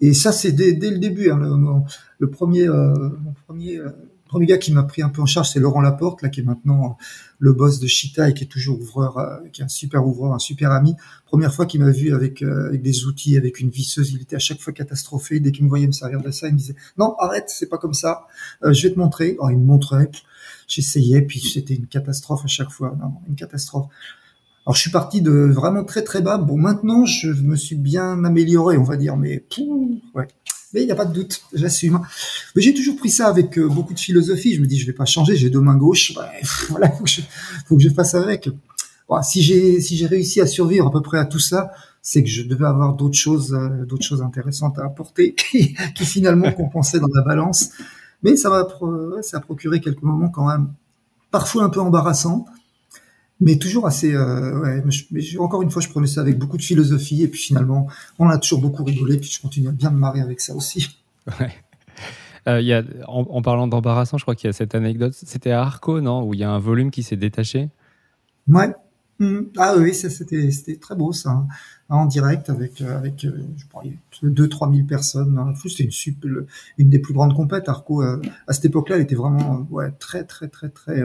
[0.00, 1.30] Et ça, c'est dès, le début.
[1.30, 1.38] Hein,
[2.18, 3.80] le, premier, mon premier
[4.28, 6.44] premier gars qui m'a pris un peu en charge, c'est Laurent Laporte, là, qui est
[6.44, 6.96] maintenant
[7.38, 10.34] le boss de Chita et qui est toujours ouvreur, euh, qui est un super ouvreur,
[10.34, 10.94] un super ami.
[11.24, 14.36] Première fois qu'il m'a vu avec, euh, avec des outils, avec une visseuse, il était
[14.36, 15.40] à chaque fois catastrophé.
[15.40, 17.78] Dès qu'il me voyait me servir de ça, il me disait non, arrête, c'est pas
[17.78, 18.26] comme ça.
[18.64, 19.36] Euh, je vais te montrer.
[19.38, 20.10] Alors, il me montrait.
[20.66, 22.96] J'essayais, puis c'était une catastrophe à chaque fois.
[23.00, 23.86] Non, une catastrophe.
[24.66, 26.36] Alors je suis parti de vraiment très très bas.
[26.36, 29.42] Bon, maintenant je me suis bien amélioré, on va dire, mais
[30.14, 30.28] ouais,
[30.72, 32.00] mais il n'y a pas de doute, j'assume.
[32.54, 34.54] Mais j'ai toujours pris ça avec euh, beaucoup de philosophie.
[34.54, 36.12] Je me dis, je vais pas changer, j'ai deux mains gauches.
[36.68, 37.22] voilà, faut que je,
[37.66, 38.50] faut que je fasse avec.
[39.22, 42.28] Si j'ai si j'ai réussi à survivre à peu près à tout ça, c'est que
[42.28, 47.00] je devais avoir d'autres choses euh, d'autres choses intéressantes à apporter qui, qui finalement compensaient
[47.00, 47.70] dans la balance.
[48.22, 48.66] Mais ça m'a
[49.22, 50.68] ça a procuré quelques moments quand même
[51.30, 52.44] parfois un peu embarrassants
[53.40, 54.14] mais toujours assez.
[54.14, 57.40] Euh, ouais, mais, encore une fois, je prenais ça avec beaucoup de philosophie, et puis
[57.40, 57.86] finalement,
[58.18, 60.98] on a toujours beaucoup rigolé, puis je continue à bien me marrer avec ça aussi.
[61.40, 61.52] Ouais.
[62.46, 65.12] Euh, y a, en, parlant d'embarrassant, je crois qu'il y a cette anecdote.
[65.12, 67.68] C'était à Arco, non Où il y a un volume qui s'est détaché?
[68.48, 68.72] Ouais.
[69.18, 69.40] Mmh.
[69.58, 71.46] Ah oui, c'était très beau ça, hein.
[71.90, 73.82] En direct avec euh, avec euh, je crois,
[74.22, 75.54] 2 3 000 personnes.
[75.66, 76.30] C'était une super,
[76.76, 77.68] une des plus grandes compètes.
[77.68, 81.02] Arco euh, à cette époque-là, elle était vraiment ouais très très très très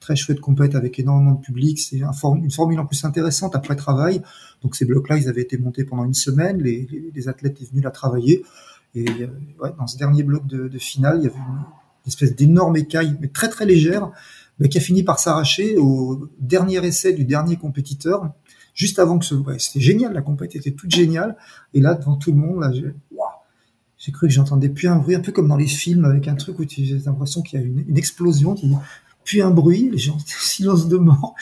[0.00, 1.78] très chouette compète avec énormément de public.
[1.78, 4.22] C'est un une formule en plus intéressante après travail.
[4.62, 6.62] Donc ces blocs-là, ils avaient été montés pendant une semaine.
[6.62, 8.42] Les, les, athlètes étaient venus la travailler.
[8.94, 9.04] Et
[9.60, 12.76] ouais, dans ce dernier bloc de, de finale, il y avait une, une espèce d'énorme
[12.78, 14.10] écaille, mais très très légère
[14.58, 18.32] mais qui a fini par s'arracher au dernier essai du dernier compétiteur,
[18.76, 19.34] juste avant que ce...
[19.34, 21.36] Ouais, c'était génial, la compétition était toute géniale.
[21.74, 22.94] Et là, devant tout le monde, là, j'ai,
[23.98, 26.36] j'ai cru que j'entendais plus un bruit, un peu comme dans les films, avec un
[26.36, 28.70] truc où tu as l'impression qu'il y a une, explosion, qui
[29.24, 31.34] puis un bruit, les gens étaient silence de mort,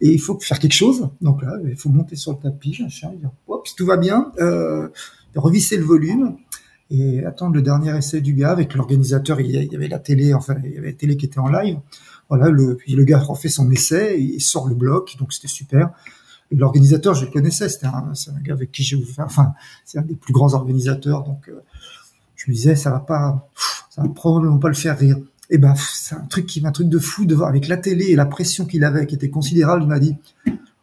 [0.00, 1.08] et il faut faire quelque chose.
[1.20, 4.88] Donc là, il faut monter sur le tapis, machin, dire, hop, tout va bien, euh,
[5.34, 6.36] revisser le volume,
[6.90, 9.40] et attendre le dernier essai du gars avec l'organisateur.
[9.40, 11.78] Il y avait la télé, enfin, il y avait la télé qui était en live.
[12.28, 15.90] Voilà, le, puis le gars refait son essai, il sort le bloc, donc c'était super.
[16.50, 20.02] L'organisateur, je le connaissais, c'était un, un, gars avec qui j'ai ouvert, enfin, c'est un
[20.02, 21.60] des plus grands organisateurs, donc euh,
[22.36, 23.48] je me disais, ça va pas,
[23.90, 25.16] ça va probablement pas le faire rire.
[25.50, 28.06] Et ben, c'est un truc qui, un truc de fou de voir avec la télé
[28.06, 29.82] et la pression qu'il avait, qui était considérable.
[29.82, 30.16] Il m'a dit,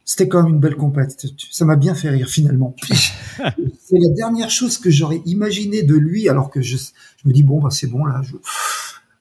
[0.05, 1.26] c'était quand même une belle compète.
[1.51, 2.76] Ça m'a bien fait rire finalement.
[2.88, 7.43] c'est la dernière chose que j'aurais imaginé de lui, alors que je, je me dis
[7.43, 8.22] bon, bah c'est bon là.
[8.24, 8.36] Je,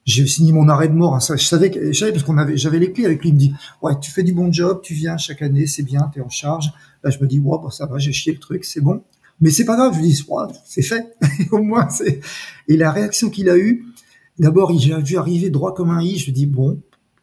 [0.05, 1.15] j'ai signé mon arrêt de mort.
[1.15, 1.19] Hein.
[1.21, 3.31] Je savais, je savais parce qu'on avait, j'avais les clés avec lui.
[3.31, 6.11] Il me dit, ouais, tu fais du bon job, tu viens chaque année, c'est bien,
[6.13, 6.73] tu es en charge.
[7.05, 9.03] Là, je me dis, ouais, bah, ça va, j'ai chié le truc, c'est bon.
[9.41, 9.95] Mais c'est pas grave.
[9.95, 11.17] Je lui dis, ouais, c'est fait.
[11.51, 12.21] Au moins, c'est.
[12.69, 13.87] Et la réaction qu'il a eue,
[14.39, 16.19] d'abord, il a vu arriver droit comme un i.
[16.19, 16.81] Je lui dis, bon,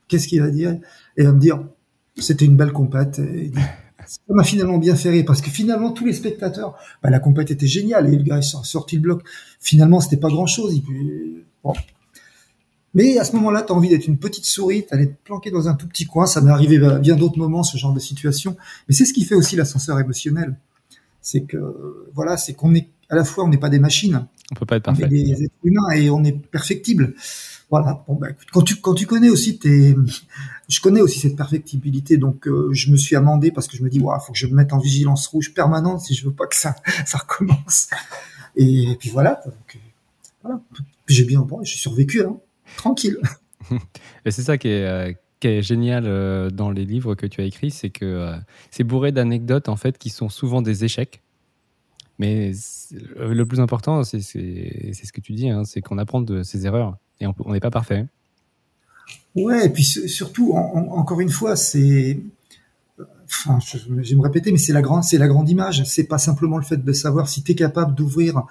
[0.07, 0.71] qu'est-ce qu'il va dire?
[1.17, 1.63] Et il va me dire,
[2.17, 3.21] c'était une belle compète.
[4.05, 7.51] ça m'a finalement bien fait rire parce que finalement tous les spectateurs, bah, la compète
[7.51, 9.23] était géniale et le gars est sorti le bloc.
[9.59, 10.73] Finalement, c'était pas grand chose.
[10.75, 11.73] Il, bon,
[12.97, 15.67] mais à ce moment-là, tu as envie d'être une petite souris, tu te planquer dans
[15.67, 16.25] un tout petit coin.
[16.25, 18.57] Ça m'est arrivé à bien d'autres moments, ce genre de situation.
[18.89, 20.55] Mais c'est ce qui fait aussi l'ascenseur émotionnel.
[21.21, 24.25] C'est que, voilà, c'est qu'on est, à la fois, on n'est pas des machines.
[24.51, 25.03] On peut pas être parfait.
[25.03, 27.13] On est des êtres humains et on est perfectible.
[27.69, 28.03] Voilà.
[28.07, 29.95] Bon, bah, quand tu, quand tu connais aussi tes,
[30.67, 33.89] je connais aussi cette perfectibilité, donc euh, je me suis amendé parce que je me
[33.89, 36.47] dis, waouh, faut que je me mette en vigilance rouge permanente si je veux pas
[36.47, 36.75] que ça,
[37.05, 37.89] ça recommence.
[38.55, 39.39] Et, puis voilà.
[39.45, 39.79] Donc, euh,
[40.41, 40.61] voilà.
[41.07, 42.23] J'ai bien, bon, j'ai survécu.
[42.23, 42.39] Hein
[42.78, 43.19] tranquille.
[44.25, 47.43] c'est ça qui est, euh, qui est génial euh, dans les livres que tu as
[47.43, 48.38] écrits, c'est que euh,
[48.71, 51.21] c'est bourré d'anecdotes en fait qui sont souvent des échecs.
[52.19, 52.51] Mais
[53.19, 56.97] le plus important, c'est ce que tu dis, hein, c'est qu'on apprend de ses erreurs
[57.19, 58.07] et on n'est pas parfait.
[59.36, 62.19] Ouais, et puis surtout, encore une fois, c'est,
[63.25, 65.84] enfin, je, vais me répéter, mais c'est la grande, c'est la grande image.
[65.84, 68.47] C'est pas simplement le fait de savoir si tu es capable d'ouvrir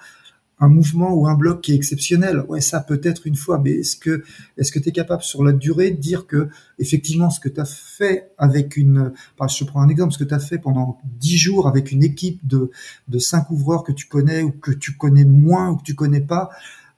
[0.59, 2.43] un mouvement ou un bloc qui est exceptionnel.
[2.47, 4.23] Ouais, ça peut-être une fois, mais est-ce que
[4.57, 6.49] est-ce que tu capable sur la durée de dire que
[6.79, 9.13] effectivement ce que tu as fait avec une
[9.49, 12.45] je prends un exemple ce que tu as fait pendant dix jours avec une équipe
[12.47, 12.71] de
[13.07, 16.21] de cinq ouvreurs que tu connais ou que tu connais moins ou que tu connais
[16.21, 16.49] pas,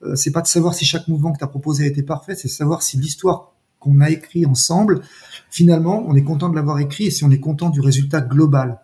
[0.04, 2.36] euh, c'est pas de savoir si chaque mouvement que tu as proposé a été parfait,
[2.36, 5.02] c'est savoir si l'histoire qu'on a écrit ensemble,
[5.50, 8.82] finalement, on est content de l'avoir écrit et si on est content du résultat global.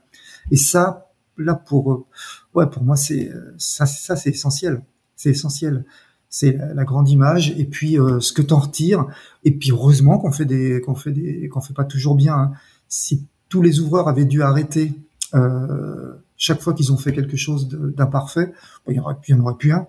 [0.52, 1.05] Et ça,
[1.38, 2.06] là, pour, euh,
[2.54, 4.82] ouais, pour moi, c'est ça, ça c'est essentiel.
[5.16, 5.86] C'est essentiel.
[6.30, 9.06] C'est la, grande image et puis euh, ce que t'en retires.
[9.44, 12.36] Et puis heureusement qu'on fait des, qu'on fait des, qu'on fait pas toujours bien.
[12.36, 12.52] Hein.
[12.90, 14.92] Si tous les ouvreurs avaient dû arrêter
[15.34, 18.52] euh, chaque fois qu'ils ont fait quelque chose d'imparfait,
[18.90, 19.88] il y en aurait, il y en aurait plus un.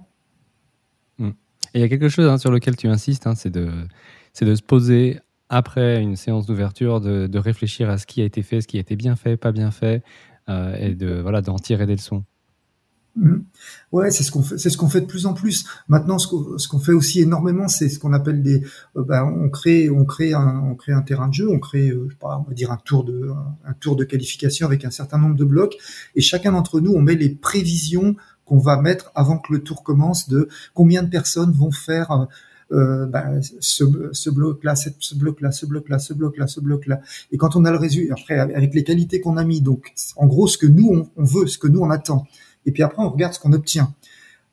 [1.19, 1.31] Hmm.
[1.75, 3.69] Et il y a quelque chose hein, sur lequel tu insistes, hein, c'est de,
[4.33, 5.19] c'est de se poser
[5.49, 8.77] après une séance d'ouverture, de, de, réfléchir à ce qui a été fait, ce qui
[8.77, 10.03] a été bien fait, pas bien fait,
[10.49, 12.25] euh, et de voilà d'en tirer des leçons.
[13.17, 13.37] Mmh.
[13.93, 15.65] Ouais, c'est ce qu'on fait, c'est ce qu'on fait de plus en plus.
[15.89, 18.63] Maintenant, ce qu'on, ce fait aussi énormément, c'est ce qu'on appelle des,
[18.97, 21.89] euh, ben, on crée, on crée un, on crée un terrain de jeu, on crée,
[21.89, 23.31] euh, je sais pas, on va dire un tour de,
[23.65, 25.77] un, tour de qualification avec un certain nombre de blocs,
[26.15, 29.83] et chacun d'entre nous, on met les prévisions qu'on va mettre avant que le tour
[29.83, 32.29] commence de combien de personnes vont faire
[32.73, 37.01] euh, ben, ce, ce bloc-là, ce bloc-là, ce bloc-là, ce bloc-là, ce bloc-là.
[37.31, 40.27] Et quand on a le résultat, après avec les qualités qu'on a mis, donc en
[40.27, 42.27] gros ce que nous on, on, veut, ce que nous on attend,
[42.64, 43.95] et puis après on regarde ce qu'on obtient.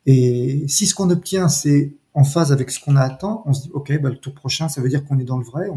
[0.05, 3.71] Et si ce qu'on obtient c'est en phase avec ce qu'on attend, on se dit
[3.73, 5.69] ok, ben, le tour prochain ça veut dire qu'on est dans le vrai,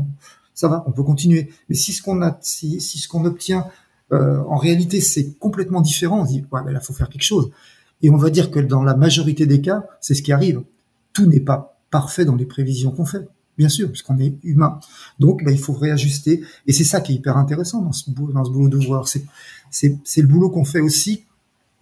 [0.53, 1.49] ça va, on peut continuer.
[1.71, 3.67] Mais si ce qu'on a, si, si ce qu'on obtient
[4.13, 7.25] euh, en réalité c'est complètement différent, on se dit ouais, ben là faut faire quelque
[7.25, 7.51] chose.
[8.03, 10.61] Et on va dire que dans la majorité des cas, c'est ce qui arrive.
[11.15, 13.27] Tout n'est pas parfait dans les prévisions qu'on fait.
[13.57, 14.81] Bien sûr, puisqu'on est humain.
[15.19, 16.43] Donc, bah, il faut réajuster.
[16.67, 19.09] Et c'est ça qui est hyper intéressant dans ce, boulot, dans ce boulot d'ouvreur.
[19.09, 19.25] C'est,
[19.71, 21.25] c'est, le boulot qu'on fait aussi,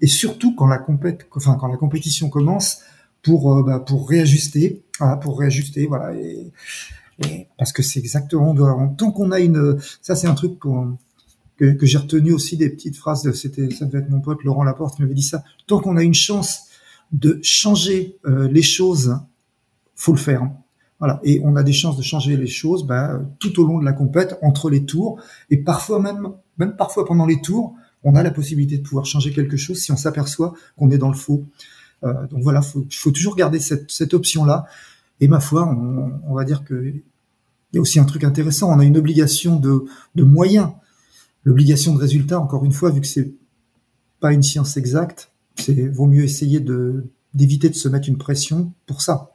[0.01, 2.79] et surtout quand la, compétition commence,
[3.25, 5.89] pour, euh, bah, pour réajuster, voilà, réajuster,
[7.59, 8.55] parce que c'est exactement,
[8.97, 13.23] tant qu'on a une, ça c'est un truc que, j'ai retenu aussi des petites phrases
[13.23, 13.49] de, ça
[13.87, 15.43] devait être mon pote Laurent Laporte qui m'avait dit ça.
[15.67, 16.69] Tant qu'on a une chance
[17.13, 19.17] de changer euh, les choses
[19.97, 20.51] faut le faire.
[20.99, 21.21] Voilà.
[21.25, 23.93] Et on a des chances de changer les choses bah, tout au long de la
[23.93, 25.21] compète, entre les tours,
[25.51, 27.75] et parfois même, même parfois pendant les tours,
[28.05, 31.09] on a la possibilité de pouvoir changer quelque chose si on s'aperçoit qu'on est dans
[31.09, 31.45] le faux.
[32.05, 34.67] Euh, donc voilà, faut, faut toujours garder cette, cette option-là.
[35.21, 37.03] Et ma foi, on, on va dire que il
[37.77, 38.71] y a aussi un truc intéressant.
[38.71, 39.85] On a une obligation de,
[40.15, 40.71] de moyens,
[41.43, 42.39] l'obligation de résultat.
[42.39, 43.33] Encore une fois, vu que c'est
[44.21, 48.73] pas une science exacte, c'est vaut mieux essayer de d'éviter de se mettre une pression
[48.87, 49.34] pour ça.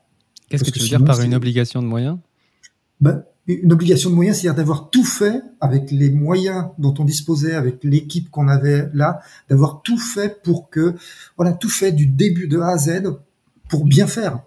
[0.50, 2.18] Qu'est-ce que tu veux dire par une obligation de moyens?
[3.02, 7.54] Ben, Une obligation de moyens, c'est-à-dire d'avoir tout fait avec les moyens dont on disposait,
[7.54, 9.20] avec l'équipe qu'on avait là,
[9.50, 10.96] d'avoir tout fait pour que,
[11.38, 13.04] voilà, tout fait du début de A à Z
[13.70, 14.42] pour bien faire.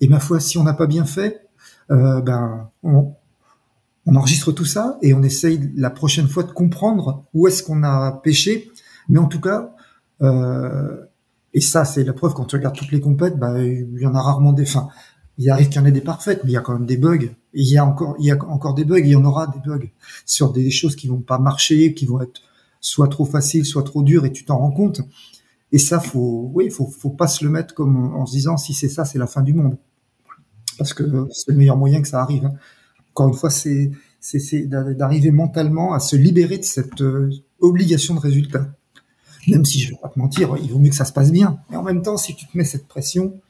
[0.00, 1.48] Et ma foi, si on n'a pas bien fait,
[1.90, 3.14] euh, ben, on,
[4.06, 7.82] on enregistre tout ça et on essaye la prochaine fois de comprendre où est-ce qu'on
[7.82, 8.70] a pêché.
[9.08, 9.74] Mais en tout cas,
[10.22, 10.96] euh,
[11.54, 14.14] et ça, c'est la preuve quand tu regardes toutes les compètes, bah, il y en
[14.14, 14.66] a rarement des.
[14.66, 14.88] fins
[15.38, 16.96] il arrive qu'il y en ait des parfaites, mais il y a quand même des
[16.96, 17.28] bugs.
[17.52, 18.98] Il y a encore, il y a encore des bugs.
[18.98, 19.88] il y en aura des bugs
[20.24, 22.42] sur des choses qui vont pas marcher, qui vont être
[22.80, 25.00] soit trop faciles, soit trop dures, et tu t'en rends compte.
[25.72, 28.72] Et ça, faut, oui, faut, faut pas se le mettre comme en se disant si
[28.72, 29.76] c'est ça, c'est la fin du monde,
[30.78, 32.46] parce que c'est le meilleur moyen que ça arrive.
[32.46, 32.54] Hein.
[33.10, 37.30] Encore une fois, c'est c'est d'arriver mentalement à se libérer de cette euh,
[37.60, 38.66] obligation de résultat.
[39.46, 41.60] Même si je vais pas te mentir, il vaut mieux que ça se passe bien.
[41.70, 43.40] Et en même temps, si tu te mets cette pression,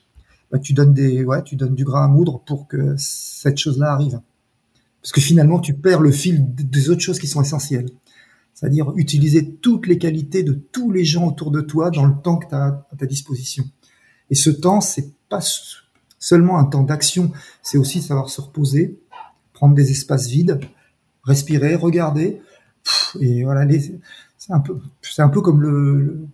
[0.50, 3.92] bah, tu donnes des, ouais, tu donnes du gras à moudre pour que cette chose-là
[3.92, 4.20] arrive.
[5.02, 7.88] Parce que finalement, tu perds le fil des autres choses qui sont essentielles.
[8.54, 12.38] C'est-à-dire utiliser toutes les qualités de tous les gens autour de toi dans le temps
[12.38, 13.64] que tu as à ta disposition.
[14.30, 15.40] Et ce temps, c'est pas
[16.18, 17.30] seulement un temps d'action,
[17.62, 18.98] c'est aussi savoir se reposer,
[19.52, 20.58] prendre des espaces vides,
[21.22, 22.40] respirer, regarder.
[23.20, 23.66] Et voilà,
[24.38, 26.26] c'est un peu, c'est un peu comme le,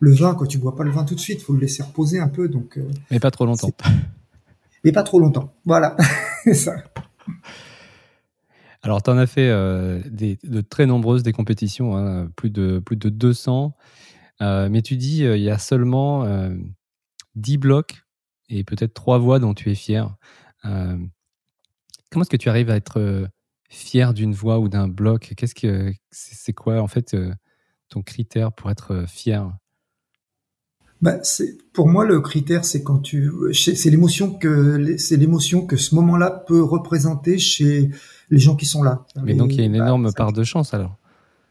[0.00, 2.20] le vin, quand tu bois pas le vin tout de suite, faut le laisser reposer
[2.20, 2.48] un peu.
[2.48, 3.70] Donc, euh, mais pas trop longtemps.
[4.84, 5.52] Mais pas trop longtemps.
[5.64, 5.96] Voilà,
[6.52, 6.76] ça.
[8.82, 12.78] Alors, tu en as fait euh, des, de très nombreuses des compétitions, hein, plus, de,
[12.78, 13.74] plus de 200.
[14.40, 16.24] Euh, mais tu dis, il y a seulement
[17.34, 18.04] 10 blocs
[18.48, 20.14] et peut-être 3 voix dont tu es fier.
[20.62, 21.10] comment
[22.20, 23.28] est-ce que tu arrives à être
[23.68, 25.34] fier d'une voix ou d'un bloc?
[25.36, 27.16] Qu'est-ce que c'est quoi en fait
[27.88, 29.50] ton critère pour être fier?
[31.00, 35.76] Bah, c'est pour moi le critère c'est quand tu c'est l'émotion que c'est l'émotion que
[35.76, 37.90] ce moment-là peut représenter chez
[38.30, 39.04] les gens qui sont là.
[39.22, 40.96] Mais donc il y a une bah, énorme part de chance alors.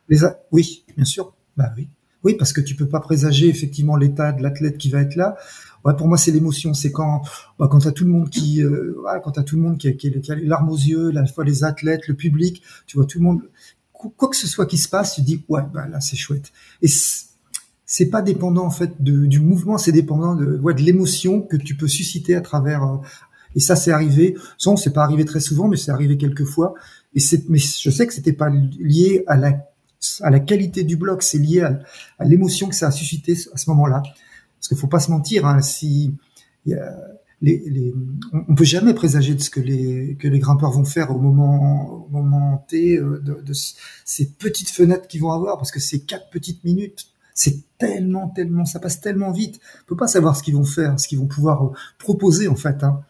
[0.10, 0.20] Les
[0.52, 1.34] oui, bien sûr.
[1.58, 1.90] Bah oui.
[2.24, 5.38] Oui, parce que tu peux pas présager effectivement l'état de l'athlète qui va être là.
[5.86, 6.74] Ouais, pour moi, c'est l'émotion.
[6.74, 7.22] C'est quand,
[7.60, 9.88] bah, quand t'as tout le monde qui, euh, ouais, quand t'as tout le monde qui
[9.88, 13.06] a, qui, a, les larmes aux yeux, la fois les athlètes, le public, tu vois
[13.06, 13.42] tout le monde,
[13.94, 16.52] quoi que ce soit qui se passe, tu dis ouais, bah là c'est chouette.
[16.82, 16.88] Et
[17.90, 21.56] c'est pas dépendant en fait de, du mouvement, c'est dépendant de, ouais, de l'émotion que
[21.56, 22.84] tu peux susciter à travers.
[22.84, 22.98] Euh,
[23.56, 24.36] et ça, c'est arrivé.
[24.58, 26.76] Ça, c'est pas arrivé très souvent, mais c'est arrivé quelques fois.
[27.16, 29.54] Et c'est, mais je sais que c'était pas lié à la
[30.22, 31.80] à la qualité du bloc, c'est lié à,
[32.20, 34.04] à l'émotion que ça a suscité à ce moment-là.
[34.04, 36.14] Parce qu'il faut pas se mentir, hein, si
[36.68, 36.96] y a,
[37.42, 37.94] les, les,
[38.32, 42.06] on, peut jamais présager de ce que les que les grimpeurs vont faire au moment
[42.06, 46.00] au moment T euh, de, de ces petites fenêtres qu'ils vont avoir, parce que c'est
[46.00, 47.08] quatre petites minutes
[47.38, 49.60] c'est tellement, tellement, ça passe tellement vite.
[49.84, 51.70] On peut pas savoir ce qu'ils vont faire, ce qu'ils vont pouvoir euh,
[52.00, 52.84] proposer en fait.
[52.84, 53.02] Hein.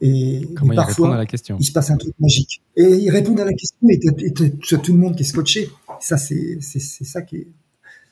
[0.00, 2.62] Et, Comment et parfois, à la question il se passe un truc magique.
[2.74, 5.68] Et ils répondent à la question et tu as tout le monde qui est scotché.
[6.00, 7.48] Ça, c'est ça qui est,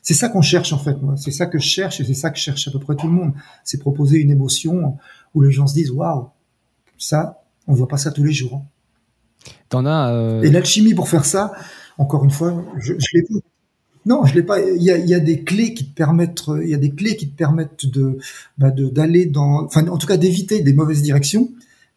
[0.03, 1.01] c'est ça qu'on cherche en fait.
[1.01, 3.07] Moi, c'est ça que je cherche et c'est ça que cherche à peu près tout
[3.07, 3.33] le monde.
[3.63, 4.97] C'est proposer une émotion
[5.33, 6.29] où les gens se disent waouh,
[6.99, 8.61] ça, on voit pas ça tous les jours.
[8.61, 9.51] Hein.
[9.69, 10.13] T'en as.
[10.13, 10.43] Euh...
[10.43, 11.53] Et l'alchimie pour faire ça,
[11.97, 13.41] encore une fois, je, je l'ai vu.
[14.05, 14.59] Non, je l'ai pas.
[14.61, 16.91] Il y a, il y a des clés qui te permettent, il y a des
[16.91, 18.17] clés qui te permettent de,
[18.57, 21.49] bah d'aller dans, enfin, en tout cas, d'éviter des mauvaises directions.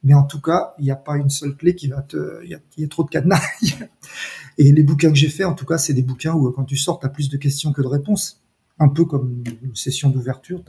[0.05, 2.51] Mais en tout cas, il n'y a pas une seule clé qui va te, il
[2.51, 3.43] y a, trop de cadenas.
[4.59, 6.77] Et les bouquins que j'ai fait, en tout cas, c'est des bouquins où quand tu
[6.77, 8.41] sors, tu as plus de questions que de réponses.
[8.79, 10.63] Un peu comme une session d'ouverture.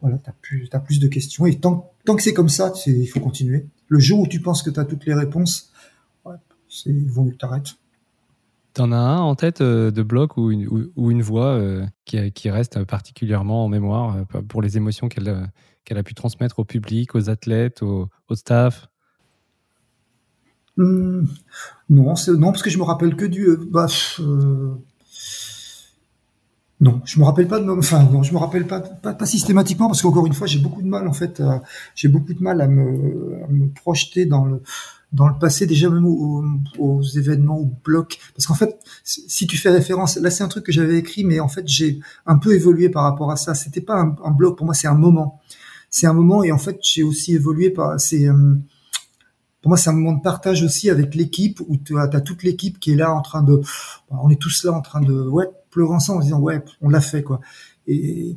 [0.00, 1.44] Voilà, t'as plus, as plus de questions.
[1.44, 3.66] Et tant, tant que c'est comme ça, il faut continuer.
[3.88, 5.70] Le jour où tu penses que tu as toutes les réponses,
[6.24, 6.36] ouais,
[6.68, 7.76] c'est mieux que t'arrêtes.
[8.72, 12.84] T'en as un en tête euh, de bloc ou une, voix euh, qui, qui, reste
[12.84, 17.82] particulièrement en mémoire euh, pour les émotions qu'elle a pu transmettre au public, aux athlètes,
[17.82, 18.88] au, staff?
[20.76, 21.24] Mmh,
[21.88, 23.48] non, non, parce que je me rappelle que du.
[23.70, 23.86] Bah,
[26.80, 27.68] non, je me rappelle pas de.
[27.68, 30.88] Enfin, non, je me rappelle pas, pas, systématiquement parce qu'encore une fois, j'ai beaucoup de
[30.88, 31.42] mal en fait.
[31.96, 34.62] j'ai beaucoup de mal à me projeter dans le
[35.12, 38.18] dans le passé, déjà même aux, événements, aux blocs.
[38.34, 41.40] Parce qu'en fait, si tu fais référence, là c'est un truc que j'avais écrit, mais
[41.40, 43.54] en fait j'ai un peu évolué par rapport à ça.
[43.54, 45.40] C'était pas un, un bloc, pour moi c'est un moment.
[45.90, 47.98] C'est un moment et en fait j'ai aussi évolué par.
[47.98, 48.54] C'est euh,
[49.60, 52.44] pour moi c'est un moment de partage aussi avec l'équipe où tu as, as, toute
[52.44, 53.60] l'équipe qui est là en train de.
[54.10, 57.00] On est tous là en train de ouais pleurer ensemble en disant ouais on l'a
[57.00, 57.40] fait quoi.
[57.88, 58.36] Et,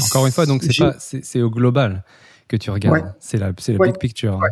[0.00, 2.04] encore une fois donc c'est pas c'est au global
[2.46, 3.12] que tu regardes.
[3.18, 4.34] C'est la c'est la big picture.
[4.34, 4.48] Hein.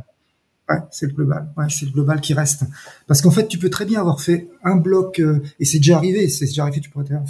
[0.68, 1.50] Ouais, c'est le global.
[1.56, 2.64] Ouais, c'est le global qui reste.
[3.06, 5.96] Parce qu'en fait, tu peux très bien avoir fait un bloc, euh, et c'est déjà
[5.96, 7.24] arrivé, c'est déjà arrivé, tu pourrais faire,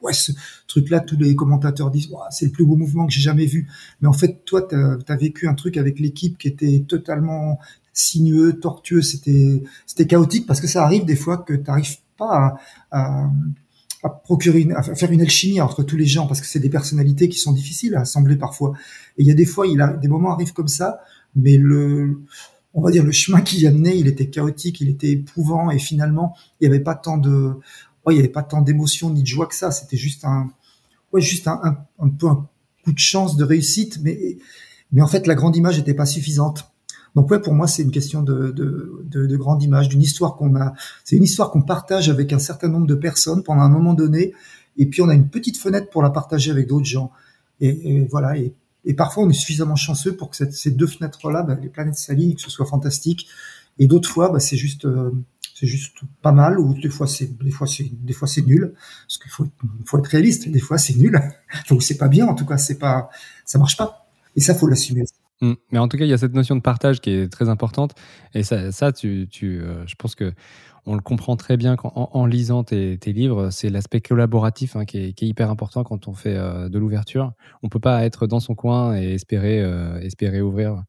[0.00, 0.30] ouais, ce
[0.68, 3.68] truc-là, tous les commentateurs disent, c'est le plus beau mouvement que j'ai jamais vu.
[4.00, 7.58] Mais en fait, toi, tu as, vécu un truc avec l'équipe qui était totalement
[7.92, 12.56] sinueux, tortueux, c'était c'était chaotique, parce que ça arrive des fois que tu n'arrives pas
[12.92, 13.28] à,
[14.22, 17.38] procurer, à faire une alchimie entre tous les gens, parce que c'est des personnalités qui
[17.38, 18.74] sont difficiles à assembler parfois.
[19.18, 21.00] Et il y a des fois, il a, des moments arrivent comme ça,
[21.34, 22.20] mais le
[22.74, 25.78] on va dire le chemin qui y amenait, il était chaotique, il était éprouvant et
[25.78, 27.54] finalement il n'y avait pas tant de,
[28.04, 29.70] ouais, il y avait pas tant d'émotion ni de joie que ça.
[29.70, 30.50] C'était juste un,
[31.12, 32.46] ouais, juste un, un, peu un
[32.84, 34.38] coup de chance, de réussite, mais
[34.92, 36.70] mais en fait la grande image n'était pas suffisante.
[37.14, 40.34] Donc ouais, pour moi c'est une question de, de, de, de grande image, d'une histoire
[40.34, 40.74] qu'on a.
[41.04, 44.32] C'est une histoire qu'on partage avec un certain nombre de personnes pendant un moment donné,
[44.76, 47.12] et puis on a une petite fenêtre pour la partager avec d'autres gens.
[47.60, 48.36] Et, et voilà.
[48.36, 48.52] Et
[48.84, 52.34] et parfois, on est suffisamment chanceux pour que ces deux fenêtres-là, bah, les planètes s'alignent,
[52.34, 53.26] que ce soit fantastique.
[53.78, 55.10] Et d'autres fois, bah, c'est juste, euh,
[55.54, 56.58] c'est juste pas mal.
[56.58, 58.74] Ou des fois, c'est, des fois, c'est, des fois, c'est nul.
[59.06, 60.48] Parce qu'il faut, être réaliste.
[60.48, 61.18] Des fois, c'est nul.
[61.70, 62.26] Donc, c'est pas bien.
[62.26, 63.08] En tout cas, c'est pas,
[63.44, 64.06] ça marche pas.
[64.36, 65.04] Et ça, faut l'assumer.
[65.40, 65.54] Mmh.
[65.72, 67.94] Mais en tout cas, il y a cette notion de partage qui est très importante.
[68.34, 70.32] Et ça, ça tu, tu euh, je pense que
[70.86, 73.50] on le comprend très bien en, lisant tes, livres.
[73.50, 77.32] C'est l'aspect collaboratif hein, qui, est, hyper important quand on fait euh, de l'ouverture.
[77.62, 80.82] On peut pas être dans son coin et espérer, euh, ouvrir.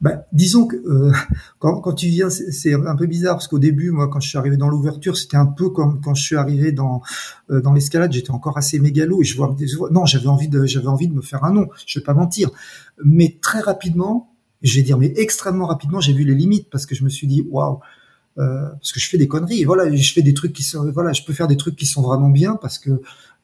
[0.00, 1.12] Bah, disons que euh,
[1.58, 4.56] quand, tu viens, c'est un peu bizarre parce qu'au début, moi, quand je suis arrivé
[4.56, 7.02] dans l'ouverture, c'était un peu comme quand je suis arrivé dans
[7.48, 8.12] dans l'escalade.
[8.12, 9.56] J'étais encore assez mégalo et je vois,
[9.90, 11.68] non, j'avais envie de j'avais envie de me faire un nom.
[11.86, 12.50] Je vais pas mentir,
[13.04, 16.94] mais très rapidement, je vais dire, mais extrêmement rapidement, j'ai vu les limites parce que
[16.94, 17.80] je me suis dit, waouh,
[18.38, 19.64] euh, parce que je fais des conneries.
[19.64, 22.02] Voilà, je fais des trucs qui sont, voilà, je peux faire des trucs qui sont
[22.02, 23.02] vraiment bien parce que,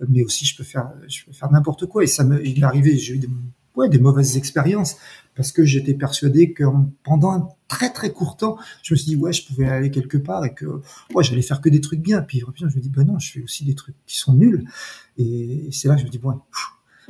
[0.09, 2.05] mais aussi je peux faire, je peux faire n'importe quoi.
[2.05, 3.28] Et ça me, il m'est arrivé, j'ai eu des,
[3.76, 4.97] ouais, des mauvaises expériences
[5.34, 6.64] parce que j'étais persuadé que
[7.05, 10.18] pendant un très très court temps, je me suis dit ouais, je pouvais aller quelque
[10.18, 10.66] part et que
[11.14, 12.22] ouais, j'allais faire que des trucs bien.
[12.22, 14.64] Puis je me dis bah non, je fais aussi des trucs qui sont nuls.
[15.16, 16.41] Et c'est là que je me dis bon,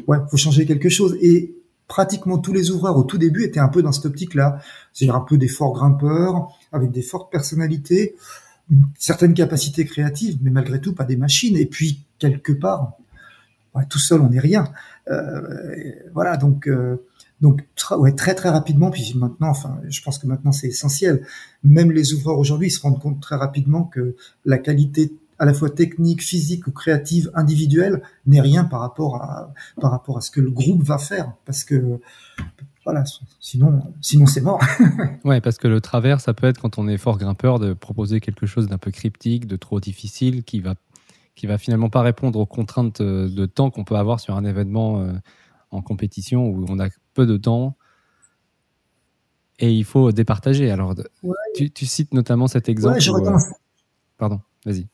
[0.07, 1.17] ouais, faut changer quelque chose.
[1.21, 1.55] Et
[1.89, 4.61] pratiquement tous les ouvreurs au tout début étaient un peu dans cette optique-là,
[4.93, 8.17] c'est-à-dire un peu des forts grimpeurs avec des fortes personnalités,
[8.71, 11.57] une certaine capacité créative, mais malgré tout pas des machines.
[11.57, 12.95] Et puis quelque part,
[13.89, 14.73] tout seul on n'est rien.
[15.11, 16.69] Euh, voilà donc.
[16.69, 17.05] Euh,
[17.41, 21.25] donc très très rapidement, puis maintenant, enfin, je pense que maintenant c'est essentiel.
[21.63, 25.71] Même les ouvreurs aujourd'hui se rendent compte très rapidement que la qualité à la fois
[25.71, 30.41] technique, physique ou créative individuelle n'est rien par rapport à par rapport à ce que
[30.41, 32.01] le groupe va faire, parce que
[32.85, 33.05] voilà,
[33.41, 34.61] sinon sinon c'est mort.
[35.25, 38.21] ouais, parce que le travers, ça peut être quand on est fort grimpeur de proposer
[38.21, 40.75] quelque chose d'un peu cryptique, de trop difficile, qui va
[41.35, 45.01] qui va finalement pas répondre aux contraintes de temps qu'on peut avoir sur un événement
[45.01, 45.13] euh,
[45.71, 47.77] en compétition où on a peu de temps
[49.59, 50.71] et il faut départager.
[50.71, 50.95] Alors,
[51.55, 52.99] tu, cites notamment cet exemple.
[52.99, 53.39] Euh,
[54.17, 54.87] pardon, vas-y.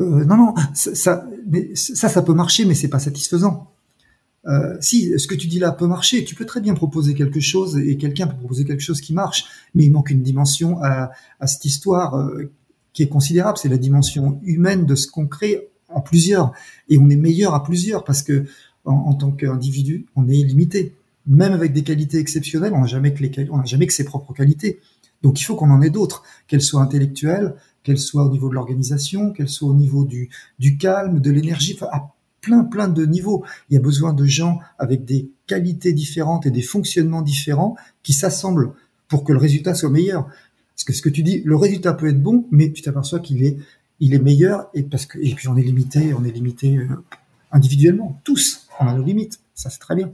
[0.00, 3.72] Euh, non, non, ça, mais ça, ça peut marcher, mais c'est pas satisfaisant.
[4.46, 7.40] Euh, si ce que tu dis là peut marcher, tu peux très bien proposer quelque
[7.40, 11.10] chose et quelqu'un peut proposer quelque chose qui marche, mais il manque une dimension à,
[11.46, 12.30] cette histoire
[12.92, 13.58] qui est considérable.
[13.58, 16.52] C'est la dimension humaine de ce qu'on crée en plusieurs,
[16.88, 18.44] et on est meilleur à plusieurs parce que
[18.86, 20.94] en, tant qu'individu, on est limité.
[21.26, 24.04] Même avec des qualités exceptionnelles, on n'a jamais que les, on n'a jamais que ses
[24.04, 24.80] propres qualités.
[25.22, 28.54] Donc il faut qu'on en ait d'autres, qu'elles soient intellectuelles, qu'elles soient au niveau de
[28.54, 30.28] l'organisation, qu'elles soient au niveau du,
[30.78, 31.76] calme, de l'énergie,
[32.46, 33.44] plein plein de niveaux.
[33.68, 37.74] Il y a besoin de gens avec des qualités différentes et des fonctionnements différents
[38.04, 38.72] qui s'assemblent
[39.08, 40.28] pour que le résultat soit meilleur.
[40.74, 43.42] Parce que ce que tu dis, le résultat peut être bon, mais tu t'aperçois qu'il
[43.42, 43.56] est,
[43.98, 46.86] il est meilleur et parce que puis on est limité, on est limité euh,
[47.50, 49.40] individuellement, tous on a nos limites.
[49.54, 50.12] Ça, c'est très bien.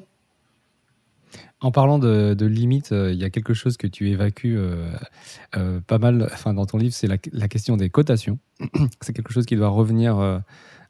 [1.61, 5.99] En parlant de, limites, euh, il y a quelque chose que tu évacues euh, pas
[5.99, 8.39] mal dans ton livre, c'est la, question des cotations.
[9.01, 10.43] c'est quelque chose qui doit revenir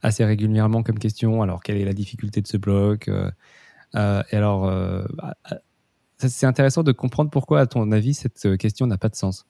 [0.02, 1.42] assez régulièrement comme question.
[1.42, 4.72] Alors, quelle est la difficulté de ce bloc Et alors,
[6.18, 9.46] c'est intéressant de comprendre pourquoi, à ton avis, cette question n'a pas de sens.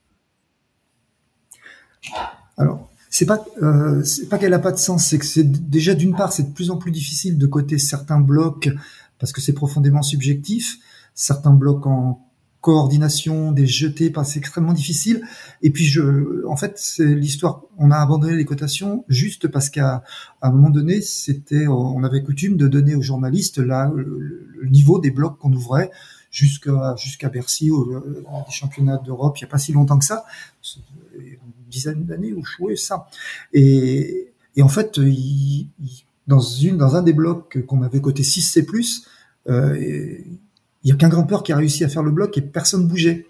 [2.56, 6.16] Alors, c'est pas euh, pas qu'elle a pas de sens, c'est que c'est déjà d'une
[6.16, 8.70] part c'est de plus en plus difficile de coter certains blocs
[9.18, 10.78] parce que c'est profondément subjectif.
[11.14, 12.26] Certains blocs en
[12.62, 15.22] coordination, des jetés, c'est extrêmement difficile.
[15.60, 17.62] Et puis je, en fait, c'est l'histoire.
[17.76, 20.02] On a abandonné les cotations juste parce qu'à
[20.40, 25.10] un moment donné, c'était, on avait coutume de donner aux journalistes là le, niveau des
[25.10, 25.90] blocs qu'on ouvrait
[26.30, 29.36] jusqu'à jusqu'à Bercy, au, euh, des championnats d'Europe.
[29.38, 30.24] Il y a pas si longtemps que ça
[31.68, 33.06] dizaine d'années où je ça.
[33.52, 35.00] Et, et en fait,
[36.28, 38.64] dans une dans un des blocs qu'on avait coté 6C+,
[39.48, 40.18] euh,
[40.84, 43.26] il y a qu'un grimpeur qui a réussi à faire le bloc et personne bougeait.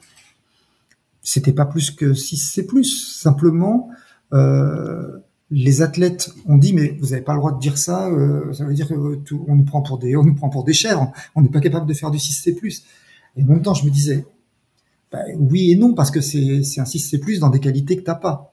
[1.23, 2.67] C'était pas plus que 6C+.
[2.85, 3.91] Simplement,
[4.33, 5.19] euh,
[5.51, 8.09] les athlètes ont dit mais vous n'avez pas le droit de dire ça.
[8.09, 11.13] Euh, ça veut dire qu'on nous prend pour des on nous prend pour des chers.
[11.35, 12.83] On n'est pas capable de faire du 6C+.
[13.37, 14.27] Et en même temps, je me disais
[15.13, 18.15] ben, oui et non, parce que c'est, c'est un 6C+, dans des qualités que t'as
[18.15, 18.52] pas.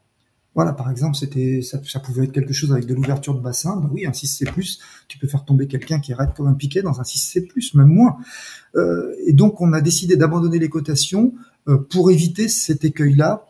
[0.59, 3.77] Voilà, par exemple, c'était, ça, pouvait être quelque chose avec de l'ouverture de bassin.
[3.77, 4.45] Ben oui, un 6C+,
[5.07, 8.17] tu peux faire tomber quelqu'un qui raide comme un piquet dans un 6C+, même moins.
[8.75, 11.33] Euh, et donc, on a décidé d'abandonner les cotations
[11.69, 13.47] euh, pour éviter cet écueil-là.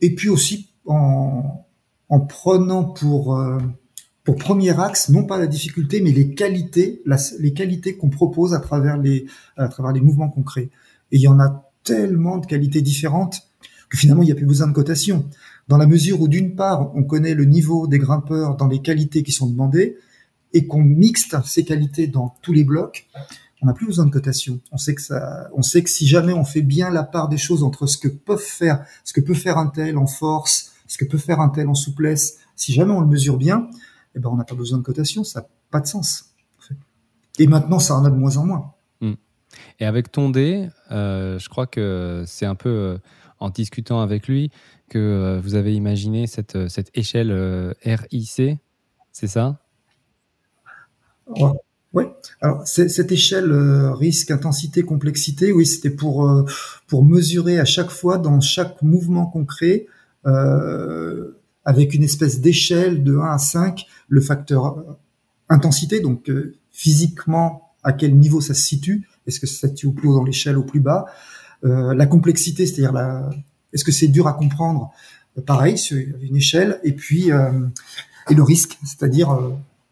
[0.00, 1.64] Et puis aussi, en,
[2.08, 3.58] en prenant pour, euh,
[4.24, 7.00] pour premier axe, non pas la difficulté, mais les qualités,
[7.38, 9.26] les qualités qu'on propose à travers les,
[9.56, 10.70] à travers les mouvements concrets.
[11.12, 13.49] Et il y en a tellement de qualités différentes
[13.90, 15.28] que finalement, il n'y a plus besoin de cotation.
[15.68, 19.22] Dans la mesure où, d'une part, on connaît le niveau des grimpeurs dans les qualités
[19.22, 19.98] qui sont demandées,
[20.52, 23.06] et qu'on mixte ces qualités dans tous les blocs,
[23.62, 24.58] on n'a plus besoin de cotation.
[24.72, 27.36] On sait que ça, on sait que si jamais on fait bien la part des
[27.36, 30.98] choses entre ce que peuvent faire, ce que peut faire un tel en force, ce
[30.98, 33.68] que peut faire un tel en souplesse, si jamais on le mesure bien,
[34.14, 36.24] eh ben on n'a pas besoin de cotation, ça n'a pas de sens.
[37.38, 38.72] Et maintenant, ça en a de moins en moins.
[39.78, 42.98] Et avec Tondé, euh, je crois que c'est un peu euh,
[43.40, 44.50] en discutant avec lui
[44.88, 48.58] que euh, vous avez imaginé cette, cette échelle RIC,
[49.12, 49.58] c'est ça?
[51.92, 52.04] Oui.
[52.40, 53.52] Alors cette échelle
[53.92, 59.86] risque, intensité, complexité, oui, c'était pour mesurer à chaque fois dans chaque mouvement concret
[60.24, 64.84] avec une espèce d'échelle de 1 à 5 le facteur
[65.48, 66.30] intensité, donc
[66.70, 70.14] physiquement à quel niveau ça se situe, est-ce que ça se situe au plus haut
[70.14, 71.06] dans l'échelle, au plus bas?
[71.06, 73.28] euh, La complexité, c'est-à-dire la,
[73.72, 74.90] est-ce que c'est dur à comprendre?
[75.38, 76.80] Euh, Pareil, sur une échelle.
[76.84, 77.52] Et puis, euh,
[78.28, 79.38] et le risque, c'est-à-dire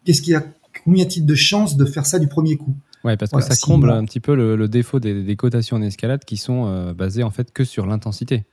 [0.05, 0.43] qu'est-ce qu'il y a,
[0.83, 2.75] combien y a-t-il de chances de faire ça du premier coup?
[3.03, 6.37] Ouais, parce que ça comble un petit peu le, défaut des, cotations en escalade qui
[6.37, 8.45] sont basées en fait que sur l'intensité.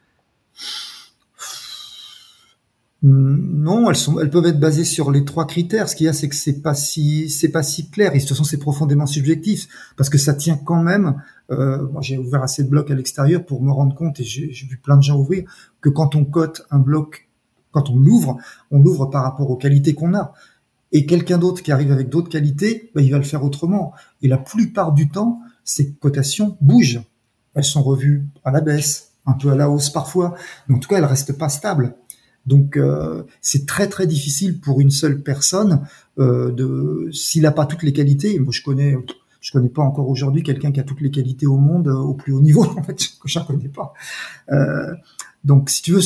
[3.03, 5.89] Non, elles sont, elles peuvent être basées sur les trois critères.
[5.89, 8.13] Ce qu'il y a, c'est que c'est pas si, c'est pas si clair.
[8.15, 11.23] Et de toute façon, c'est profondément subjectif parce que ça tient quand même.
[11.51, 14.67] Euh, moi, j'ai ouvert assez de blocs à l'extérieur pour me rendre compte, et j'ai
[14.67, 15.45] vu plein de gens ouvrir,
[15.81, 17.29] que quand on cote un bloc,
[17.71, 18.39] quand on l'ouvre,
[18.71, 20.33] on l'ouvre par rapport aux qualités qu'on a.
[20.93, 23.93] Et quelqu'un d'autre qui arrive avec d'autres qualités, bah, il va le faire autrement.
[24.23, 27.03] Et la plupart du temps, ces cotations bougent.
[27.55, 30.35] Elles sont revues à la baisse, un peu à la hausse parfois,
[30.69, 31.95] mais en tout cas, elles restent pas stables.
[32.47, 35.87] Donc euh, c'est très très difficile pour une seule personne
[36.19, 38.39] euh, de s'il n'a pas toutes les qualités.
[38.39, 38.97] Moi je connais
[39.47, 42.15] je connais pas encore aujourd'hui quelqu'un qui a toutes les qualités au monde euh, au
[42.15, 43.93] plus haut niveau en fait je ne connais pas.
[44.51, 44.93] Euh,
[45.45, 46.01] donc si tu veux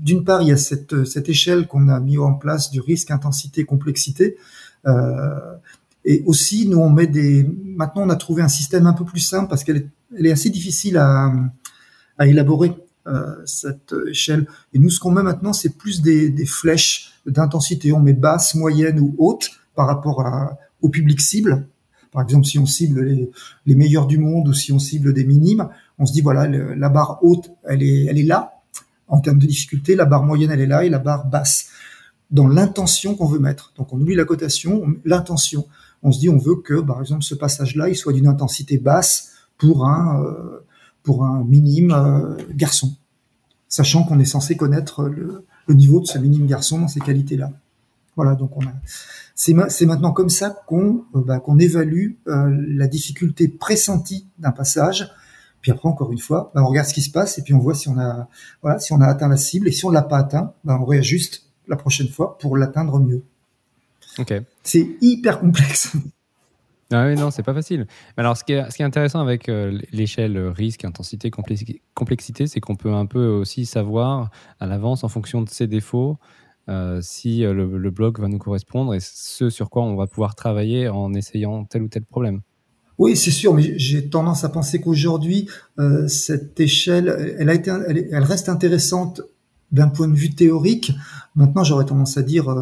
[0.00, 3.12] d'une part il y a cette cette échelle qu'on a mis en place du risque
[3.12, 4.36] intensité complexité
[4.86, 5.54] euh,
[6.04, 9.20] et aussi nous on met des maintenant on a trouvé un système un peu plus
[9.20, 9.88] simple parce qu'elle est
[10.18, 11.32] elle est assez difficile à
[12.18, 12.72] à élaborer
[13.44, 14.46] cette échelle.
[14.72, 17.92] Et nous, ce qu'on met maintenant, c'est plus des, des flèches d'intensité.
[17.92, 21.66] On met basse, moyenne ou haute par rapport à, au public cible.
[22.12, 23.30] Par exemple, si on cible les,
[23.66, 26.88] les, meilleurs du monde ou si on cible des minimes, on se dit voilà, la
[26.88, 28.60] barre haute, elle est, elle est là
[29.10, 31.68] en termes de difficulté, la barre moyenne, elle est là et la barre basse
[32.30, 33.72] dans l'intention qu'on veut mettre.
[33.76, 35.66] Donc on oublie la cotation, l'intention.
[36.02, 39.32] On se dit on veut que, par exemple, ce passage-là, il soit d'une intensité basse
[39.58, 40.64] pour un euh,
[41.02, 42.94] pour un minime euh, garçon,
[43.68, 47.52] sachant qu'on est censé connaître le, niveau de ce minime garçon dans ces qualités-là.
[48.16, 48.72] Voilà, donc on a.
[49.36, 55.10] C'est, maintenant comme ça qu'on euh, bah, qu'on évalue euh, la difficulté pressentie d'un passage.
[55.60, 57.58] Puis après, encore une fois, bah, on regarde ce qui se passe et puis on
[57.58, 58.28] voit si on a
[58.62, 60.84] voilà si on a atteint la cible et si on l'a pas atteint, bah, on
[60.84, 63.22] réajuste la prochaine fois pour l'atteindre mieux.
[64.18, 64.34] Ok.
[64.62, 65.96] C'est hyper complexe.
[66.92, 67.86] Ah oui, non, c'est pas facile.
[68.16, 73.06] Alors, ce qui est, intéressant avec euh, l'échelle risque, intensité, complexité, c'est qu'on peut un
[73.06, 76.18] peu aussi savoir à l'avance, en fonction de ses défauts,
[76.68, 80.34] euh, si euh, le, bloc va nous correspondre et ce sur quoi on va pouvoir
[80.34, 82.40] travailler en essayant tel ou tel problème.
[82.98, 85.48] Oui, c'est sûr, mais j'ai tendance à penser qu'aujourd'hui,
[86.06, 89.22] cette échelle, elle, reste intéressante
[89.72, 90.92] d'un point de vue théorique.
[91.34, 92.54] Maintenant, j'aurais tendance à dire,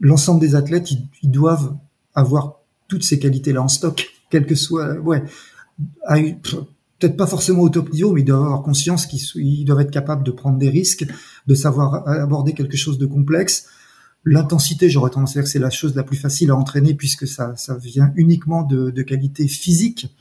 [0.00, 0.90] l'ensemble des athlètes,
[1.22, 1.76] ils doivent
[2.14, 2.59] avoir
[2.90, 5.22] toutes ces qualités-là en stock, quel que soit, ouais,
[6.98, 10.24] peut-être pas forcément au top niveau, mais ils doivent avoir conscience qu'ils doivent être capables
[10.24, 11.06] de prendre des risques,
[11.46, 13.68] de savoir aborder quelque chose de complexe.
[14.24, 17.26] L'intensité, j'aurais tendance à dire que c'est la chose la plus facile à entraîner puisque
[17.26, 20.14] ça, ça vient uniquement de, de qualité physique.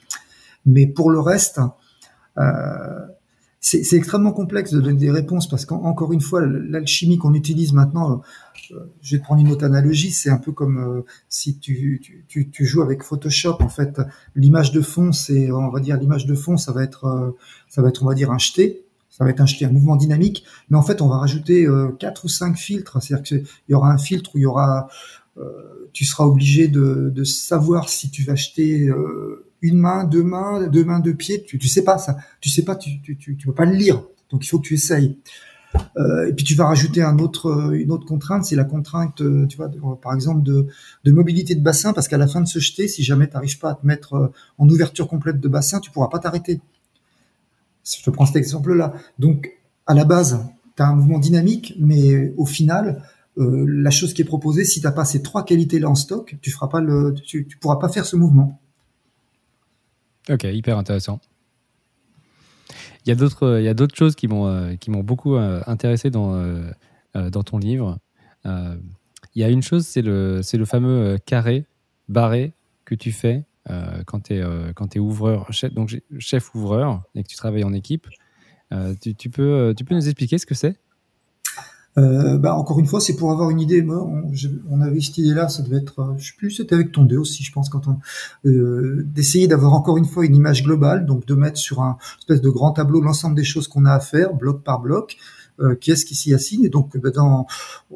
[0.66, 1.60] Mais pour le reste,
[2.38, 2.44] euh,
[3.62, 8.22] c'est extrêmement complexe de donner des réponses parce qu'encore une fois, l'alchimie qu'on utilise maintenant,
[8.72, 12.50] euh, je vais prendre une autre analogie, c'est un peu comme euh, si tu, tu,
[12.50, 13.58] tu, joues avec Photoshop.
[13.60, 14.00] En fait,
[14.36, 17.32] l'image de fond, c'est, on va dire, l'image de fond, ça va être, euh,
[17.68, 18.86] ça va être, on va dire, un jeté.
[19.10, 20.46] Ça va être un jeté, un mouvement dynamique.
[20.70, 21.68] Mais en fait, on va rajouter
[22.00, 23.02] quatre ou cinq filtres.
[23.02, 24.88] C'est-à-dire qu'il y aura un filtre où il y aura,
[25.92, 28.90] tu seras obligé de, de savoir si tu vas jeter
[29.62, 32.64] une main, deux mains, deux mains, deux pieds, tu, tu sais pas ça, tu sais
[32.64, 35.18] pas, tu, tu, tu, peux pas le lire, donc il faut que tu essayes.
[35.98, 39.58] Euh, et puis tu vas rajouter autre, une autre contrainte, c'est la contrainte, euh, tu
[39.58, 39.70] vois,
[40.02, 40.68] par exemple de,
[41.12, 43.72] mobilité de bassin, parce qu'à la fin de ce jeté, si jamais tu n'arrives pas
[43.72, 46.62] à te mettre euh, en ouverture complète de bassin, tu pourras pas t'arrêter.
[47.84, 48.94] Je te prends cet exemple-là.
[49.20, 49.52] Donc
[49.86, 50.46] à la base,
[50.76, 53.04] tu as un mouvement dynamique, mais au final,
[53.38, 56.36] euh, la chose qui est proposée, si tu n'as pas ces trois qualités-là en stock,
[56.42, 56.70] tu feras
[57.24, 58.60] tu, tu pourras pas faire ce mouvement.
[60.30, 61.20] Ok, hyper intéressant.
[63.06, 65.36] Il y a d'autres, il y a d'autres choses qui m'ont, euh, qui m'ont beaucoup
[65.36, 66.72] euh, intéressé dans, euh,
[67.32, 67.98] dans ton livre.
[68.46, 71.66] il y a une chose, c'est le, c'est le fameux carré
[72.08, 72.54] barré
[72.86, 73.46] que tu fais
[74.06, 78.08] quand tu es, es ouvreur, chef, donc chef ouvreur et que tu travailles en équipe.
[79.02, 80.80] Tu, peux, tu peux nous expliquer ce que c'est?
[81.98, 83.82] Euh, bah, encore une fois, c'est pour avoir une idée.
[83.82, 84.08] Moi,
[84.70, 87.18] on, avait cette idée-là, ça devait être, euh, je sais plus, c'était avec ton 2
[87.18, 87.98] aussi, je pense, quand on
[88.46, 92.42] euh, d'essayer d'avoir encore une fois une image globale, donc de mettre sur un espèce
[92.42, 95.18] de grand tableau l'ensemble des choses qu'on a à faire, bloc par bloc.
[95.62, 97.46] Euh, qui est-ce qui s'y assigne donc, bah, dans
[97.92, 97.96] euh,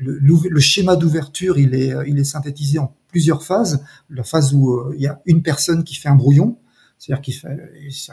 [0.00, 3.84] le, schéma d'ouverture, il est, il est synthétisé en plusieurs phases.
[4.10, 6.58] La phase où il y a une personne qui fait un brouillon,
[6.98, 7.56] c'est-à-dire qui fait,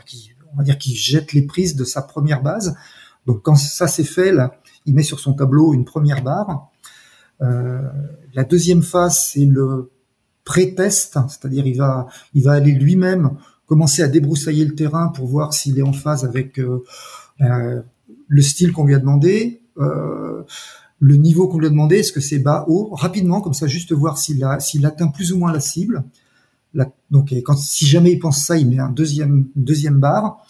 [0.06, 2.76] qui, on va dire, qui jette les prises de sa première base.
[3.26, 6.72] Donc, quand ça c'est fait, là il met sur son tableau une première barre.
[7.42, 7.82] Euh,
[8.34, 9.92] la deuxième phase, c'est le
[10.44, 13.32] pré-test, c'est-à-dire il va, il va aller lui-même
[13.66, 16.84] commencer à débroussailler le terrain pour voir s'il est en phase avec euh,
[17.42, 17.82] euh,
[18.28, 19.62] le style qu'on lui a demandé,
[21.00, 23.92] le niveau qu'on lui a demandé, est-ce que c'est bas, haut, rapidement, comme ça, juste
[23.92, 26.06] voir s'il s'il atteint plus ou moins la cible.
[27.12, 30.46] donc si jamais il pense ça, il met un deuxième deuxième barre.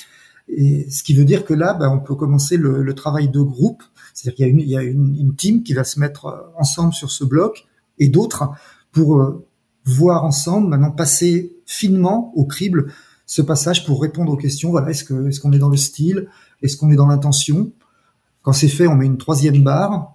[0.47, 3.41] Et ce qui veut dire que là, ben, on peut commencer le, le travail de
[3.41, 3.84] groupe.
[4.13, 6.26] C'est-à-dire qu'il y a, une, il y a une, une, team qui va se mettre
[6.26, 7.65] euh, ensemble sur ce bloc
[7.97, 8.49] et d'autres
[8.91, 9.45] pour euh,
[9.85, 12.91] voir ensemble, maintenant passer finement au crible
[13.26, 14.69] ce passage pour répondre aux questions.
[14.72, 16.27] Voilà, est-ce que est-ce qu'on est dans le style,
[16.61, 17.72] est-ce qu'on est dans l'intention?
[18.41, 20.13] Quand c'est fait, on met une troisième barre.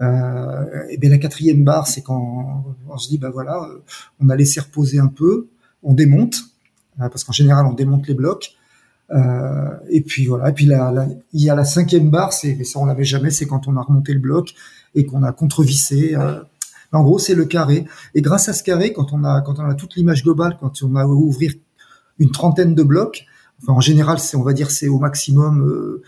[0.00, 3.82] Euh, et bien la quatrième barre, c'est quand on se dit, ben voilà, euh,
[4.20, 5.48] on a laissé reposer un peu,
[5.82, 6.36] on démonte,
[6.98, 8.56] parce qu'en général on démonte les blocs,
[9.10, 10.50] euh, et puis voilà.
[10.50, 13.46] Et puis là, il y a la cinquième barre, c'est ça on l'avait jamais, c'est
[13.46, 14.54] quand on a remonté le bloc
[14.94, 16.14] et qu'on a contrevissé.
[16.14, 16.40] Euh,
[16.92, 17.86] en gros, c'est le carré.
[18.14, 20.82] Et grâce à ce carré, quand on a quand on a toute l'image globale, quand
[20.82, 21.52] on a ouvrir
[22.18, 23.26] une trentaine de blocs,
[23.62, 25.66] enfin en général, c'est on va dire c'est au maximum.
[25.66, 26.02] Euh,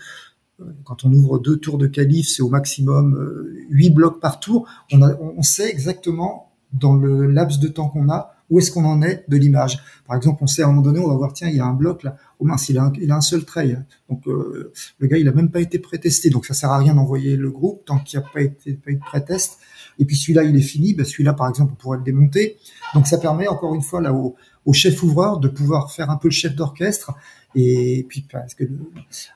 [0.83, 4.67] quand on ouvre deux tours de calife, c'est au maximum euh, huit blocs par tour.
[4.91, 8.85] On, a, on sait exactement dans le laps de temps qu'on a où est-ce qu'on
[8.85, 9.79] en est de l'image.
[10.05, 11.65] Par exemple, on sait à un moment donné, on va voir, tiens, il y a
[11.65, 13.77] un bloc là, oh mince, il a un, a un seul trait.
[14.09, 16.93] Donc euh, le gars, il a même pas été pré-testé, donc ça sert à rien
[16.93, 19.57] d'envoyer le groupe tant qu'il n'y a pas été eu de pré-test.
[19.97, 22.57] Et puis celui-là, il est fini, ben celui-là, par exemple, on pourrait le démonter.
[22.93, 26.17] Donc ça permet encore une fois là au, au chef ouvreur de pouvoir faire un
[26.17, 27.13] peu le chef d'orchestre.
[27.55, 28.65] Et puis parce que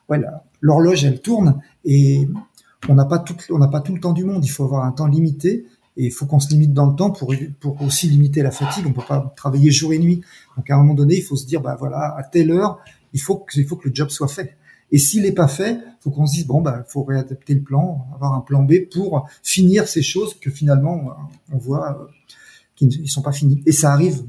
[0.08, 2.28] voilà, l'horloge, elle tourne et
[2.90, 3.36] on n'a pas tout
[3.94, 4.46] le temps du monde.
[4.46, 5.66] Il faut avoir un temps limité.
[5.98, 8.86] Et il faut qu'on se limite dans le temps pour, pour aussi limiter la fatigue.
[8.88, 10.22] On peut pas travailler jour et nuit.
[10.58, 12.80] Donc à un moment donné, il faut se dire, bah voilà, à telle heure,
[13.14, 14.58] il faut que, faut que le job soit fait.
[14.92, 18.08] Et s'il n'est pas fait, faut qu'on se dise bon bah faut réadapter le plan,
[18.14, 21.18] avoir un plan B pour finir ces choses que finalement
[21.52, 22.06] on voit euh,
[22.76, 23.64] qui ne sont pas finies.
[23.66, 24.24] Et ça arrive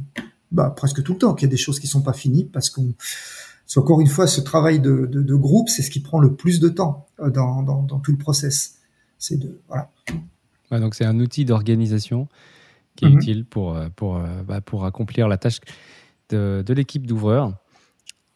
[0.50, 2.70] bah, presque tout le temps qu'il y a des choses qui sont pas finies parce
[2.70, 2.94] qu'on
[3.76, 6.60] encore une fois ce travail de, de, de groupe, c'est ce qui prend le plus
[6.60, 8.76] de temps euh, dans, dans, dans tout le process.
[9.18, 9.90] C'est de voilà
[10.70, 12.28] donc c'est un outil d'organisation
[12.96, 13.16] qui est mhm.
[13.16, 15.60] utile pour, euh, pour, euh, bah, pour accomplir la tâche
[16.30, 17.52] de, de l'équipe d'ouvreurs.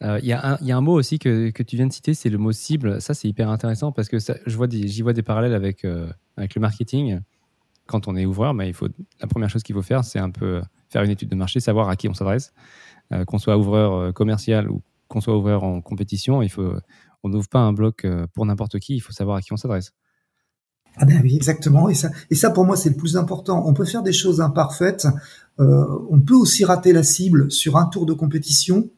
[0.03, 2.29] Euh, il y, y, a un mot aussi que, que tu viens de citer, c'est
[2.29, 3.01] le mot cible.
[3.01, 5.85] Ça, c'est hyper intéressant parce que j'y vois, des, vois des parallèles avec,
[6.37, 7.19] avec le marketing.
[7.85, 8.87] Quand on est ouvreur, mais il faut,
[9.19, 11.89] la première chose qu'il faut faire, c'est un peu faire une étude de marché, savoir
[11.89, 12.53] à qui on s'adresse.
[13.27, 16.73] qu'on soit ouvreur commercial ou qu'on soit ouvreur en compétition, il faut,
[17.21, 19.93] on n'ouvre pas un bloc pour n'importe qui, il faut savoir à qui on s'adresse.
[20.97, 21.89] Ah ben oui, exactement.
[21.89, 23.63] Et ça, et ça pour moi, c'est le plus important.
[23.65, 25.07] On peut faire des choses imparfaites.
[25.59, 28.89] Euh, on peut aussi rater la cible sur un tour de compétition.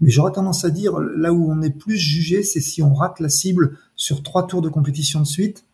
[0.00, 3.20] Mais j'aurais tendance à dire, là où on est plus jugé, c'est si on rate
[3.20, 5.64] la cible sur trois tours de compétition de suite.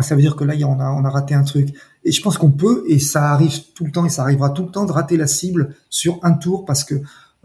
[0.00, 1.70] ça veut dire que là, on a, on a raté un truc.
[2.04, 4.64] Et je pense qu'on peut, et ça arrive tout le temps, et ça arrivera tout
[4.64, 6.96] le temps, de rater la cible sur un tour, parce que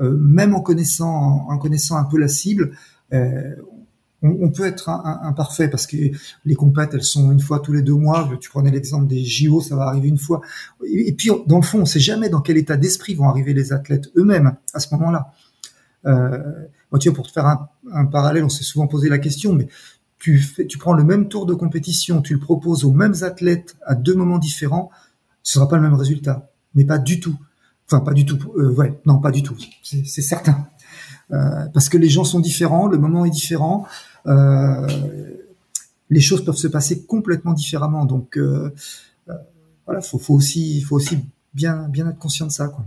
[0.01, 2.71] euh, même en connaissant, en connaissant un peu la cible,
[3.13, 3.55] euh,
[4.23, 5.95] on, peut être imparfait parce que
[6.45, 8.27] les compètes, elles sont une fois tous les deux mois.
[8.41, 10.41] Tu prenais l'exemple des JO, ça va arriver une fois.
[10.85, 13.73] Et, puis, dans le fond, on sait jamais dans quel état d'esprit vont arriver les
[13.73, 15.33] athlètes eux-mêmes à ce moment-là.
[16.07, 16.39] Euh,
[16.99, 17.45] tu vois, pour te faire
[17.91, 19.67] un, parallèle, on s'est souvent posé la question, mais
[20.17, 20.41] tu,
[20.79, 24.39] prends le même tour de compétition, tu le proposes aux mêmes athlètes à deux moments
[24.39, 24.89] différents,
[25.43, 27.37] ce sera pas le même résultat, mais pas du tout.
[27.89, 28.39] Enfin, pas du tout.
[28.57, 29.55] Euh, ouais, non, pas du tout.
[29.83, 30.67] C'est certain.
[31.31, 33.85] Euh, parce que les gens sont différents, le moment est différent,
[36.09, 38.05] les choses peuvent se passer complètement différemment.
[38.05, 38.73] Donc euh,
[39.85, 41.19] voilà, faut, faut aussi, faut aussi
[41.53, 42.85] bien, bien être conscient de ça, quoi.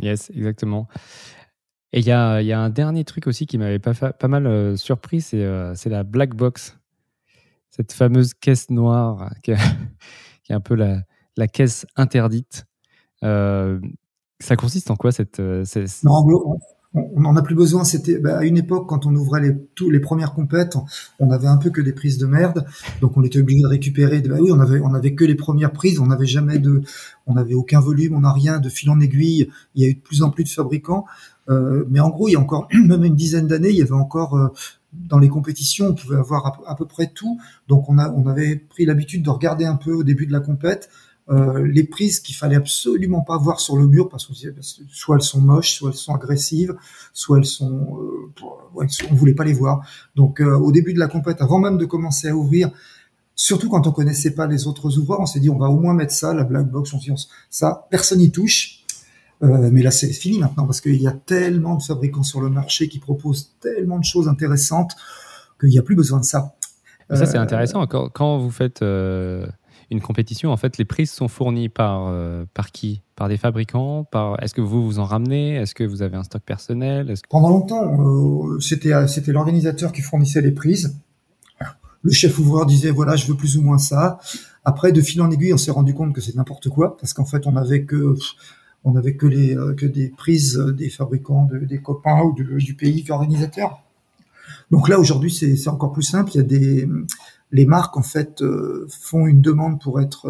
[0.00, 0.88] Yes, exactement.
[1.92, 4.78] Et il y a, y a, un dernier truc aussi qui m'avait pas, pas mal
[4.78, 6.78] surpris, c'est la black box,
[7.70, 9.58] cette fameuse caisse noire qui, est
[10.50, 11.02] un peu la,
[11.36, 12.66] la caisse interdite.
[13.22, 16.04] ça consiste en quoi cette, cette...
[16.04, 16.24] Non,
[16.94, 17.84] on n'en a plus besoin.
[17.84, 20.76] C'était bah, à une époque quand on ouvrait les, tous les premières compètes,
[21.18, 22.66] on avait un peu que des prises de merde,
[23.00, 24.20] donc on était obligé de récupérer.
[24.20, 26.82] Bah oui, on avait on avait que les premières prises, on n'avait jamais de,
[27.26, 29.50] on n'avait aucun volume, on n'a rien de fil en aiguille.
[29.74, 31.04] Il y a eu de plus en plus de fabricants,
[31.48, 33.92] euh, mais en gros, il y a encore même une dizaine d'années, il y avait
[33.92, 34.48] encore euh,
[34.92, 37.38] dans les compétitions, on pouvait avoir à, peu près tout.
[37.68, 40.40] Donc on a on avait pris l'habitude de regarder un peu au début de la
[40.40, 40.90] compète
[41.30, 44.32] euh, les prises qu'il fallait absolument pas voir sur le mur parce que
[44.88, 46.74] soit elles sont moches, soit elles sont agressives,
[47.12, 48.44] soit elles sont, euh,
[48.74, 49.86] ouais, on voulait pas les voir.
[50.16, 52.70] Donc euh, au début de la compète, avant même de commencer à ouvrir,
[53.36, 55.94] surtout quand on connaissait pas les autres ouvreurs, on s'est dit on va au moins
[55.94, 57.12] mettre ça, la black box, on dit
[57.48, 58.84] ça, personne n'y touche.
[59.40, 62.88] mais là, c'est fini maintenant parce qu'il y a tellement de fabricants sur le marché
[62.88, 64.96] qui proposent tellement de choses intéressantes
[65.60, 66.54] qu'il n'y a plus besoin de ça.
[67.08, 67.86] Ça, c'est intéressant.
[67.86, 68.82] Quand, quand, vous faites
[69.90, 73.02] une compétition, en fait, les prises sont fournies par, euh, par qui?
[73.16, 74.06] Par des fabricants.
[74.40, 75.56] Est-ce que vous vous en ramenez?
[75.56, 77.12] Est-ce que vous avez un stock personnel?
[77.28, 80.96] Pendant longtemps, euh, c'était, euh, c'était l'organisateur qui fournissait les prises.
[82.02, 84.18] Le chef ouvreur disait, voilà, je veux plus ou moins ça.
[84.64, 87.26] Après, de fil en aiguille, on s'est rendu compte que c'est n'importe quoi, parce qu'en
[87.26, 88.14] fait, on avait que...
[88.84, 93.82] on n'avait que les que des prises des fabricants, des copains ou du pays organisateur.
[94.70, 96.30] Donc là aujourd'hui c'est encore plus simple.
[96.32, 96.88] Il y a des
[97.52, 98.42] les marques en fait
[98.88, 100.28] font une demande pour être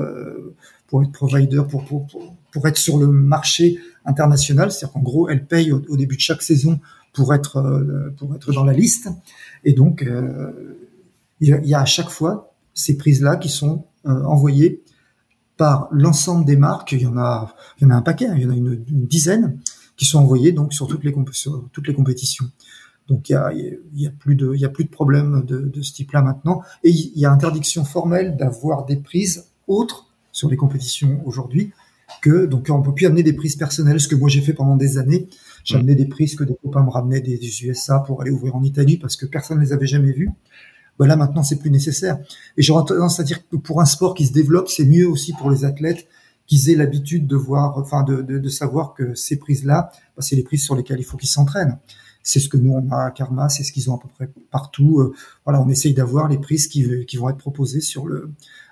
[0.87, 2.07] pour être provider, pour, pour,
[2.53, 4.73] pour, être sur le marché international.
[4.73, 6.81] C'est-à-dire qu'en gros, elles payent au, début de chaque saison
[7.13, 9.09] pour être, pour être dans la liste.
[9.65, 10.05] Et donc,
[11.41, 14.83] il y a à chaque fois ces prises-là qui sont envoyées
[15.61, 16.93] par l'ensemble des marques.
[16.93, 18.35] Il y en a, il y en a un paquet, hein.
[18.35, 19.59] il y en a une, dizaine
[19.99, 22.47] qui sont envoyées donc sur toutes les, sur toutes les compétitions.
[23.11, 25.59] Donc il y a, y a plus de, il y a plus de problème de,
[25.59, 26.63] de ce type-là maintenant.
[26.85, 31.73] Et il y a interdiction formelle d'avoir des prises autres sur les compétitions aujourd'hui
[32.23, 34.77] que donc on peut plus amener des prises personnelles, ce que moi j'ai fait pendant
[34.77, 35.29] des années.
[35.73, 38.97] Amené des prises que des copains me ramenaient des, USA pour aller ouvrir en Italie
[38.97, 40.31] parce que personne ne les avait jamais vues
[41.07, 42.19] là maintenant c'est plus nécessaire.
[42.57, 45.33] Et j'aurais tendance à dire que pour un sport qui se développe, c'est mieux aussi
[45.33, 46.07] pour les athlètes
[46.47, 50.43] qu'ils aient l'habitude de voir, enfin de, de, savoir que ces prises-là, bah, c'est les
[50.43, 51.79] prises sur lesquelles il faut qu'ils s'entraînent.
[52.23, 54.29] C'est ce que nous on a à Karma, c'est ce qu'ils ont à peu près
[54.51, 55.01] partout.
[55.01, 55.15] Euh,
[55.45, 58.31] voilà, on essaye d'avoir les prises qui, qui vont être proposées sur le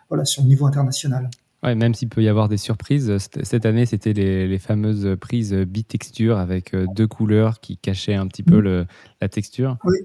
[0.08, 1.30] voilà sur le niveau international.
[1.62, 3.16] Ouais, même s'il peut y avoir des surprises.
[3.42, 8.28] Cette année, c'était les, les, fameuses prises bitexture avec euh, deux couleurs qui cachaient un
[8.28, 8.86] petit peu le,
[9.20, 9.76] la texture.
[9.82, 9.98] Oui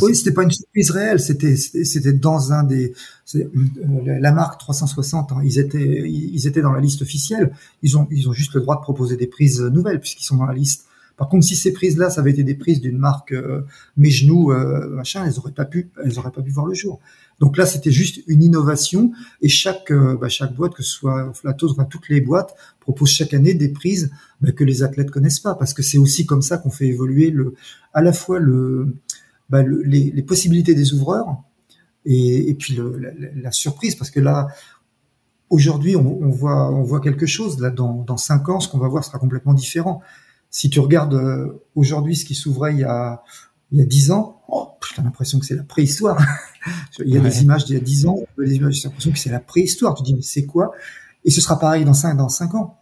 [0.00, 2.92] oui, c'était pas une surprise réelle, c'était c'était dans un des
[3.34, 3.48] euh,
[4.04, 5.32] la marque 360.
[5.32, 7.52] Hein, ils étaient ils étaient dans la liste officielle.
[7.82, 10.46] Ils ont ils ont juste le droit de proposer des prises nouvelles puisqu'ils sont dans
[10.46, 10.86] la liste.
[11.20, 13.66] Par contre, si ces prises-là, ça avait été des prises d'une marque euh,
[13.98, 16.98] mes genoux euh, machin, elles auraient pas pu elles auraient pas pu voir le jour.
[17.40, 21.30] Donc là, c'était juste une innovation et chaque euh, bah, chaque boîte, que ce soit
[21.34, 24.10] Flatos, enfin toutes les boîtes proposent chaque année des prises
[24.40, 27.30] bah, que les athlètes connaissent pas parce que c'est aussi comme ça qu'on fait évoluer
[27.30, 27.52] le
[27.92, 28.96] à la fois le
[29.50, 31.36] bah, les, les, possibilités des ouvreurs
[32.06, 34.48] et, puis le, la, la, surprise, parce que là,
[35.50, 37.60] aujourd'hui, on, on, voit, on voit quelque chose.
[37.60, 40.00] Là, dans, dans cinq ans, ce qu'on va voir sera complètement différent.
[40.50, 43.22] Si tu regardes euh, aujourd'hui ce qui s'ouvrait il y a
[43.72, 46.20] il y a dix ans, oh, j'ai l'impression que c'est la préhistoire.
[46.98, 49.38] il y a des images d'il y a dix ans, j'ai l'impression que c'est la
[49.38, 49.94] préhistoire.
[49.94, 50.72] Tu dis mais c'est quoi?
[51.24, 52.80] Et ce sera pareil dans cinq dans cinq ans.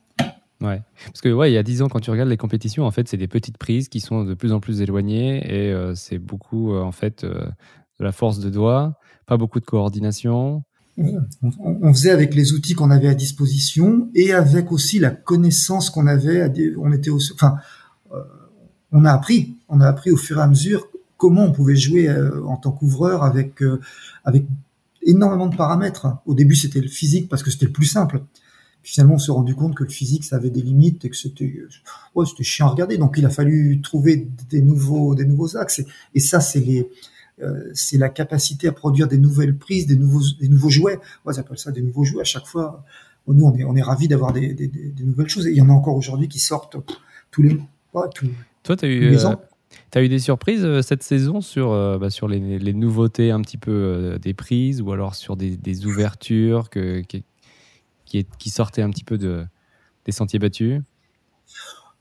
[0.60, 2.90] Ouais, parce que ouais, il y a 10 ans, quand tu regardes les compétitions, en
[2.90, 6.18] fait, c'est des petites prises qui sont de plus en plus éloignées et euh, c'est
[6.18, 10.64] beaucoup, euh, en fait, de la force de doigt, pas beaucoup de coordination.
[11.62, 16.06] On, faisait avec les outils qu'on avait à disposition et avec aussi la connaissance qu'on
[16.06, 16.40] avait.
[16.40, 17.56] À on était aussi, enfin,
[18.90, 22.08] on a appris, on a appris au fur et à mesure comment on pouvait jouer
[22.46, 23.62] en tant qu'ouvreur avec
[24.24, 24.44] avec
[25.02, 26.08] énormément de paramètres.
[26.26, 28.20] Au début, c'était le physique parce que c'était le plus simple
[28.88, 31.62] finalement, on s'est rendu compte que le physique, ça avait des limites et que c'était,
[32.14, 32.96] ouais, c'était chiant à regarder.
[32.96, 35.82] Donc, il a fallu trouver des nouveaux, des nouveaux axes.
[36.14, 36.84] Et, ça, c'est les, euh,
[37.74, 40.98] c'est la capacité à produire des nouvelles prises, des nouveaux, des nouveaux jouets.
[41.24, 42.22] Ouais, j'appelle ça des nouveaux jouets.
[42.22, 42.84] À chaque fois,
[43.26, 45.46] nous, on est, on est ravis d'avoir des, des, des, nouvelles choses.
[45.46, 46.76] Et il y en a encore aujourd'hui qui sortent
[47.30, 47.58] tous les,
[48.14, 48.26] tous,
[48.62, 49.34] Toi, tu as eu, euh,
[49.90, 53.40] Tu as eu des surprises euh, cette saison sur, bah, sur les, les, nouveautés un
[53.40, 57.02] petit peu des prises ou alors sur des, des ouvertures que,
[58.08, 59.44] qui, sortait un petit peu de,
[60.04, 60.80] des sentiers battus?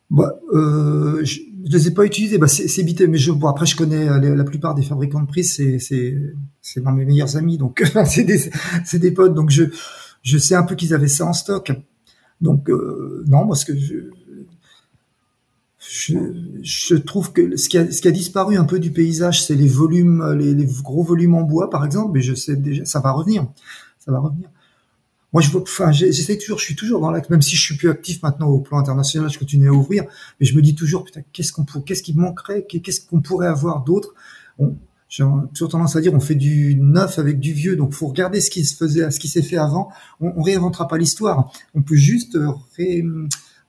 [0.09, 1.23] Bah, euh,
[1.65, 4.35] je les ai pas utilisés, bah, c'est bité, mais je, bon, après je connais euh,
[4.35, 8.49] la plupart des fabricants de prises, c'est dans mes meilleurs amis, donc c'est des,
[8.99, 9.63] des potes, donc je,
[10.21, 11.71] je sais un peu qu'ils avaient ça en stock.
[12.41, 13.95] Donc euh, non, parce que je,
[15.79, 16.17] je,
[16.61, 19.55] je, trouve que ce qui, a, ce qui a disparu un peu du paysage, c'est
[19.55, 22.99] les volumes, les, les, gros volumes en bois, par exemple, mais je sais déjà, ça
[22.99, 23.47] va revenir,
[23.97, 24.49] ça va revenir
[25.37, 27.91] moi, je enfin, j'essaie toujours, je suis toujours dans l'acte, même si je suis plus
[27.91, 30.03] actif maintenant au plan international, je continue à ouvrir,
[30.39, 33.45] mais je me dis toujours, putain, qu'est-ce qu'on pour, qu'est-ce qui manquerait, qu'est-ce qu'on pourrait
[33.45, 34.15] avoir d'autre?
[35.09, 35.23] J'ai
[35.53, 38.49] toujours tendance à dire, on fait du neuf avec du vieux, donc faut regarder ce
[38.49, 39.89] qui se faisait, ce qui s'est fait avant.
[40.19, 41.51] On, on réinventera pas l'histoire.
[41.75, 42.35] On peut juste
[42.75, 43.05] ré,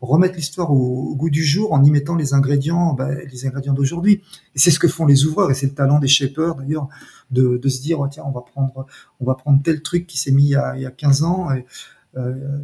[0.01, 4.23] remettre l'histoire au, goût du jour en y mettant les ingrédients, bah, les ingrédients d'aujourd'hui.
[4.55, 6.89] Et c'est ce que font les ouvreurs, et c'est le talent des shapers d'ailleurs,
[7.31, 8.87] de, de, se dire, tiens, on va prendre,
[9.21, 11.23] on va prendre tel truc qui s'est mis il y, a, il y a 15
[11.25, 11.53] ans.
[11.53, 11.65] Et,
[12.17, 12.59] euh,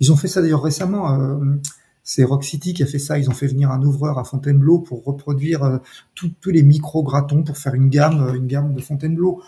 [0.00, 1.20] ils ont fait ça d'ailleurs récemment.
[1.20, 1.56] Euh,
[2.02, 3.18] c'est Rock City qui a fait ça.
[3.18, 5.78] Ils ont fait venir un ouvreur à Fontainebleau pour reproduire euh,
[6.14, 9.40] tous les micro gratons pour faire une gamme, une gamme de Fontainebleau.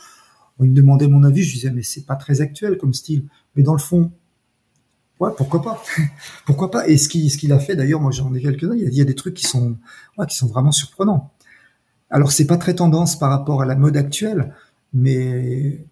[0.60, 3.24] On me demandait mon avis, je disais mais c'est pas très actuel comme style.
[3.56, 4.12] Mais dans le fond,
[5.20, 5.82] Ouais, pourquoi pas
[6.46, 8.94] Pourquoi pas Et ce qu'il ce qu'il a fait, d'ailleurs, moi j'en ai quelques-uns, il,
[8.94, 9.76] y a des trucs qui sont,
[10.18, 11.30] ouais, qui sont vraiment surprenants.
[12.10, 14.54] Alors c'est pas très tendance par rapport à la mode actuelle,
[14.92, 15.84] mais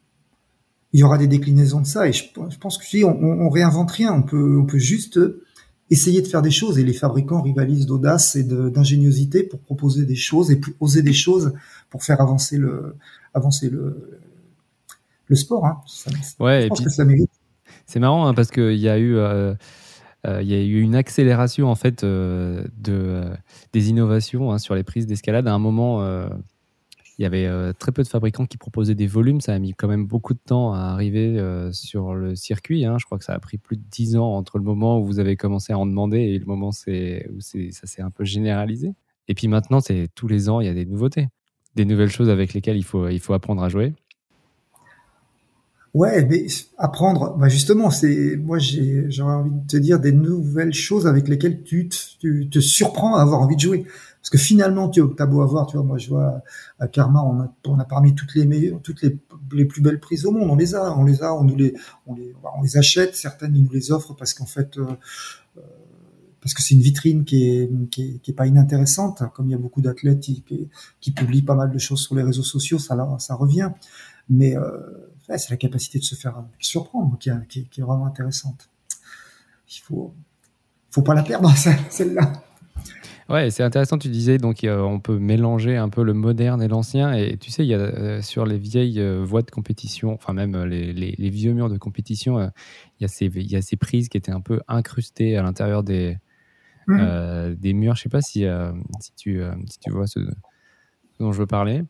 [0.92, 2.08] il y aura des déclinaisons de ça.
[2.08, 2.24] Et je,
[2.60, 5.18] pense que si on, on, réinvente rien, on peut, on peut juste
[5.90, 6.78] essayer de faire des choses.
[6.78, 11.54] Et les fabricants rivalisent d'audace et d'ingéniosité pour proposer des choses et oser des choses
[11.90, 12.96] pour faire avancer le,
[13.34, 14.20] avancer le,
[15.26, 15.66] le sport.
[15.66, 15.80] Hein.
[16.40, 17.30] ouais, je pense que ça mérite
[17.86, 19.16] c'est marrant hein, parce qu'il y a eu.
[19.16, 19.54] Euh,
[20.24, 22.64] il y a eu une accélération en fait de,
[23.72, 25.48] des innovations hein, sur les prises d'escalade.
[25.48, 26.00] À un moment,
[27.18, 29.40] il y avait euh, très peu de fabricants qui proposaient des volumes.
[29.40, 32.84] Ça a mis quand même beaucoup de temps à arriver euh, sur le circuit.
[32.84, 32.96] Hein.
[32.98, 35.18] Je crois que ça a pris plus de 10 ans entre le moment où vous
[35.18, 38.94] avez commencé à en demander et le moment où ça s'est un peu généralisé.
[39.28, 39.78] Et puis maintenant,
[40.14, 41.28] tous les ans, il y a des nouveautés,
[41.76, 43.94] des nouvelles choses avec lesquelles il faut apprendre à jouer.
[45.94, 46.46] Ouais, mais
[46.78, 51.62] apprendre, bah justement, c'est moi j'aurais envie de te dire des nouvelles choses avec lesquelles
[51.64, 53.84] tu tu te surprends à avoir envie de jouer.
[54.22, 56.42] Parce que finalement, tu as beau avoir, tu vois, moi je vois
[56.78, 60.24] à Karma, on a, on a parmi toutes les meilleures, toutes les, plus belles prises
[60.24, 61.74] au monde, on les a, on les a, on nous les,
[62.06, 64.86] on les, on les achète, certaines ils nous les offrent parce qu'en fait, euh,
[65.58, 65.60] euh
[66.40, 69.58] parce que c'est une vitrine qui est, qui est pas inintéressante, comme il y a
[69.58, 70.42] beaucoup d'athlètes qui,
[71.00, 73.70] qui, publient pas mal de choses sur les réseaux sociaux, ça ça revient,
[74.28, 74.80] mais euh,
[75.28, 78.68] c'est la capacité de se faire surprendre qui, qui, qui est vraiment intéressante.
[79.68, 80.14] Il faut,
[80.90, 81.52] faut pas la perdre
[81.90, 82.32] celle-là.
[83.28, 87.12] Ouais, c'est intéressant, tu disais, donc on peut mélanger un peu le moderne et l'ancien.
[87.12, 90.32] Et tu sais, il y a euh, sur les vieilles euh, voies de compétition, enfin
[90.32, 93.62] même euh, les, les, vieux murs de compétition, il, y a ces, il y a
[93.62, 96.18] ces prises qui étaient un peu incrustées à l'intérieur des,
[96.88, 97.54] mmh.
[97.54, 97.96] des murs.
[97.96, 98.44] Je sais pas si,
[99.00, 100.20] si, tu, si tu vois ce,
[101.18, 101.84] dont je veux parler.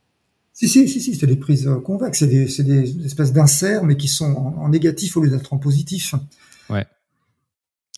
[0.53, 4.09] Si, si, si, si c'est des prises convexes, c'est des, des, espèces d'inserts, mais qui
[4.09, 6.15] sont en, en négatif au lieu d'être en positif.
[6.69, 6.87] Ouais.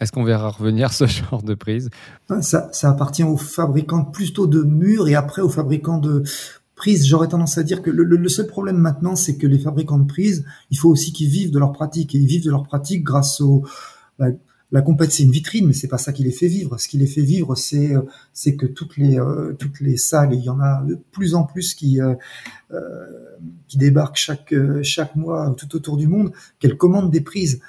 [0.01, 1.91] Est-ce qu'on verra revenir ce genre de prise?
[2.29, 6.23] Ah, ça, ça appartient aux fabricants plutôt de murs et après aux fabricants de
[6.75, 7.07] prises.
[7.07, 10.45] J'aurais tendance à dire que le, seul problème maintenant, c'est que les fabricants de prises,
[10.71, 13.41] il faut aussi qu'ils vivent de leur pratique et ils vivent de leur pratique grâce
[13.41, 13.65] au
[14.19, 14.27] bah,
[14.75, 16.81] la compète, c'est une vitrine, mais c'est pas ça qui les fait vivre.
[16.81, 20.59] Ce qui les fait vivre, c'est euh, que toutes les euh, salles, il y en
[20.59, 22.17] a de plus en plus qui euh,
[23.77, 24.19] débarquent
[24.83, 27.61] chaque mois tout autour du monde, qu'elles commandent des prises.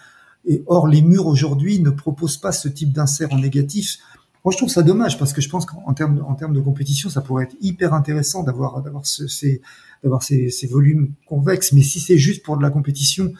[0.48, 3.99] Et or, les murs aujourd'hui ne proposent pas ce type d'insert en négatif.
[4.44, 6.15] Moi, je trouve ça dommage parce que je pense qu'en termes,
[6.56, 9.61] de compétition, ça pourrait être hyper intéressant d'avoir ces,
[10.49, 11.72] ces, volumes convexes.
[11.72, 13.32] Mais si c'est juste pour de la compétition,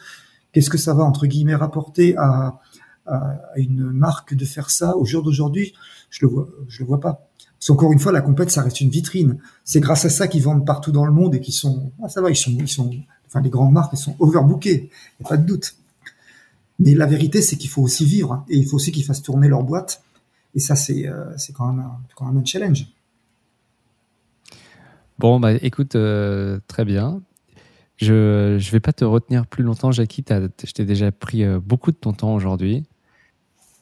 [0.52, 2.60] qu'est-ce que ça va, entre guillemets, rapporter à,
[3.06, 5.74] à, une marque de faire ça au jour d'aujourd'hui?
[6.10, 7.28] Je le vois, je le vois pas.
[7.58, 9.38] Parce encore une fois, la compète, ça reste une vitrine.
[9.64, 12.20] C'est grâce à ça qu'ils vendent partout dans le monde et qui sont, ah, ça
[12.20, 12.90] va, ils sont, ils sont,
[13.26, 14.90] enfin, les grandes marques, elles sont overbookées.
[15.20, 15.76] N'y a pas de doute.
[16.78, 19.22] Mais la vérité, c'est qu'il faut aussi vivre hein, et il faut aussi qu'ils fassent
[19.22, 20.02] tourner leur boîte.
[20.54, 22.86] Et ça, c'est euh, quand, même un, quand même un challenge.
[25.18, 27.22] Bon, bah écoute, euh, très bien.
[27.96, 30.24] Je ne vais pas te retenir plus longtemps, Jackie.
[30.28, 32.84] Je t'ai déjà pris euh, beaucoup de ton temps aujourd'hui.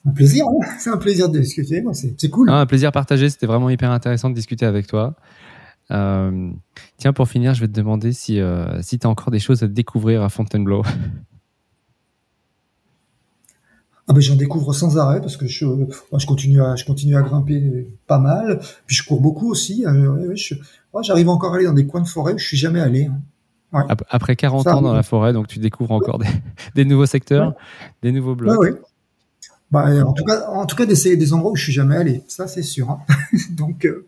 [0.07, 1.83] Un plaisir, hein c'est un plaisir de discuter.
[2.19, 2.51] C'est cool.
[2.51, 3.31] Ah, un plaisir partagé.
[3.31, 5.15] C'était vraiment hyper intéressant de discuter avec toi.
[5.89, 8.41] tiens, pour finir, je vais te demander si,
[8.83, 10.83] si tu as encore des choses à découvrir à Fontainebleau.
[14.07, 15.65] Ah ben j'en découvre sans arrêt parce que je,
[16.17, 19.87] je continue à je continue à grimper pas mal, puis je cours beaucoup aussi.
[19.87, 20.35] Euh,
[21.03, 23.09] j'arrive encore à aller dans des coins de forêt où je suis jamais allé.
[23.73, 23.87] Hein.
[24.11, 26.21] Après 40 ans dans la forêt, donc tu découvres encore
[26.75, 27.55] des, nouveaux secteurs,
[28.03, 28.79] des nouveaux blocs.
[29.71, 32.23] Bah, en tout cas, en tout cas des, des endroits où je suis jamais allé,
[32.29, 32.91] ça c'est sûr.
[32.91, 33.01] Hein.
[33.51, 34.07] donc euh,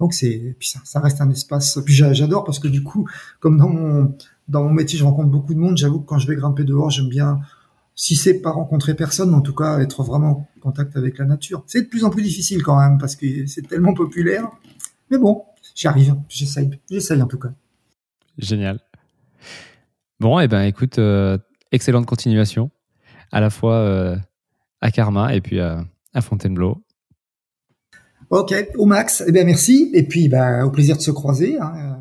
[0.00, 1.78] donc c'est puis ça, ça, reste un espace.
[1.84, 3.08] Puis j'adore parce que du coup,
[3.40, 4.14] comme dans mon
[4.48, 5.76] dans mon métier, je rencontre beaucoup de monde.
[5.76, 7.40] J'avoue que quand je vais grimper dehors, j'aime bien
[7.94, 11.64] si c'est pas rencontrer personne, en tout cas être vraiment en contact avec la nature.
[11.66, 14.48] C'est de plus en plus difficile quand même parce que c'est tellement populaire.
[15.10, 15.44] Mais bon,
[15.74, 17.52] j'y arrive, j'essaye, j'essaye en tout cas.
[18.38, 18.80] Génial.
[20.20, 21.38] Bon, et eh ben écoute, euh,
[21.72, 22.70] excellente continuation,
[23.32, 24.16] à la fois euh,
[24.80, 25.86] à Karma et puis à
[26.20, 26.82] Fontainebleau.
[28.30, 29.22] Ok, au max.
[29.26, 31.58] Eh bien merci et puis bah, au plaisir de se croiser.
[31.60, 31.98] Hein.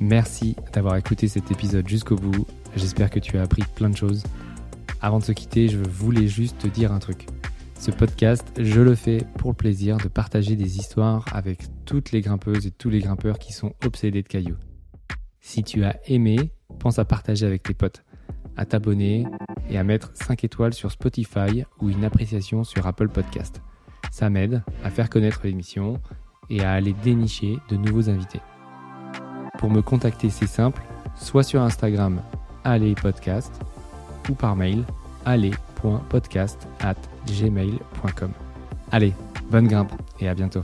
[0.00, 2.46] Merci d'avoir écouté cet épisode jusqu'au bout.
[2.76, 4.22] J'espère que tu as appris plein de choses.
[5.00, 7.26] Avant de se quitter, je voulais juste te dire un truc.
[7.80, 12.20] Ce podcast, je le fais pour le plaisir de partager des histoires avec toutes les
[12.20, 14.56] grimpeuses et tous les grimpeurs qui sont obsédés de cailloux.
[15.40, 18.04] Si tu as aimé, pense à partager avec tes potes,
[18.58, 19.24] à t'abonner
[19.70, 23.62] et à mettre 5 étoiles sur Spotify ou une appréciation sur Apple Podcast.
[24.10, 26.00] Ça m'aide à faire connaître l'émission
[26.50, 28.40] et à aller dénicher de nouveaux invités.
[29.58, 30.82] Pour me contacter, c'est simple,
[31.16, 32.20] soit sur Instagram
[32.64, 33.60] Allez Podcast
[34.28, 34.84] ou par mail
[35.24, 38.32] allez.podcast at gmail.com.
[38.90, 39.12] Allez,
[39.50, 40.62] bonne grimpe et à bientôt.